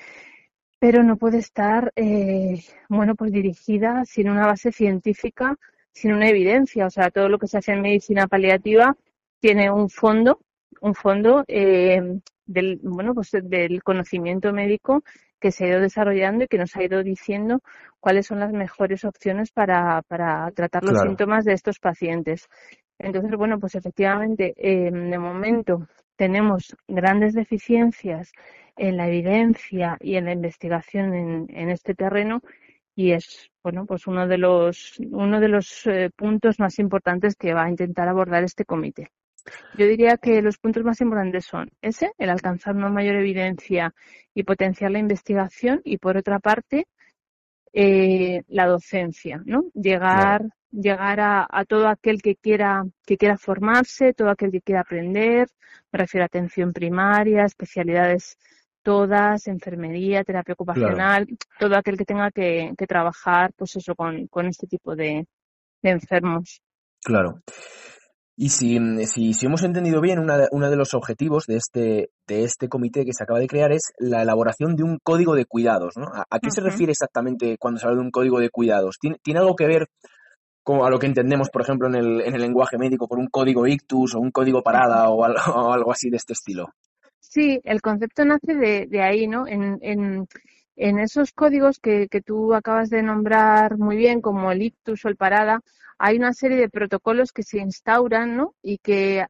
pero 0.79 1.03
no 1.03 1.17
puede 1.17 1.39
estar, 1.39 1.93
eh, 1.97 2.63
bueno, 2.89 3.15
pues 3.15 3.33
dirigida 3.33 4.05
sin 4.05 4.29
una 4.29 4.47
base 4.47 4.73
científica, 4.73 5.57
sin 5.93 6.13
una 6.13 6.29
evidencia. 6.29 6.87
O 6.87 6.91
sea, 6.91 7.11
todo 7.11 7.29
lo 7.29 7.39
que 7.39 7.47
se 7.47 7.59
hace 7.59 7.73
en 7.73 7.83
medicina 7.83 8.27
paliativa 8.27 8.97
tiene 9.41 9.71
un 9.71 9.89
fondo, 9.89 10.41
un 10.81 10.95
fondo 10.95 11.45
eh, 11.49 12.21
del, 12.45 12.81
bueno, 12.83 13.15
pues 13.15 13.31
del 13.33 13.83
conocimiento 13.83 14.53
médico 14.53 15.03
que 15.41 15.51
se 15.51 15.65
ha 15.65 15.69
ido 15.69 15.81
desarrollando 15.81 16.45
y 16.45 16.49
que 16.49 16.59
nos 16.59 16.75
ha 16.77 16.83
ido 16.83 17.03
diciendo 17.03 17.61
cuáles 18.01 18.27
son 18.27 18.41
las 18.41 18.53
mejores 18.53 19.05
opciones 19.05 19.51
para, 19.53 20.03
para 20.03 20.51
tratar 20.53 20.85
los 20.85 21.01
síntomas 21.01 21.45
de 21.45 21.53
estos 21.53 21.79
pacientes. 21.79 22.49
Entonces, 22.99 23.31
bueno, 23.37 23.59
pues 23.61 23.75
efectivamente, 23.75 24.55
eh, 24.57 24.91
de 24.91 25.19
momento 25.19 25.87
tenemos 26.17 26.75
grandes 26.89 27.35
deficiencias 27.35 28.33
en 28.77 28.97
la 28.97 29.09
evidencia 29.09 29.97
y 30.01 30.17
en 30.17 30.27
la 30.27 30.33
investigación 30.33 31.15
en, 31.15 31.47
en 31.51 31.71
este 31.71 31.95
terreno 31.95 32.43
y 32.97 33.13
es 33.13 33.51
bueno 33.63 33.85
pues 33.87 34.07
uno 34.07 34.27
de 34.27 34.39
los 34.39 34.99
uno 35.11 35.39
de 35.39 35.49
los 35.49 35.87
eh, 35.87 36.11
puntos 36.17 36.59
más 36.59 36.79
importantes 36.79 37.37
que 37.37 37.53
va 37.53 37.65
a 37.65 37.71
intentar 37.71 38.09
abordar 38.09 38.43
este 38.43 38.65
comité. 38.65 39.11
Yo 39.79 39.87
diría 39.87 40.17
que 40.17 40.43
los 40.43 40.59
puntos 40.59 40.83
más 40.83 41.01
importantes 41.01 41.45
son 41.45 41.71
ese, 41.81 42.11
el 42.19 42.31
alcanzar 42.31 42.75
una 42.75 42.89
mayor 42.89 43.15
evidencia 43.17 43.95
y 44.35 44.43
potenciar 44.43 44.91
la 44.91 44.99
investigación 44.99 45.83
y 45.85 45.99
por 45.99 46.17
otra 46.17 46.41
parte 46.41 46.89
eh, 47.73 48.43
la 48.49 48.67
docencia, 48.67 49.41
¿no? 49.45 49.67
Llegar 49.75 50.47
llegar 50.73 51.21
a, 51.21 51.47
a, 51.49 51.65
todo 51.65 51.89
aquel 51.89 52.21
que 52.21 52.37
quiera 52.37 52.85
que 53.07 53.17
quiera 53.17 53.39
formarse, 53.39 54.13
todo 54.15 54.31
aquel 54.31 54.51
que 54.51 54.63
quiera 54.63 54.81
aprender, 54.81 55.49
me 55.93 55.99
refiero 56.01 56.25
a 56.25 56.27
atención 56.27 56.73
primaria, 56.73 57.45
especialidades 57.45 58.37
todas, 58.87 59.49
enfermería, 59.49 60.23
terapia 60.23 60.55
ocupacional, 60.55 61.27
todo 61.59 61.77
aquel 61.77 61.97
que 61.97 62.05
tenga 62.05 62.31
que, 62.31 62.73
trabajar, 62.87 63.51
pues 63.57 63.75
eso, 63.75 63.97
con, 63.97 64.29
con 64.29 64.47
este 64.47 64.69
tipo 64.69 64.95
de, 64.95 65.27
enfermos. 65.83 66.63
Claro. 67.03 67.41
Y 68.37 68.51
si, 68.51 68.79
si, 69.07 69.35
si, 69.35 69.47
hemos 69.47 69.65
entendido 69.65 70.01
bien, 70.01 70.21
una, 70.21 70.47
uno 70.53 70.71
de 70.71 70.77
los 70.77 70.95
objetivos 70.95 71.47
de 71.47 71.57
este, 71.57 72.11
de 72.29 72.45
este 72.45 72.69
comité 72.69 73.05
que 73.05 73.13
se 73.13 73.25
acaba 73.25 73.41
de 73.41 73.49
crear 73.49 73.73
es 73.73 73.93
la 73.99 74.23
elaboración 74.23 74.77
de 74.77 74.85
un 74.85 74.99
código 75.03 75.35
de 75.35 75.47
cuidados. 75.47 75.95
¿no? 75.97 76.07
¿A, 76.07 76.39
qué 76.39 76.53
se 76.53 76.61
refiere 76.61 76.93
exactamente 76.93 77.57
cuando 77.59 77.81
se 77.81 77.87
habla 77.89 77.99
de 77.99 78.05
un 78.05 78.13
código 78.13 78.39
de 78.39 78.51
cuidados? 78.51 78.99
¿Tiene, 79.01 79.17
¿tiene 79.21 79.41
algo 79.41 79.57
que 79.57 79.67
ver 79.67 79.89
con 80.63 80.87
a 80.87 80.91
lo 80.91 81.01
que 81.01 81.07
entendemos, 81.07 81.51
por 81.51 81.63
ejemplo, 81.63 81.89
en 81.89 81.97
el, 81.97 82.21
en 82.21 82.37
el 82.37 82.41
lenguaje 82.41 82.79
médico 82.79 83.09
por 83.09 83.19
un 83.19 83.27
código 83.27 83.67
ictus 83.67 84.15
o 84.15 84.21
un 84.21 84.31
código 84.31 84.63
parada 84.63 85.09
o 85.11 85.25
algo 85.73 85.91
así 85.91 86.09
de 86.09 86.19
este 86.19 86.35
estilo? 86.35 86.69
Sí, 87.37 87.61
el 87.65 87.83
concepto 87.83 88.25
nace 88.25 88.55
de, 88.55 88.87
de 88.87 89.03
ahí, 89.03 89.29
¿no? 89.29 89.47
En, 89.47 89.79
en, 89.83 90.27
en 90.75 90.99
esos 90.99 91.33
códigos 91.33 91.79
que, 91.79 92.09
que, 92.09 92.23
tú 92.23 92.55
acabas 92.55 92.89
de 92.89 93.03
nombrar 93.03 93.77
muy 93.77 93.99
bien, 93.99 94.23
como 94.23 94.51
el 94.51 94.63
ictus 94.63 95.05
o 95.05 95.09
el 95.09 95.17
parada, 95.17 95.61
hay 95.99 96.17
una 96.17 96.33
serie 96.33 96.57
de 96.57 96.71
protocolos 96.71 97.33
que 97.33 97.43
se 97.43 97.59
instauran, 97.59 98.39
¿no? 98.39 98.55
Y 98.63 98.79
que 98.79 99.27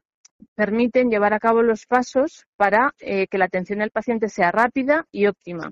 permiten 0.55 1.09
llevar 1.09 1.33
a 1.33 1.39
cabo 1.39 1.63
los 1.63 1.85
pasos 1.85 2.47
para 2.55 2.93
eh, 2.99 3.27
que 3.27 3.37
la 3.37 3.43
atención 3.43 3.79
del 3.79 3.91
paciente 3.91 4.29
sea 4.29 4.53
rápida 4.53 5.05
y 5.11 5.27
óptima. 5.27 5.69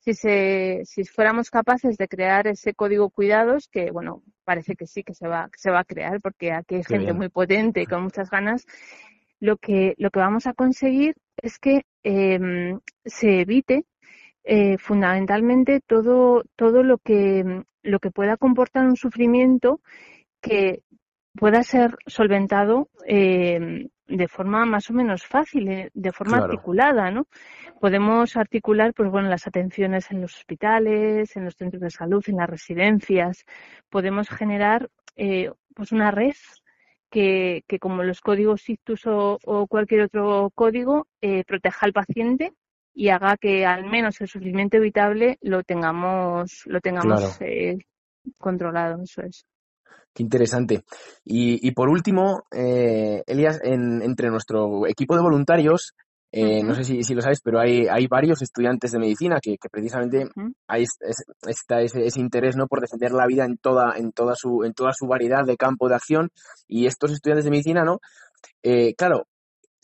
Si, 0.00 0.14
se, 0.14 0.80
si 0.84 1.04
fuéramos 1.04 1.48
capaces 1.48 1.96
de 1.96 2.08
crear 2.08 2.48
ese 2.48 2.74
código 2.74 3.08
cuidados, 3.08 3.68
que 3.68 3.92
bueno, 3.92 4.24
parece 4.42 4.74
que 4.74 4.88
sí 4.88 5.04
que 5.04 5.14
se 5.14 5.28
va, 5.28 5.48
que 5.48 5.60
se 5.60 5.70
va 5.70 5.78
a 5.78 5.84
crear, 5.84 6.20
porque 6.20 6.50
aquí 6.50 6.74
hay 6.74 6.82
gente 6.82 7.12
muy 7.12 7.28
potente 7.28 7.82
y 7.82 7.86
con 7.86 8.02
muchas 8.02 8.30
ganas, 8.30 8.66
lo 9.38 9.58
que, 9.58 9.94
lo 9.96 10.10
que 10.10 10.18
vamos 10.18 10.48
a 10.48 10.54
conseguir 10.54 11.14
es 11.42 11.58
que 11.58 11.82
em, 12.02 12.80
se 13.04 13.40
evite 13.40 13.84
eh, 14.44 14.78
fundamentalmente 14.78 15.80
todo, 15.80 16.44
todo 16.56 16.82
lo 16.82 16.98
que, 16.98 17.64
lo 17.82 17.98
que 17.98 18.10
pueda 18.10 18.36
comportar 18.36 18.86
un 18.86 18.96
sufrimiento 18.96 19.80
que 20.40 20.82
pueda 21.34 21.62
ser 21.62 21.96
solventado 22.06 22.88
eh, 23.06 23.88
de 24.08 24.26
forma 24.26 24.64
más 24.64 24.88
o 24.90 24.94
menos 24.94 25.24
fácil, 25.26 25.68
eh, 25.68 25.90
de 25.92 26.12
forma 26.12 26.38
articulada, 26.38 27.10
¿no? 27.10 27.26
Podemos 27.78 28.36
articular, 28.36 28.94
pues 28.94 29.10
bueno, 29.10 29.28
las 29.28 29.46
atenciones 29.46 30.10
en 30.10 30.22
los 30.22 30.34
hospitales, 30.36 31.36
en 31.36 31.44
los 31.44 31.54
centros 31.54 31.82
de 31.82 31.90
salud, 31.90 32.24
en 32.26 32.38
las 32.38 32.48
residencias. 32.48 33.44
Podemos 33.90 34.28
generar, 34.30 34.88
eh, 35.16 35.50
pues 35.74 35.92
una 35.92 36.10
red 36.10 36.34
que, 37.10 37.64
que, 37.66 37.78
como 37.78 38.02
los 38.02 38.20
códigos 38.20 38.68
ICTUS 38.68 39.06
o, 39.06 39.38
o 39.44 39.66
cualquier 39.66 40.02
otro 40.02 40.50
código, 40.54 41.06
eh, 41.20 41.44
proteja 41.44 41.86
al 41.86 41.92
paciente 41.92 42.52
y 42.94 43.08
haga 43.10 43.36
que 43.36 43.64
al 43.64 43.84
menos 43.86 44.20
el 44.20 44.28
sufrimiento 44.28 44.76
evitable 44.76 45.38
lo 45.40 45.62
tengamos, 45.62 46.62
lo 46.66 46.80
tengamos 46.80 47.40
eh, 47.40 47.78
controlado. 48.38 49.02
Eso 49.02 49.22
es. 49.22 49.46
Qué 50.12 50.22
interesante. 50.22 50.82
Y, 51.24 51.66
y 51.66 51.70
por 51.72 51.88
último, 51.88 52.44
eh, 52.50 53.22
Elias, 53.26 53.60
en, 53.62 54.02
entre 54.02 54.30
nuestro 54.30 54.86
equipo 54.86 55.14
de 55.14 55.22
voluntarios, 55.22 55.94
eh, 56.30 56.62
no 56.62 56.74
sé 56.74 56.84
si, 56.84 57.02
si, 57.02 57.14
lo 57.14 57.22
sabes, 57.22 57.40
pero 57.42 57.58
hay, 57.58 57.86
hay 57.88 58.06
varios 58.06 58.42
estudiantes 58.42 58.92
de 58.92 58.98
medicina 58.98 59.38
que, 59.40 59.56
que 59.56 59.70
precisamente 59.70 60.28
hay 60.66 60.84
está 61.46 61.80
ese, 61.80 62.04
ese, 62.06 62.20
interés 62.20 62.54
¿no? 62.54 62.66
por 62.66 62.80
defender 62.82 63.12
la 63.12 63.26
vida 63.26 63.46
en 63.46 63.56
toda, 63.56 63.96
en, 63.96 64.12
toda 64.12 64.34
su, 64.34 64.62
en 64.64 64.74
toda 64.74 64.92
su 64.92 65.06
variedad 65.06 65.46
de 65.46 65.56
campo 65.56 65.88
de 65.88 65.94
acción. 65.94 66.30
Y 66.66 66.86
estos 66.86 67.12
estudiantes 67.12 67.44
de 67.44 67.50
medicina, 67.50 67.82
¿no? 67.82 68.00
Eh, 68.62 68.94
claro, 68.94 69.26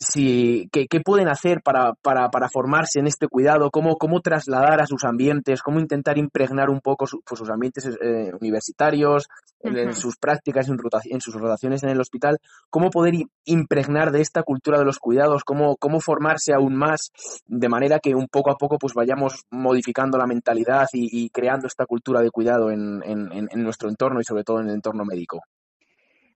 si, 0.05 0.69
qué, 0.71 0.87
qué, 0.87 0.99
pueden 1.01 1.27
hacer 1.27 1.61
para, 1.61 1.93
para, 2.01 2.29
para, 2.29 2.49
formarse 2.49 2.99
en 2.99 3.07
este 3.07 3.27
cuidado, 3.27 3.71
cómo, 3.71 3.97
cómo 3.97 4.21
trasladar 4.21 4.81
a 4.81 4.87
sus 4.87 5.03
ambientes, 5.03 5.61
cómo 5.61 5.79
intentar 5.79 6.17
impregnar 6.17 6.69
un 6.69 6.79
poco 6.79 7.07
su, 7.07 7.21
pues 7.25 7.39
sus 7.39 7.49
ambientes 7.49 7.85
eh, 8.01 8.31
universitarios, 8.39 9.27
uh 9.59 9.69
-huh. 9.69 9.79
en, 9.79 9.93
sus 9.93 10.17
prácticas, 10.17 10.67
en, 10.69 10.77
en, 11.09 11.21
sus 11.21 11.33
rotaciones 11.33 11.83
en 11.83 11.89
el 11.89 11.99
hospital, 11.99 12.37
cómo 12.69 12.89
poder 12.89 13.15
impregnar 13.45 14.11
de 14.11 14.21
esta 14.21 14.43
cultura 14.43 14.77
de 14.77 14.85
los 14.85 14.99
cuidados, 14.99 15.43
cómo, 15.43 15.75
cómo 15.77 15.99
formarse 15.99 16.53
aún 16.53 16.75
más, 16.75 17.11
de 17.47 17.69
manera 17.69 17.99
que 17.99 18.15
un 18.15 18.27
poco 18.27 18.51
a 18.51 18.57
poco 18.57 18.77
pues 18.77 18.93
vayamos 18.93 19.45
modificando 19.49 20.17
la 20.17 20.27
mentalidad 20.27 20.87
y, 20.93 21.25
y 21.25 21.29
creando 21.29 21.67
esta 21.67 21.85
cultura 21.85 22.21
de 22.21 22.31
cuidado 22.31 22.69
en, 22.71 23.01
en, 23.03 23.31
en 23.31 23.63
nuestro 23.63 23.89
entorno 23.89 24.19
y 24.19 24.23
sobre 24.23 24.43
todo 24.43 24.59
en 24.59 24.67
el 24.67 24.75
entorno 24.75 25.03
médico. 25.03 25.41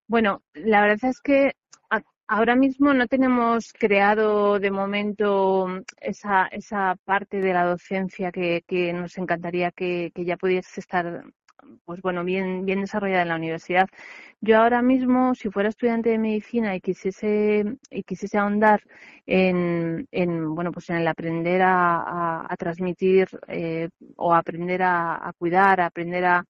Bueno, 0.08 0.42
la 0.56 0.82
verdad 0.82 1.12
es 1.12 1.22
que 1.22 1.54
Ahora 2.32 2.56
mismo 2.56 2.94
no 2.94 3.08
tenemos 3.08 3.74
creado 3.74 4.60
de 4.60 4.70
momento 4.70 5.68
esa, 6.00 6.46
esa 6.52 6.96
parte 7.04 7.42
de 7.42 7.54
la 7.54 7.66
docencia 7.66 8.32
que, 8.32 8.64
que 8.68 8.94
nos 8.94 9.18
encantaría 9.18 9.72
que, 9.72 10.12
que, 10.14 10.26
ya 10.26 10.38
pudiese 10.38 10.80
estar 10.80 11.24
pues 11.86 12.02
bueno, 12.04 12.24
bien, 12.24 12.66
bien 12.66 12.82
desarrollada 12.82 13.24
en 13.24 13.30
la 13.30 13.36
universidad. 13.36 13.88
Yo 14.42 14.60
ahora 14.60 14.84
mismo, 14.84 15.34
si 15.34 15.50
fuera 15.50 15.70
estudiante 15.70 16.12
de 16.12 16.20
medicina 16.20 16.76
y 16.76 16.82
quisiese, 16.82 17.66
y 17.90 18.04
quisiese 18.04 18.38
ahondar 18.38 18.84
en, 19.26 20.08
en 20.12 20.54
bueno, 20.54 20.72
pues 20.72 20.88
en 20.92 20.98
el 20.98 21.08
aprender 21.08 21.64
a, 21.64 22.46
a, 22.48 22.58
transmitir 22.58 23.28
eh, 23.48 23.90
o 24.18 24.36
aprender 24.36 24.84
a, 24.84 25.16
a, 25.28 25.34
cuidar, 25.34 25.82
aprender 25.82 26.26
a, 26.26 26.46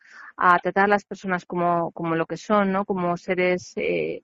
tratar 0.61 0.85
a 0.85 0.87
las 0.87 1.05
personas 1.05 1.45
como, 1.45 1.91
como 1.91 2.15
lo 2.15 2.25
que 2.25 2.37
son, 2.37 2.73
¿no? 2.73 2.83
Como 2.85 3.15
seres 3.15 3.73
eh, 3.77 4.23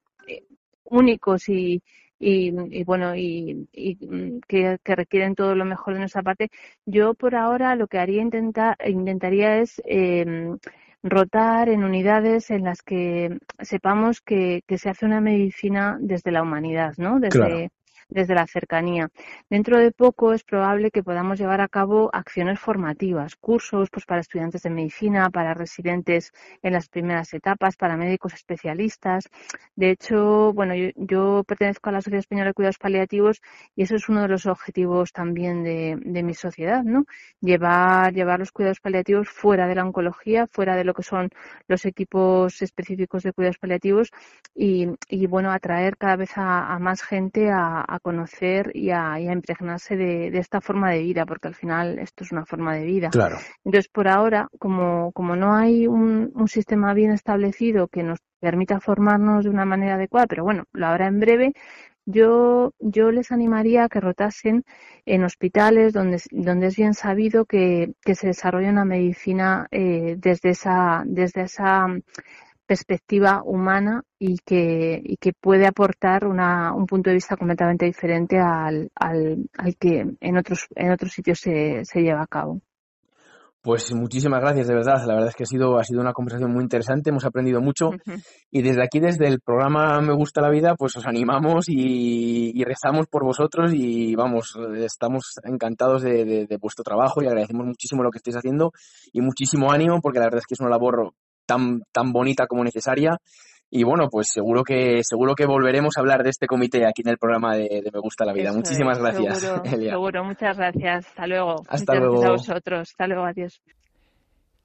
únicos 0.86 1.49
y, 1.49 1.81
y, 2.19 2.53
y 2.71 2.83
bueno 2.83 3.15
y, 3.15 3.67
y 3.73 3.97
que, 4.47 4.77
que, 4.83 4.95
requieren 4.95 5.36
todo 5.36 5.55
lo 5.55 5.65
mejor 5.65 5.93
de 5.93 5.99
nuestra 5.99 6.23
parte 6.23 6.49
yo 6.86 7.13
por 7.13 7.36
ahora 7.36 7.75
lo 7.75 7.88
que 7.88 7.99
haría 7.99 8.21
intentar 8.21 8.77
intentaría 8.86 9.59
es 9.59 9.81
eh, 9.86 10.55
rotar 11.03 11.69
en 11.69 11.83
unidades 11.83 12.49
en 12.51 12.63
las 12.63 12.81
que 12.81 13.38
sepamos 13.59 14.21
que, 14.21 14.63
que, 14.67 14.77
se 14.77 14.89
hace 14.89 15.05
una 15.05 15.21
medicina 15.21 15.97
desde 15.99 16.31
la 16.31 16.41
humanidad 16.41 16.93
no 16.97 17.19
desde 17.19 17.39
claro 17.39 17.69
desde 18.10 18.36
la 18.36 18.47
cercanía. 18.47 19.10
Dentro 19.49 19.80
de 19.80 19.91
poco 19.91 20.34
es 20.34 20.43
probable 20.43 20.91
que 20.91 21.03
podamos 21.03 21.39
llevar 21.39 21.62
a 21.62 21.68
cabo 21.68 22.10
acciones 22.14 22.60
formativas, 22.60 23.36
cursos 23.36 23.89
pues, 23.89 24.06
para 24.06 24.22
estudiantes 24.22 24.64
de 24.64 24.70
medicina, 24.70 25.30
para 25.30 25.53
residentes 25.53 26.32
en 26.62 26.74
las 26.74 26.88
primeras 26.89 27.34
etapas, 27.34 27.76
para 27.76 27.97
médicos 27.97 28.34
especialistas. 28.34 29.30
De 29.76 29.91
hecho, 29.91 30.53
bueno, 30.53 30.74
yo, 30.95 31.43
pertenezco 31.47 31.89
a 31.89 31.93
la 31.93 32.01
Sociedad 32.01 32.20
Española 32.20 32.49
de 32.49 32.53
Cuidados 32.53 32.78
Paliativos 32.78 33.41
y 33.76 33.84
eso 33.84 33.95
es 33.95 34.10
uno 34.10 34.22
de 34.22 34.28
los 34.28 34.45
objetivos 34.45 35.12
también 35.12 35.64
de, 35.64 36.24
mi 36.26 36.34
sociedad, 36.34 36.84
¿no? 36.84 37.06
Llevar, 37.41 38.14
llevar 38.14 38.39
los 38.39 38.51
cuidados 38.51 38.80
paliativos 38.80 39.30
fuera 39.30 39.68
de 39.68 39.76
la 39.76 39.84
oncología, 39.84 40.47
fuera 40.47 40.76
de 40.76 40.84
lo 40.84 40.93
que 40.93 41.03
son 41.03 41.30
los 41.68 41.86
equipos 41.86 42.62
específicos 42.62 43.24
de 43.24 43.34
cuidados 43.34 43.58
paliativos 43.60 44.12
y, 44.56 44.88
bueno, 45.28 45.51
atraer 45.51 45.97
cada 45.97 46.16
vez 46.16 46.32
a, 46.36 46.80
más 46.80 47.03
gente 47.03 47.51
a 47.51 47.95
conocer 48.00 48.72
y 48.74 48.91
a, 48.91 49.20
y 49.20 49.28
a 49.28 49.34
impregnarse 49.34 49.96
de, 49.96 50.32
de, 50.32 50.39
esta 50.39 50.62
forma 50.62 50.91
de 50.91 51.00
vida, 51.00 51.26
porque 51.26 51.48
al 51.48 51.56
final 51.56 52.00
esto 52.00 52.24
es 52.24 52.32
una 52.32 52.46
forma 52.46 52.76
de 52.76 52.86
vida. 52.86 53.10
Claro. 53.10 53.38
Entonces, 53.64 53.89
por 53.89 54.08
ahora, 54.08 54.48
como, 54.60 55.12
como 55.12 55.36
no 55.36 55.56
hay 55.56 55.88
un, 55.88 56.32
un 56.34 56.48
sistema 56.48 56.93
bien 56.93 57.12
establecido 57.12 57.88
que 57.88 58.04
nos 58.04 58.20
permita 58.39 58.80
formarnos 58.80 59.43
de 59.43 59.50
una 59.50 59.66
manera 59.66 59.96
adecuada, 59.96 60.28
pero 60.28 60.43
bueno, 60.43 60.66
lo 60.74 60.88
habrá 60.88 61.08
en 61.08 61.20
breve, 61.20 61.54
yo, 62.06 62.74
yo 62.80 63.12
les 63.12 63.32
animaría 63.32 63.86
a 63.86 63.89
que 63.89 64.00
rotasen 64.00 64.64
en 65.06 65.24
hospitales 65.24 65.91
donde, 65.93 66.22
donde 66.32 66.68
es 66.68 66.76
bien 66.76 66.93
sabido 66.93 67.46
que, 67.46 67.93
que 68.02 68.14
se 68.14 68.28
desarrolla 68.28 68.70
una 68.70 68.86
medicina 68.86 69.68
eh, 69.72 70.16
desde 70.20 70.52
esa, 70.52 71.04
desde 71.06 71.43
esa 71.43 71.88
perspectiva 72.66 73.41
humana 73.43 74.03
y 74.20 74.38
que, 74.45 75.01
y 75.03 75.18
que 75.18 75.34
puede 75.34 75.68
aportar 75.68 76.26
una, 76.26 76.74
un 76.74 76.86
punto 76.86 77.09
de 77.09 77.16
vista 77.16 77.38
completamente 77.38 77.86
diferente 77.86 78.39
al, 78.39 78.89
al, 78.95 79.49
al 79.57 79.76
que 79.78 80.05
en 80.20 80.38
otros, 80.38 80.68
en 80.76 80.91
otros 80.91 81.11
sitios 81.11 81.39
se, 81.39 81.86
se 81.86 82.01
lleva 82.01 82.22
a 82.24 82.28
cabo. 82.28 82.61
Pues 83.66 83.91
muchísimas 83.95 84.41
gracias, 84.41 84.68
de 84.68 84.76
verdad. 84.76 85.03
La 85.07 85.16
verdad 85.16 85.30
es 85.30 85.36
que 85.36 85.41
ha 85.41 85.47
sido, 85.47 85.80
ha 85.80 85.84
sido 85.84 85.99
una 85.99 86.13
conversación 86.13 86.53
muy 86.53 86.61
interesante, 86.61 87.09
hemos 87.09 87.26
aprendido 87.26 87.61
mucho. 87.61 87.88
Uh 87.88 87.93
-huh. 87.93 88.24
Y 88.51 88.61
desde 88.61 88.84
aquí, 88.84 88.99
desde 88.99 89.28
el 89.28 89.41
programa 89.41 89.99
Me 90.01 90.13
Gusta 90.13 90.39
la 90.39 90.51
Vida, 90.51 90.76
pues 90.76 90.95
os 90.97 91.07
animamos 91.07 91.68
y, 91.68 92.51
y 92.53 92.63
rezamos 92.63 93.07
por 93.07 93.24
vosotros 93.24 93.72
y 93.74 94.13
vamos, 94.13 94.55
estamos 94.76 95.34
encantados 95.43 96.03
de, 96.03 96.26
de, 96.26 96.45
de, 96.45 96.57
vuestro 96.57 96.84
trabajo 96.84 97.24
y 97.24 97.26
agradecemos 97.26 97.66
muchísimo 97.66 98.03
lo 98.03 98.11
que 98.11 98.20
estáis 98.20 98.38
haciendo 98.38 98.72
y 99.11 99.22
muchísimo 99.22 99.72
ánimo 99.72 99.99
porque 99.99 100.20
la 100.20 100.26
verdad 100.26 100.41
es 100.41 100.45
que 100.45 100.53
es 100.53 100.59
una 100.59 100.70
labor 100.70 101.13
tan, 101.46 101.82
tan 101.91 102.12
bonita 102.12 102.48
como 102.48 102.64
necesaria. 102.64 103.18
Y 103.70 103.84
bueno, 103.84 104.10
pues 104.10 104.28
seguro 104.32 104.64
que 104.64 105.02
seguro 105.04 105.36
que 105.36 105.46
volveremos 105.46 105.98
a 105.98 106.00
hablar 106.00 106.24
de 106.24 106.30
este 106.30 106.48
comité 106.48 106.86
aquí 106.86 107.02
en 107.04 107.10
el 107.10 107.18
programa 107.18 107.56
de, 107.56 107.82
de 107.84 107.91
Me 107.91 108.00
Gusta 108.00 108.24
la 108.24 108.34
Vida. 108.34 108.50
Eso 108.50 108.58
Muchísimas 108.58 108.98
es, 108.98 109.04
gracias, 109.04 109.39
seguro, 109.39 109.64
Elia. 109.66 109.91
Seguro, 109.91 110.24
muchas 110.24 110.58
gracias. 110.58 111.08
Hasta 111.08 111.28
luego. 111.28 111.64
Hasta 111.68 111.93
muchas 111.93 112.00
luego. 112.00 112.22
gracias 112.22 112.30
a 112.30 112.54
vosotros. 112.54 112.89
Hasta 112.91 113.08
luego, 113.08 113.26
adiós. 113.26 113.62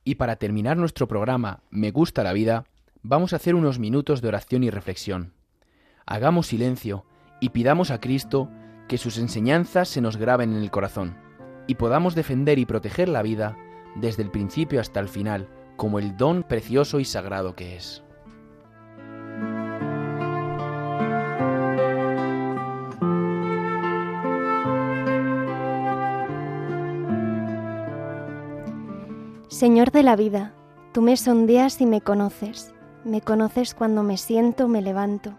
Y 0.05 0.14
para 0.14 0.37
terminar 0.37 0.76
nuestro 0.76 1.09
programa 1.09 1.62
Me 1.70 1.91
Gusta 1.91 2.22
la 2.22 2.33
Vida, 2.33 2.64
vamos 3.03 3.33
a 3.33 3.37
hacer 3.37 3.55
unos 3.55 3.78
minutos 3.78 4.20
de 4.22 4.28
oración 4.28 4.64
y 4.64 4.70
reflexión. 4.70 5.33
Hagamos 6.07 6.49
silencio 6.49 7.05
y 7.41 7.51
pidamos 7.51 7.91
a 7.91 8.01
Cristo 8.01 8.49
que 8.89 8.99
sus 8.99 9.18
enseñanzas 9.18 9.89
se 9.89 10.01
nos 10.01 10.16
graben 10.16 10.53
en 10.53 10.62
el 10.62 10.70
corazón 10.70 11.16
y 11.66 11.76
podamos 11.76 12.14
defender 12.14 12.59
y 12.59 12.66
proteger 12.66 13.09
la 13.09 13.22
vida 13.22 13.57
desde 13.97 14.22
el 14.22 14.31
principio 14.31 14.81
hasta 14.81 15.01
el 15.01 15.09
final 15.09 15.49
como 15.81 15.99
el 15.99 16.14
don 16.18 16.43
precioso 16.43 17.01
y 17.01 17.07
sagrado 17.07 17.57
que 17.57 17.74
es. 17.74 18.03
Señor 29.49 29.91
de 29.91 30.03
la 30.03 30.16
vida, 30.16 30.53
tú 30.93 31.01
me 31.01 31.16
sondeas 31.16 31.81
y 31.81 31.87
me 31.87 32.03
conoces. 32.03 32.74
Me 33.07 33.22
conoces 33.22 33.74
cuando 33.74 34.03
me 34.03 34.18
siento, 34.18 34.68
me 34.68 34.83
levanto. 34.83 35.33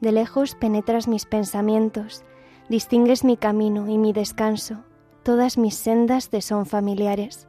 De 0.00 0.10
lejos 0.10 0.54
penetras 0.54 1.06
mis 1.06 1.26
pensamientos, 1.26 2.24
distingues 2.70 3.24
mi 3.24 3.36
camino 3.36 3.90
y 3.90 3.98
mi 3.98 4.14
descanso. 4.14 4.86
Todas 5.22 5.58
mis 5.58 5.74
sendas 5.74 6.30
te 6.30 6.40
son 6.40 6.64
familiares. 6.64 7.45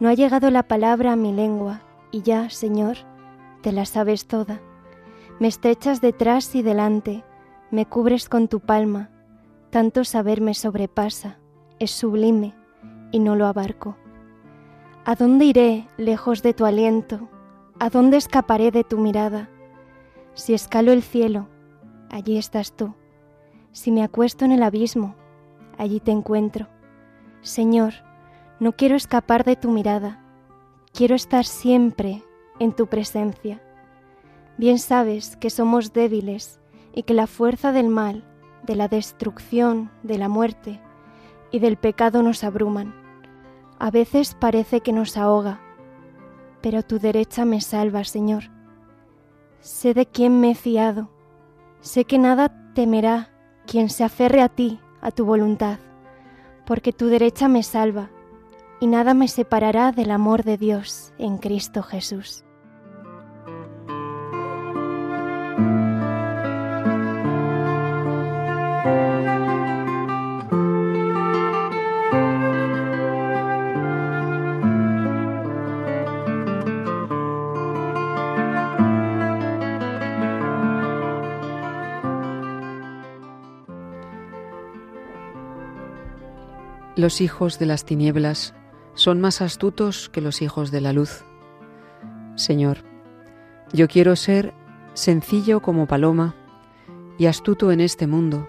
No 0.00 0.08
ha 0.08 0.14
llegado 0.14 0.50
la 0.50 0.64
palabra 0.64 1.12
a 1.12 1.16
mi 1.16 1.32
lengua, 1.32 1.82
y 2.10 2.22
ya, 2.22 2.50
Señor, 2.50 2.96
te 3.62 3.72
la 3.72 3.86
sabes 3.86 4.26
toda. 4.26 4.60
Me 5.38 5.48
estrechas 5.48 6.00
detrás 6.00 6.54
y 6.54 6.62
delante, 6.62 7.24
Me 7.70 7.86
cubres 7.86 8.28
con 8.28 8.46
tu 8.46 8.60
palma, 8.60 9.10
tanto 9.70 10.04
saber 10.04 10.40
me 10.40 10.54
sobrepasa, 10.54 11.38
es 11.80 11.90
sublime 11.90 12.54
y 13.10 13.18
no 13.18 13.34
lo 13.34 13.46
abarco. 13.46 13.96
¿A 15.04 15.16
dónde 15.16 15.46
iré 15.46 15.88
lejos 15.96 16.42
de 16.42 16.54
tu 16.54 16.64
aliento? 16.64 17.28
¿A 17.80 17.90
dónde 17.90 18.16
escaparé 18.16 18.70
de 18.70 18.84
tu 18.84 18.98
mirada? 18.98 19.48
Si 20.34 20.54
escalo 20.54 20.92
el 20.92 21.02
cielo, 21.02 21.48
allí 22.10 22.38
estás 22.38 22.76
tú. 22.76 22.94
Si 23.72 23.90
me 23.90 24.04
acuesto 24.04 24.44
en 24.44 24.52
el 24.52 24.62
abismo, 24.62 25.16
allí 25.76 25.98
te 25.98 26.12
encuentro. 26.12 26.68
Señor, 27.40 27.94
no 28.60 28.72
quiero 28.72 28.96
escapar 28.96 29.44
de 29.44 29.56
tu 29.56 29.70
mirada, 29.70 30.22
quiero 30.92 31.14
estar 31.14 31.44
siempre 31.44 32.22
en 32.58 32.72
tu 32.72 32.86
presencia. 32.86 33.60
Bien 34.56 34.78
sabes 34.78 35.36
que 35.36 35.50
somos 35.50 35.92
débiles 35.92 36.60
y 36.94 37.02
que 37.02 37.14
la 37.14 37.26
fuerza 37.26 37.72
del 37.72 37.88
mal, 37.88 38.24
de 38.62 38.76
la 38.76 38.88
destrucción, 38.88 39.90
de 40.02 40.18
la 40.18 40.28
muerte 40.28 40.80
y 41.50 41.58
del 41.58 41.76
pecado 41.76 42.22
nos 42.22 42.44
abruman. 42.44 42.94
A 43.78 43.90
veces 43.90 44.34
parece 44.34 44.80
que 44.80 44.92
nos 44.92 45.16
ahoga, 45.16 45.60
pero 46.62 46.82
tu 46.82 46.98
derecha 46.98 47.44
me 47.44 47.60
salva, 47.60 48.04
Señor. 48.04 48.44
Sé 49.60 49.94
de 49.94 50.06
quién 50.06 50.40
me 50.40 50.52
he 50.52 50.54
fiado, 50.54 51.10
sé 51.80 52.04
que 52.04 52.18
nada 52.18 52.72
temerá 52.74 53.30
quien 53.66 53.90
se 53.90 54.04
aferre 54.04 54.40
a 54.42 54.48
ti, 54.48 54.78
a 55.00 55.10
tu 55.10 55.24
voluntad, 55.24 55.78
porque 56.66 56.92
tu 56.92 57.06
derecha 57.06 57.48
me 57.48 57.62
salva, 57.62 58.10
y 58.84 58.86
nada 58.86 59.14
me 59.14 59.28
separará 59.28 59.92
del 59.92 60.10
amor 60.10 60.44
de 60.44 60.58
Dios 60.58 61.14
en 61.16 61.38
Cristo 61.38 61.82
Jesús. 61.82 62.44
Los 86.96 87.22
hijos 87.22 87.58
de 87.58 87.64
las 87.64 87.86
tinieblas 87.86 88.54
son 88.94 89.20
más 89.20 89.40
astutos 89.40 90.08
que 90.08 90.20
los 90.20 90.42
hijos 90.42 90.70
de 90.70 90.80
la 90.80 90.92
luz. 90.92 91.24
Señor, 92.36 92.78
yo 93.72 93.88
quiero 93.88 94.16
ser 94.16 94.54
sencillo 94.94 95.60
como 95.60 95.86
paloma 95.86 96.34
y 97.18 97.26
astuto 97.26 97.72
en 97.72 97.80
este 97.80 98.06
mundo, 98.06 98.48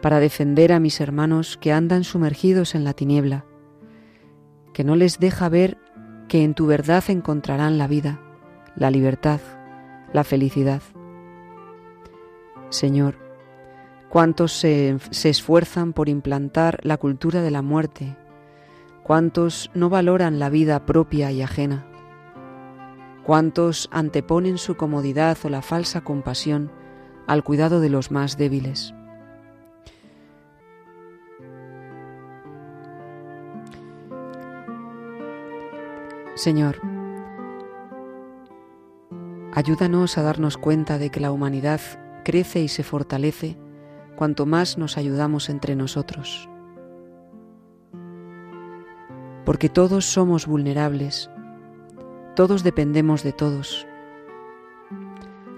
para 0.00 0.18
defender 0.18 0.72
a 0.72 0.80
mis 0.80 1.00
hermanos 1.00 1.56
que 1.56 1.72
andan 1.72 2.04
sumergidos 2.04 2.74
en 2.74 2.84
la 2.84 2.92
tiniebla, 2.92 3.44
que 4.72 4.84
no 4.84 4.96
les 4.96 5.18
deja 5.18 5.48
ver 5.48 5.78
que 6.28 6.42
en 6.42 6.54
tu 6.54 6.66
verdad 6.66 7.04
encontrarán 7.08 7.78
la 7.78 7.86
vida, 7.86 8.20
la 8.74 8.90
libertad, 8.90 9.40
la 10.12 10.24
felicidad. 10.24 10.82
Señor, 12.70 13.16
cuántos 14.08 14.52
se, 14.52 14.96
se, 15.10 15.28
esfuerzan 15.28 15.92
por 15.92 16.08
implantar 16.08 16.80
la 16.82 16.96
cultura 16.96 17.42
de 17.42 17.50
la 17.50 17.62
muerte, 17.62 18.16
cuántos 19.02 19.70
no 19.74 19.88
valoran 19.90 20.38
la 20.38 20.48
vida 20.48 20.86
propia 20.86 21.30
y 21.32 21.42
ajena, 21.42 21.86
cuántos 23.24 23.88
anteponen 23.92 24.58
su 24.58 24.76
comodidad 24.76 25.36
o 25.44 25.48
la 25.48 25.62
falsa 25.62 26.02
compasión 26.02 26.70
al 27.26 27.44
cuidado 27.44 27.80
de 27.80 27.90
los 27.90 28.10
más 28.10 28.36
débiles. 28.36 28.94
Señor, 36.34 36.80
ayúdanos 39.52 40.18
a 40.18 40.22
darnos 40.22 40.56
cuenta 40.56 40.98
de 40.98 41.10
que 41.10 41.20
la 41.20 41.30
humanidad 41.30 41.80
crece 42.24 42.60
y 42.60 42.68
se 42.68 42.82
fortalece 42.82 43.56
cuanto 44.16 44.46
más 44.46 44.78
nos 44.78 44.96
ayudamos 44.96 45.48
entre 45.48 45.76
nosotros. 45.76 46.48
Porque 49.44 49.68
todos 49.68 50.04
somos 50.06 50.46
vulnerables, 50.46 51.30
todos 52.34 52.62
dependemos 52.62 53.22
de 53.22 53.32
todos. 53.32 53.86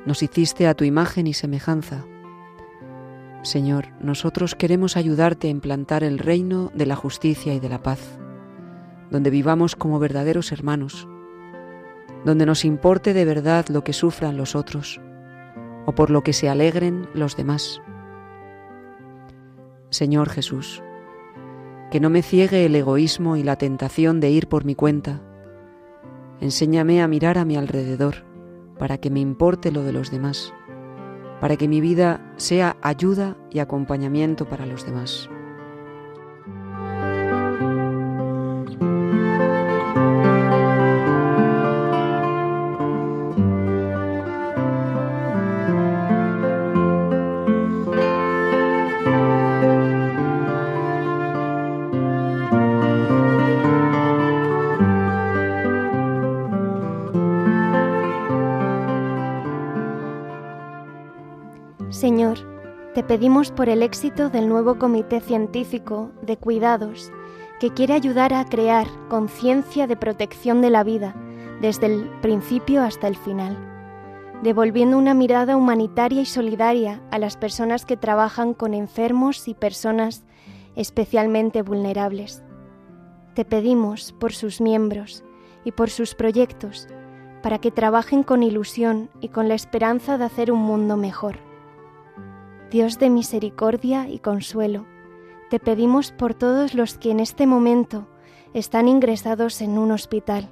Nos 0.07 0.22
hiciste 0.22 0.66
a 0.66 0.74
tu 0.74 0.85
imagen 0.85 1.26
y 1.26 1.35
semejanza. 1.35 2.05
Señor, 3.43 3.89
nosotros 4.01 4.55
queremos 4.55 4.97
ayudarte 4.97 5.49
a 5.49 5.51
implantar 5.51 6.03
el 6.03 6.18
reino 6.18 6.72
de 6.74 6.87
la 6.87 6.97
justicia 6.97 7.55
y 7.55 7.61
de 7.61 7.68
la 7.68 7.82
paz, 7.82 8.18
donde 9.11 9.30
vivamos 9.30 9.76
como 9.76 9.99
verdaderos 9.99 10.51
hermanos, 10.51 11.07
donde 12.24 12.47
nos 12.47 12.64
importe 12.64 13.12
de 13.12 13.24
verdad 13.24 13.66
lo 13.68 13.85
que 13.85 13.93
sufran 13.93 14.37
los 14.37 14.55
otros 14.55 15.01
o 15.87 15.95
por 15.95 16.11
lo 16.11 16.22
que 16.22 16.32
se 16.32 16.49
alegren 16.49 17.09
los 17.14 17.37
demás. 17.37 17.82
Señor 19.91 20.28
Jesús, 20.28 20.82
que 21.95 22.01
no 22.01 22.11
me 22.11 22.22
ciegue 22.22 22.66
el 22.66 22.74
egoísmo 22.74 23.36
y 23.36 23.45
la 23.45 23.55
tentación 23.55 24.18
de 24.18 24.28
ir 24.28 24.49
por 24.49 24.64
mi 24.64 24.74
cuenta. 24.74 25.22
Enséñame 26.40 27.01
a 27.01 27.07
mirar 27.07 27.38
a 27.38 27.45
mi 27.45 27.57
alrededor 27.57 28.24
para 28.80 28.99
que 28.99 29.11
me 29.11 29.20
importe 29.20 29.70
lo 29.70 29.84
de 29.84 29.92
los 29.92 30.11
demás, 30.11 30.53
para 31.40 31.55
que 31.55 31.68
mi 31.68 31.80
vida 31.80 32.34
sea 32.36 32.76
ayuda 32.82 33.36
y 33.53 33.61
acompañamiento 33.61 34.49
para 34.49 34.66
los 34.66 34.84
demás. 34.84 35.30
Pedimos 63.14 63.52
por 63.52 63.68
el 63.68 63.84
éxito 63.84 64.28
del 64.28 64.48
nuevo 64.48 64.76
Comité 64.76 65.20
Científico 65.20 66.10
de 66.22 66.36
Cuidados 66.36 67.12
que 67.60 67.70
quiere 67.70 67.94
ayudar 67.94 68.34
a 68.34 68.44
crear 68.44 68.88
conciencia 69.08 69.86
de 69.86 69.96
protección 69.96 70.60
de 70.60 70.70
la 70.70 70.82
vida 70.82 71.14
desde 71.60 71.86
el 71.86 72.10
principio 72.22 72.82
hasta 72.82 73.06
el 73.06 73.14
final, 73.14 73.56
devolviendo 74.42 74.98
una 74.98 75.14
mirada 75.14 75.56
humanitaria 75.56 76.22
y 76.22 76.26
solidaria 76.26 77.04
a 77.12 77.20
las 77.20 77.36
personas 77.36 77.86
que 77.86 77.96
trabajan 77.96 78.52
con 78.52 78.74
enfermos 78.74 79.46
y 79.46 79.54
personas 79.54 80.24
especialmente 80.74 81.62
vulnerables. 81.62 82.42
Te 83.34 83.44
pedimos 83.44 84.10
por 84.10 84.32
sus 84.32 84.60
miembros 84.60 85.22
y 85.62 85.70
por 85.70 85.88
sus 85.88 86.16
proyectos, 86.16 86.88
para 87.44 87.60
que 87.60 87.70
trabajen 87.70 88.24
con 88.24 88.42
ilusión 88.42 89.08
y 89.20 89.28
con 89.28 89.46
la 89.46 89.54
esperanza 89.54 90.18
de 90.18 90.24
hacer 90.24 90.50
un 90.50 90.62
mundo 90.62 90.96
mejor. 90.96 91.53
Dios 92.74 92.98
de 92.98 93.08
misericordia 93.08 94.08
y 94.08 94.18
consuelo, 94.18 94.84
te 95.48 95.60
pedimos 95.60 96.10
por 96.10 96.34
todos 96.34 96.74
los 96.74 96.98
que 96.98 97.12
en 97.12 97.20
este 97.20 97.46
momento 97.46 98.08
están 98.52 98.88
ingresados 98.88 99.60
en 99.60 99.78
un 99.78 99.92
hospital 99.92 100.48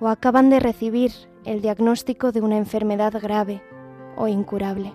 o 0.00 0.08
acaban 0.08 0.48
de 0.48 0.58
recibir 0.58 1.12
el 1.44 1.60
diagnóstico 1.60 2.32
de 2.32 2.40
una 2.40 2.56
enfermedad 2.56 3.12
grave 3.20 3.62
o 4.16 4.26
incurable. 4.26 4.94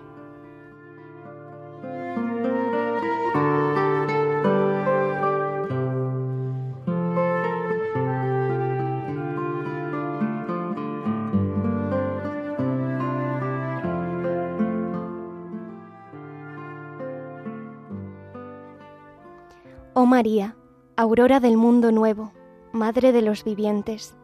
María, 20.20 20.54
aurora 20.98 21.40
del 21.40 21.56
mundo 21.56 21.92
nuevo, 21.92 22.32
Madre 22.72 23.10
de 23.12 23.22
los 23.22 23.42
vivientes, 23.42 24.14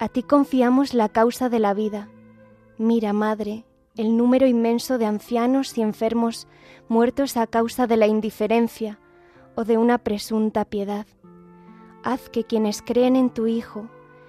a 0.00 0.08
ti 0.08 0.24
confiamos 0.24 0.94
la 0.94 1.08
causa 1.08 1.48
de 1.48 1.60
la 1.60 1.74
vida. 1.74 2.08
Mira, 2.76 3.12
Madre, 3.12 3.64
el 3.96 4.16
número 4.16 4.48
inmenso 4.48 4.98
de 4.98 5.06
ancianos 5.06 5.78
y 5.78 5.82
enfermos 5.82 6.48
muertos 6.88 7.36
a 7.36 7.46
causa 7.46 7.86
de 7.86 7.96
la 7.96 8.08
indiferencia 8.08 8.98
o 9.54 9.62
de 9.62 9.78
una 9.78 9.98
presunta 9.98 10.64
piedad. 10.64 11.06
Haz 12.02 12.28
que 12.30 12.42
quienes 12.42 12.82
creen 12.82 13.14
en 13.14 13.30
tu 13.30 13.46
Hijo 13.46 13.88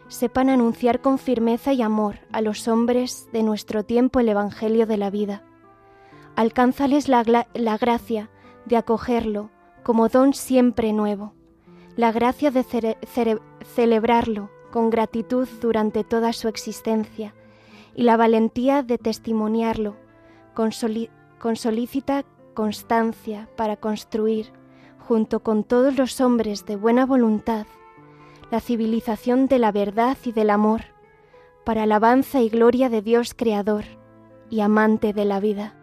sepan 0.10 0.47
anunciar 0.47 1.01
con 1.01 1.18
firmeza 1.18 1.74
y 1.74 1.82
amor 1.82 2.20
a 2.32 2.41
los 2.41 2.68
hombres 2.68 3.30
de 3.34 3.41
nuestro 3.41 3.84
tiempo 3.84 4.20
el 4.20 4.30
Evangelio 4.30 4.86
de 4.86 4.97
la 4.97 5.10
vida. 5.10 5.41
alcánzales 6.36 7.07
la, 7.07 7.47
la 7.55 7.78
gracia 7.80 8.30
de 8.68 8.78
acogerlo 8.78 9.49
como 9.89 10.07
don 10.07 10.35
siempre 10.35 10.93
nuevo, 10.93 11.33
la 11.95 12.11
gracia 12.11 12.51
de 12.51 12.63
celebrarlo 13.73 14.51
con 14.69 14.91
gratitud 14.91 15.49
durante 15.61 16.03
toda 16.03 16.31
su 16.31 16.47
existencia 16.47 17.33
y 17.95 18.03
la 18.03 18.15
valentía 18.15 18.83
de 18.83 18.99
testimoniarlo 18.99 19.95
con, 20.53 20.69
con 21.39 21.55
solícita 21.55 22.23
constancia 22.53 23.49
para 23.55 23.77
construir, 23.77 24.51
junto 24.99 25.39
con 25.39 25.63
todos 25.63 25.97
los 25.97 26.21
hombres 26.21 26.67
de 26.67 26.75
buena 26.75 27.07
voluntad, 27.07 27.65
la 28.51 28.59
civilización 28.59 29.47
de 29.47 29.57
la 29.57 29.71
verdad 29.71 30.19
y 30.23 30.33
del 30.33 30.51
amor, 30.51 30.81
para 31.65 31.81
alabanza 31.81 32.41
y 32.41 32.49
gloria 32.49 32.89
de 32.89 33.01
Dios 33.01 33.33
Creador 33.33 33.85
y 34.51 34.59
amante 34.59 35.13
de 35.13 35.25
la 35.25 35.39
vida. 35.39 35.78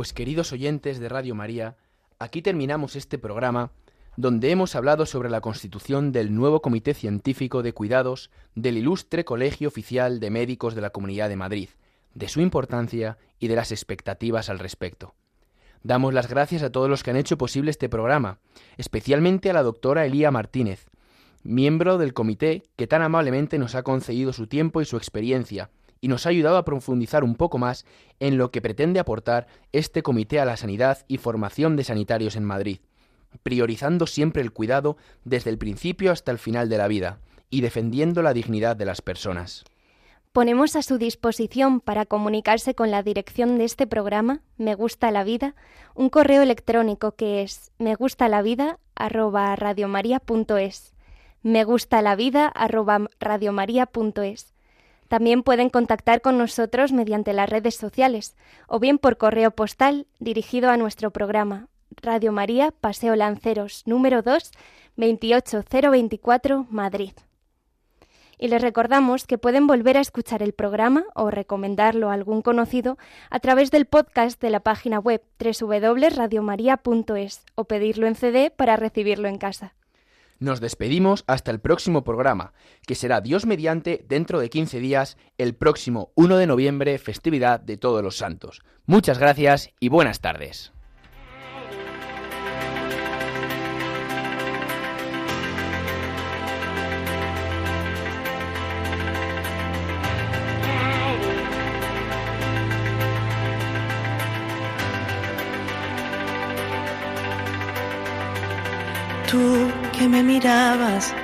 Pues 0.00 0.14
queridos 0.14 0.50
oyentes 0.54 0.98
de 0.98 1.10
Radio 1.10 1.34
María, 1.34 1.76
aquí 2.18 2.40
terminamos 2.40 2.96
este 2.96 3.18
programa 3.18 3.70
donde 4.16 4.50
hemos 4.50 4.74
hablado 4.74 5.04
sobre 5.04 5.28
la 5.28 5.42
constitución 5.42 6.10
del 6.10 6.34
nuevo 6.34 6.62
Comité 6.62 6.94
Científico 6.94 7.62
de 7.62 7.74
Cuidados 7.74 8.30
del 8.54 8.78
ilustre 8.78 9.26
Colegio 9.26 9.68
Oficial 9.68 10.18
de 10.18 10.30
Médicos 10.30 10.74
de 10.74 10.80
la 10.80 10.88
Comunidad 10.88 11.28
de 11.28 11.36
Madrid, 11.36 11.68
de 12.14 12.28
su 12.28 12.40
importancia 12.40 13.18
y 13.38 13.48
de 13.48 13.56
las 13.56 13.72
expectativas 13.72 14.48
al 14.48 14.58
respecto. 14.58 15.16
Damos 15.82 16.14
las 16.14 16.30
gracias 16.30 16.62
a 16.62 16.72
todos 16.72 16.88
los 16.88 17.02
que 17.02 17.10
han 17.10 17.18
hecho 17.18 17.36
posible 17.36 17.70
este 17.70 17.90
programa, 17.90 18.38
especialmente 18.78 19.50
a 19.50 19.52
la 19.52 19.62
doctora 19.62 20.06
Elía 20.06 20.30
Martínez, 20.30 20.86
miembro 21.42 21.98
del 21.98 22.14
comité 22.14 22.62
que 22.76 22.86
tan 22.86 23.02
amablemente 23.02 23.58
nos 23.58 23.74
ha 23.74 23.82
concedido 23.82 24.32
su 24.32 24.46
tiempo 24.46 24.80
y 24.80 24.86
su 24.86 24.96
experiencia 24.96 25.68
y 26.00 26.08
nos 26.08 26.26
ha 26.26 26.30
ayudado 26.30 26.56
a 26.56 26.64
profundizar 26.64 27.24
un 27.24 27.34
poco 27.34 27.58
más 27.58 27.84
en 28.18 28.38
lo 28.38 28.50
que 28.50 28.62
pretende 28.62 29.00
aportar 29.00 29.46
este 29.72 30.02
Comité 30.02 30.40
a 30.40 30.44
la 30.44 30.56
Sanidad 30.56 31.04
y 31.08 31.18
Formación 31.18 31.76
de 31.76 31.84
Sanitarios 31.84 32.36
en 32.36 32.44
Madrid, 32.44 32.80
priorizando 33.42 34.06
siempre 34.06 34.42
el 34.42 34.52
cuidado 34.52 34.96
desde 35.24 35.50
el 35.50 35.58
principio 35.58 36.12
hasta 36.12 36.32
el 36.32 36.38
final 36.38 36.68
de 36.68 36.78
la 36.78 36.88
vida 36.88 37.20
y 37.50 37.60
defendiendo 37.60 38.22
la 38.22 38.32
dignidad 38.32 38.76
de 38.76 38.84
las 38.84 39.02
personas. 39.02 39.64
Ponemos 40.32 40.76
a 40.76 40.82
su 40.82 40.96
disposición 40.96 41.80
para 41.80 42.06
comunicarse 42.06 42.76
con 42.76 42.92
la 42.92 43.02
dirección 43.02 43.58
de 43.58 43.64
este 43.64 43.88
programa, 43.88 44.42
Me 44.58 44.76
Gusta 44.76 45.10
la 45.10 45.24
Vida, 45.24 45.56
un 45.96 46.08
correo 46.08 46.42
electrónico 46.42 47.16
que 47.16 47.42
es 47.42 47.72
me 47.78 47.96
gusta 47.96 48.28
la 48.28 48.40
vida 48.40 48.78
Me 51.42 51.64
gusta 51.64 52.02
la 52.02 52.14
vida 52.14 52.52
también 55.10 55.42
pueden 55.42 55.68
contactar 55.70 56.20
con 56.20 56.38
nosotros 56.38 56.92
mediante 56.92 57.32
las 57.32 57.50
redes 57.50 57.74
sociales 57.74 58.36
o 58.68 58.78
bien 58.78 58.96
por 58.96 59.16
correo 59.16 59.50
postal 59.50 60.06
dirigido 60.20 60.70
a 60.70 60.76
nuestro 60.76 61.10
programa 61.10 61.66
Radio 62.00 62.30
María, 62.30 62.70
Paseo 62.70 63.16
Lanceros, 63.16 63.82
número 63.86 64.22
2, 64.22 64.52
28024, 64.94 66.68
Madrid. 66.70 67.10
Y 68.38 68.46
les 68.46 68.62
recordamos 68.62 69.26
que 69.26 69.36
pueden 69.36 69.66
volver 69.66 69.96
a 69.96 70.00
escuchar 70.00 70.44
el 70.44 70.52
programa 70.52 71.02
o 71.16 71.32
recomendarlo 71.32 72.10
a 72.10 72.14
algún 72.14 72.40
conocido 72.40 72.96
a 73.30 73.40
través 73.40 73.72
del 73.72 73.86
podcast 73.86 74.40
de 74.40 74.50
la 74.50 74.60
página 74.60 75.00
web 75.00 75.24
www.radiomaria.es 75.40 77.44
o 77.56 77.64
pedirlo 77.64 78.06
en 78.06 78.14
CD 78.14 78.52
para 78.52 78.76
recibirlo 78.76 79.26
en 79.26 79.38
casa. 79.38 79.74
Nos 80.40 80.58
despedimos 80.60 81.22
hasta 81.26 81.50
el 81.50 81.60
próximo 81.60 82.02
programa, 82.02 82.54
que 82.86 82.94
será 82.94 83.20
Dios 83.20 83.44
mediante 83.44 84.04
dentro 84.08 84.40
de 84.40 84.48
15 84.48 84.80
días, 84.80 85.18
el 85.36 85.54
próximo 85.54 86.12
1 86.14 86.38
de 86.38 86.46
noviembre, 86.46 86.98
festividad 86.98 87.60
de 87.60 87.76
todos 87.76 88.02
los 88.02 88.16
santos. 88.16 88.62
Muchas 88.86 89.18
gracias 89.18 89.70
y 89.80 89.90
buenas 89.90 90.20
tardes. 90.20 90.72
Que 110.00 110.08
me 110.08 110.22
mirabas 110.22 111.14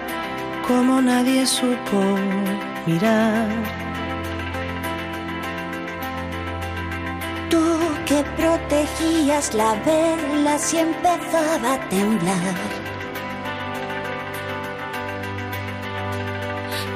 como 0.69 1.01
nadie 1.01 1.47
supo 1.47 2.01
mirar. 2.87 3.49
Tú 7.49 7.65
que 8.05 8.23
protegías 8.37 9.55
la 9.55 9.73
vela 9.87 10.59
si 10.59 10.77
empezaba 10.77 11.73
a 11.73 11.89
temblar. 11.89 12.57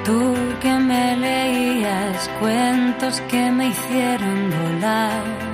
Tú 0.04 0.34
que 0.60 0.74
me 0.74 1.16
leías 1.16 2.28
cuentos 2.40 3.22
que 3.22 3.50
me 3.50 3.68
hicieron 3.68 4.50
volar. 4.50 5.49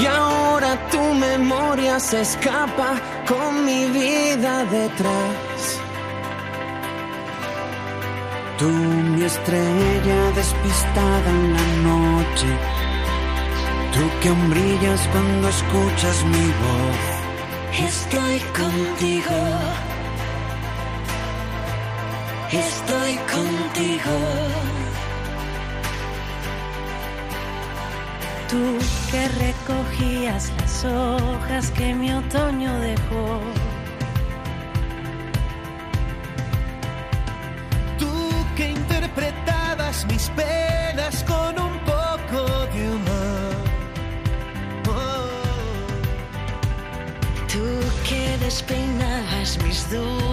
Y 0.00 0.06
ahora 0.06 0.88
tu 0.90 1.14
memoria 1.14 2.00
se 2.00 2.20
escapa 2.20 3.00
con 3.28 3.64
mi 3.64 3.86
vida 3.86 4.64
detrás. 4.64 5.80
Tú, 8.58 8.68
mi 8.68 9.24
estrella 9.24 10.30
despistada 10.34 11.30
en 11.30 11.52
la 11.52 11.68
noche. 11.90 12.46
Tú 13.94 14.02
que 14.20 14.30
brillas 14.30 15.00
cuando 15.12 15.48
escuchas 15.48 16.24
mi 16.24 16.46
voz. 16.62 17.14
Estoy 17.90 18.38
contigo. 18.52 19.38
Estoy 22.50 23.14
contigo. 23.34 24.83
Tú 28.54 28.78
que 29.10 29.26
recogías 29.46 30.52
las 30.58 30.84
hojas 30.84 31.72
que 31.72 31.92
mi 31.92 32.12
otoño 32.12 32.78
dejó. 32.78 33.40
Tú 37.98 38.14
que 38.54 38.70
interpretabas 38.70 40.06
mis 40.06 40.28
penas 40.36 41.24
con 41.24 41.58
un 41.58 41.76
poco 41.80 42.66
de 42.72 42.90
humor. 42.94 43.56
Oh. 44.88 45.26
Tú 47.52 47.66
que 48.08 48.38
despeinabas 48.38 49.58
mis 49.64 49.90
dudas 49.90 50.23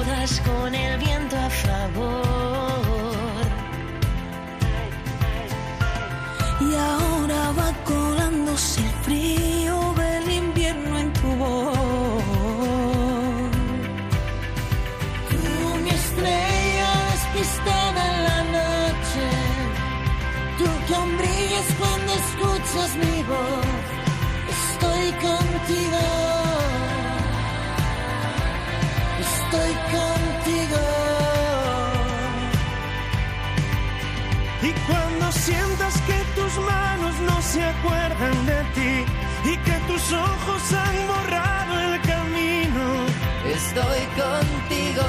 ojos 40.41 40.73
han 40.73 41.07
borrado 41.07 41.79
el 41.79 42.01
camino, 42.01 43.05
estoy 43.45 44.01
contigo. 44.21 45.07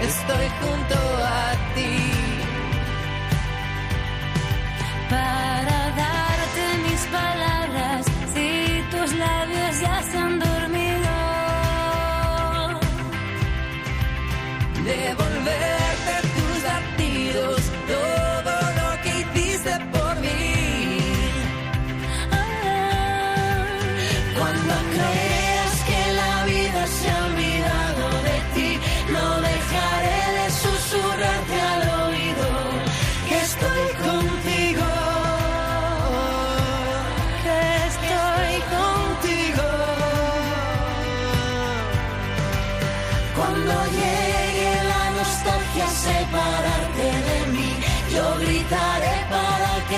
Estoy 0.00 0.46
junto 0.60 0.98
a 1.24 1.52
ti. 1.74 1.96
Para 5.10 5.67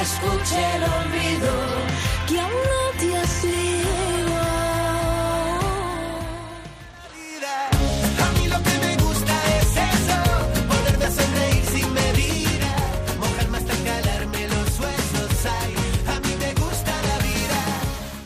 que 0.01 0.05
escuche 0.05 0.77
el 0.77 0.83
olvido 0.83 1.53
que 2.27 2.41
aún 2.41 2.53
no 2.73 2.99
te 2.99 3.17
has 3.19 3.45
ido. 3.45 3.91
A 8.25 8.39
mí 8.39 8.49
lo 8.49 8.63
que 8.63 8.79
me 8.87 8.97
gusta 9.05 9.35
es 9.59 9.71
eso, 9.95 10.19
poderme 10.69 11.05
a 11.05 11.11
sonreír 11.11 11.65
sin 11.67 11.93
medida, 11.93 12.71
mojarme 13.19 13.59
hasta 13.59 13.75
calarme 13.89 14.49
los 14.49 14.81
huesos. 14.81 15.47
Ay, 15.61 15.75
a 16.15 16.21
mí 16.21 16.35
me 16.39 16.55
gusta 16.55 16.93
la 17.09 17.19
vida. 17.19 17.59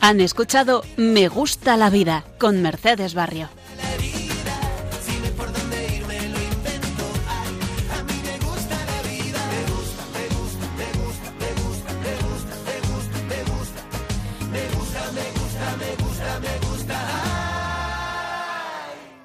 Han 0.00 0.20
escuchado 0.20 0.84
Me 0.96 1.28
gusta 1.28 1.76
la 1.76 1.90
vida 1.90 2.24
con 2.38 2.62
Mercedes 2.62 3.14
Barrio. 3.14 3.48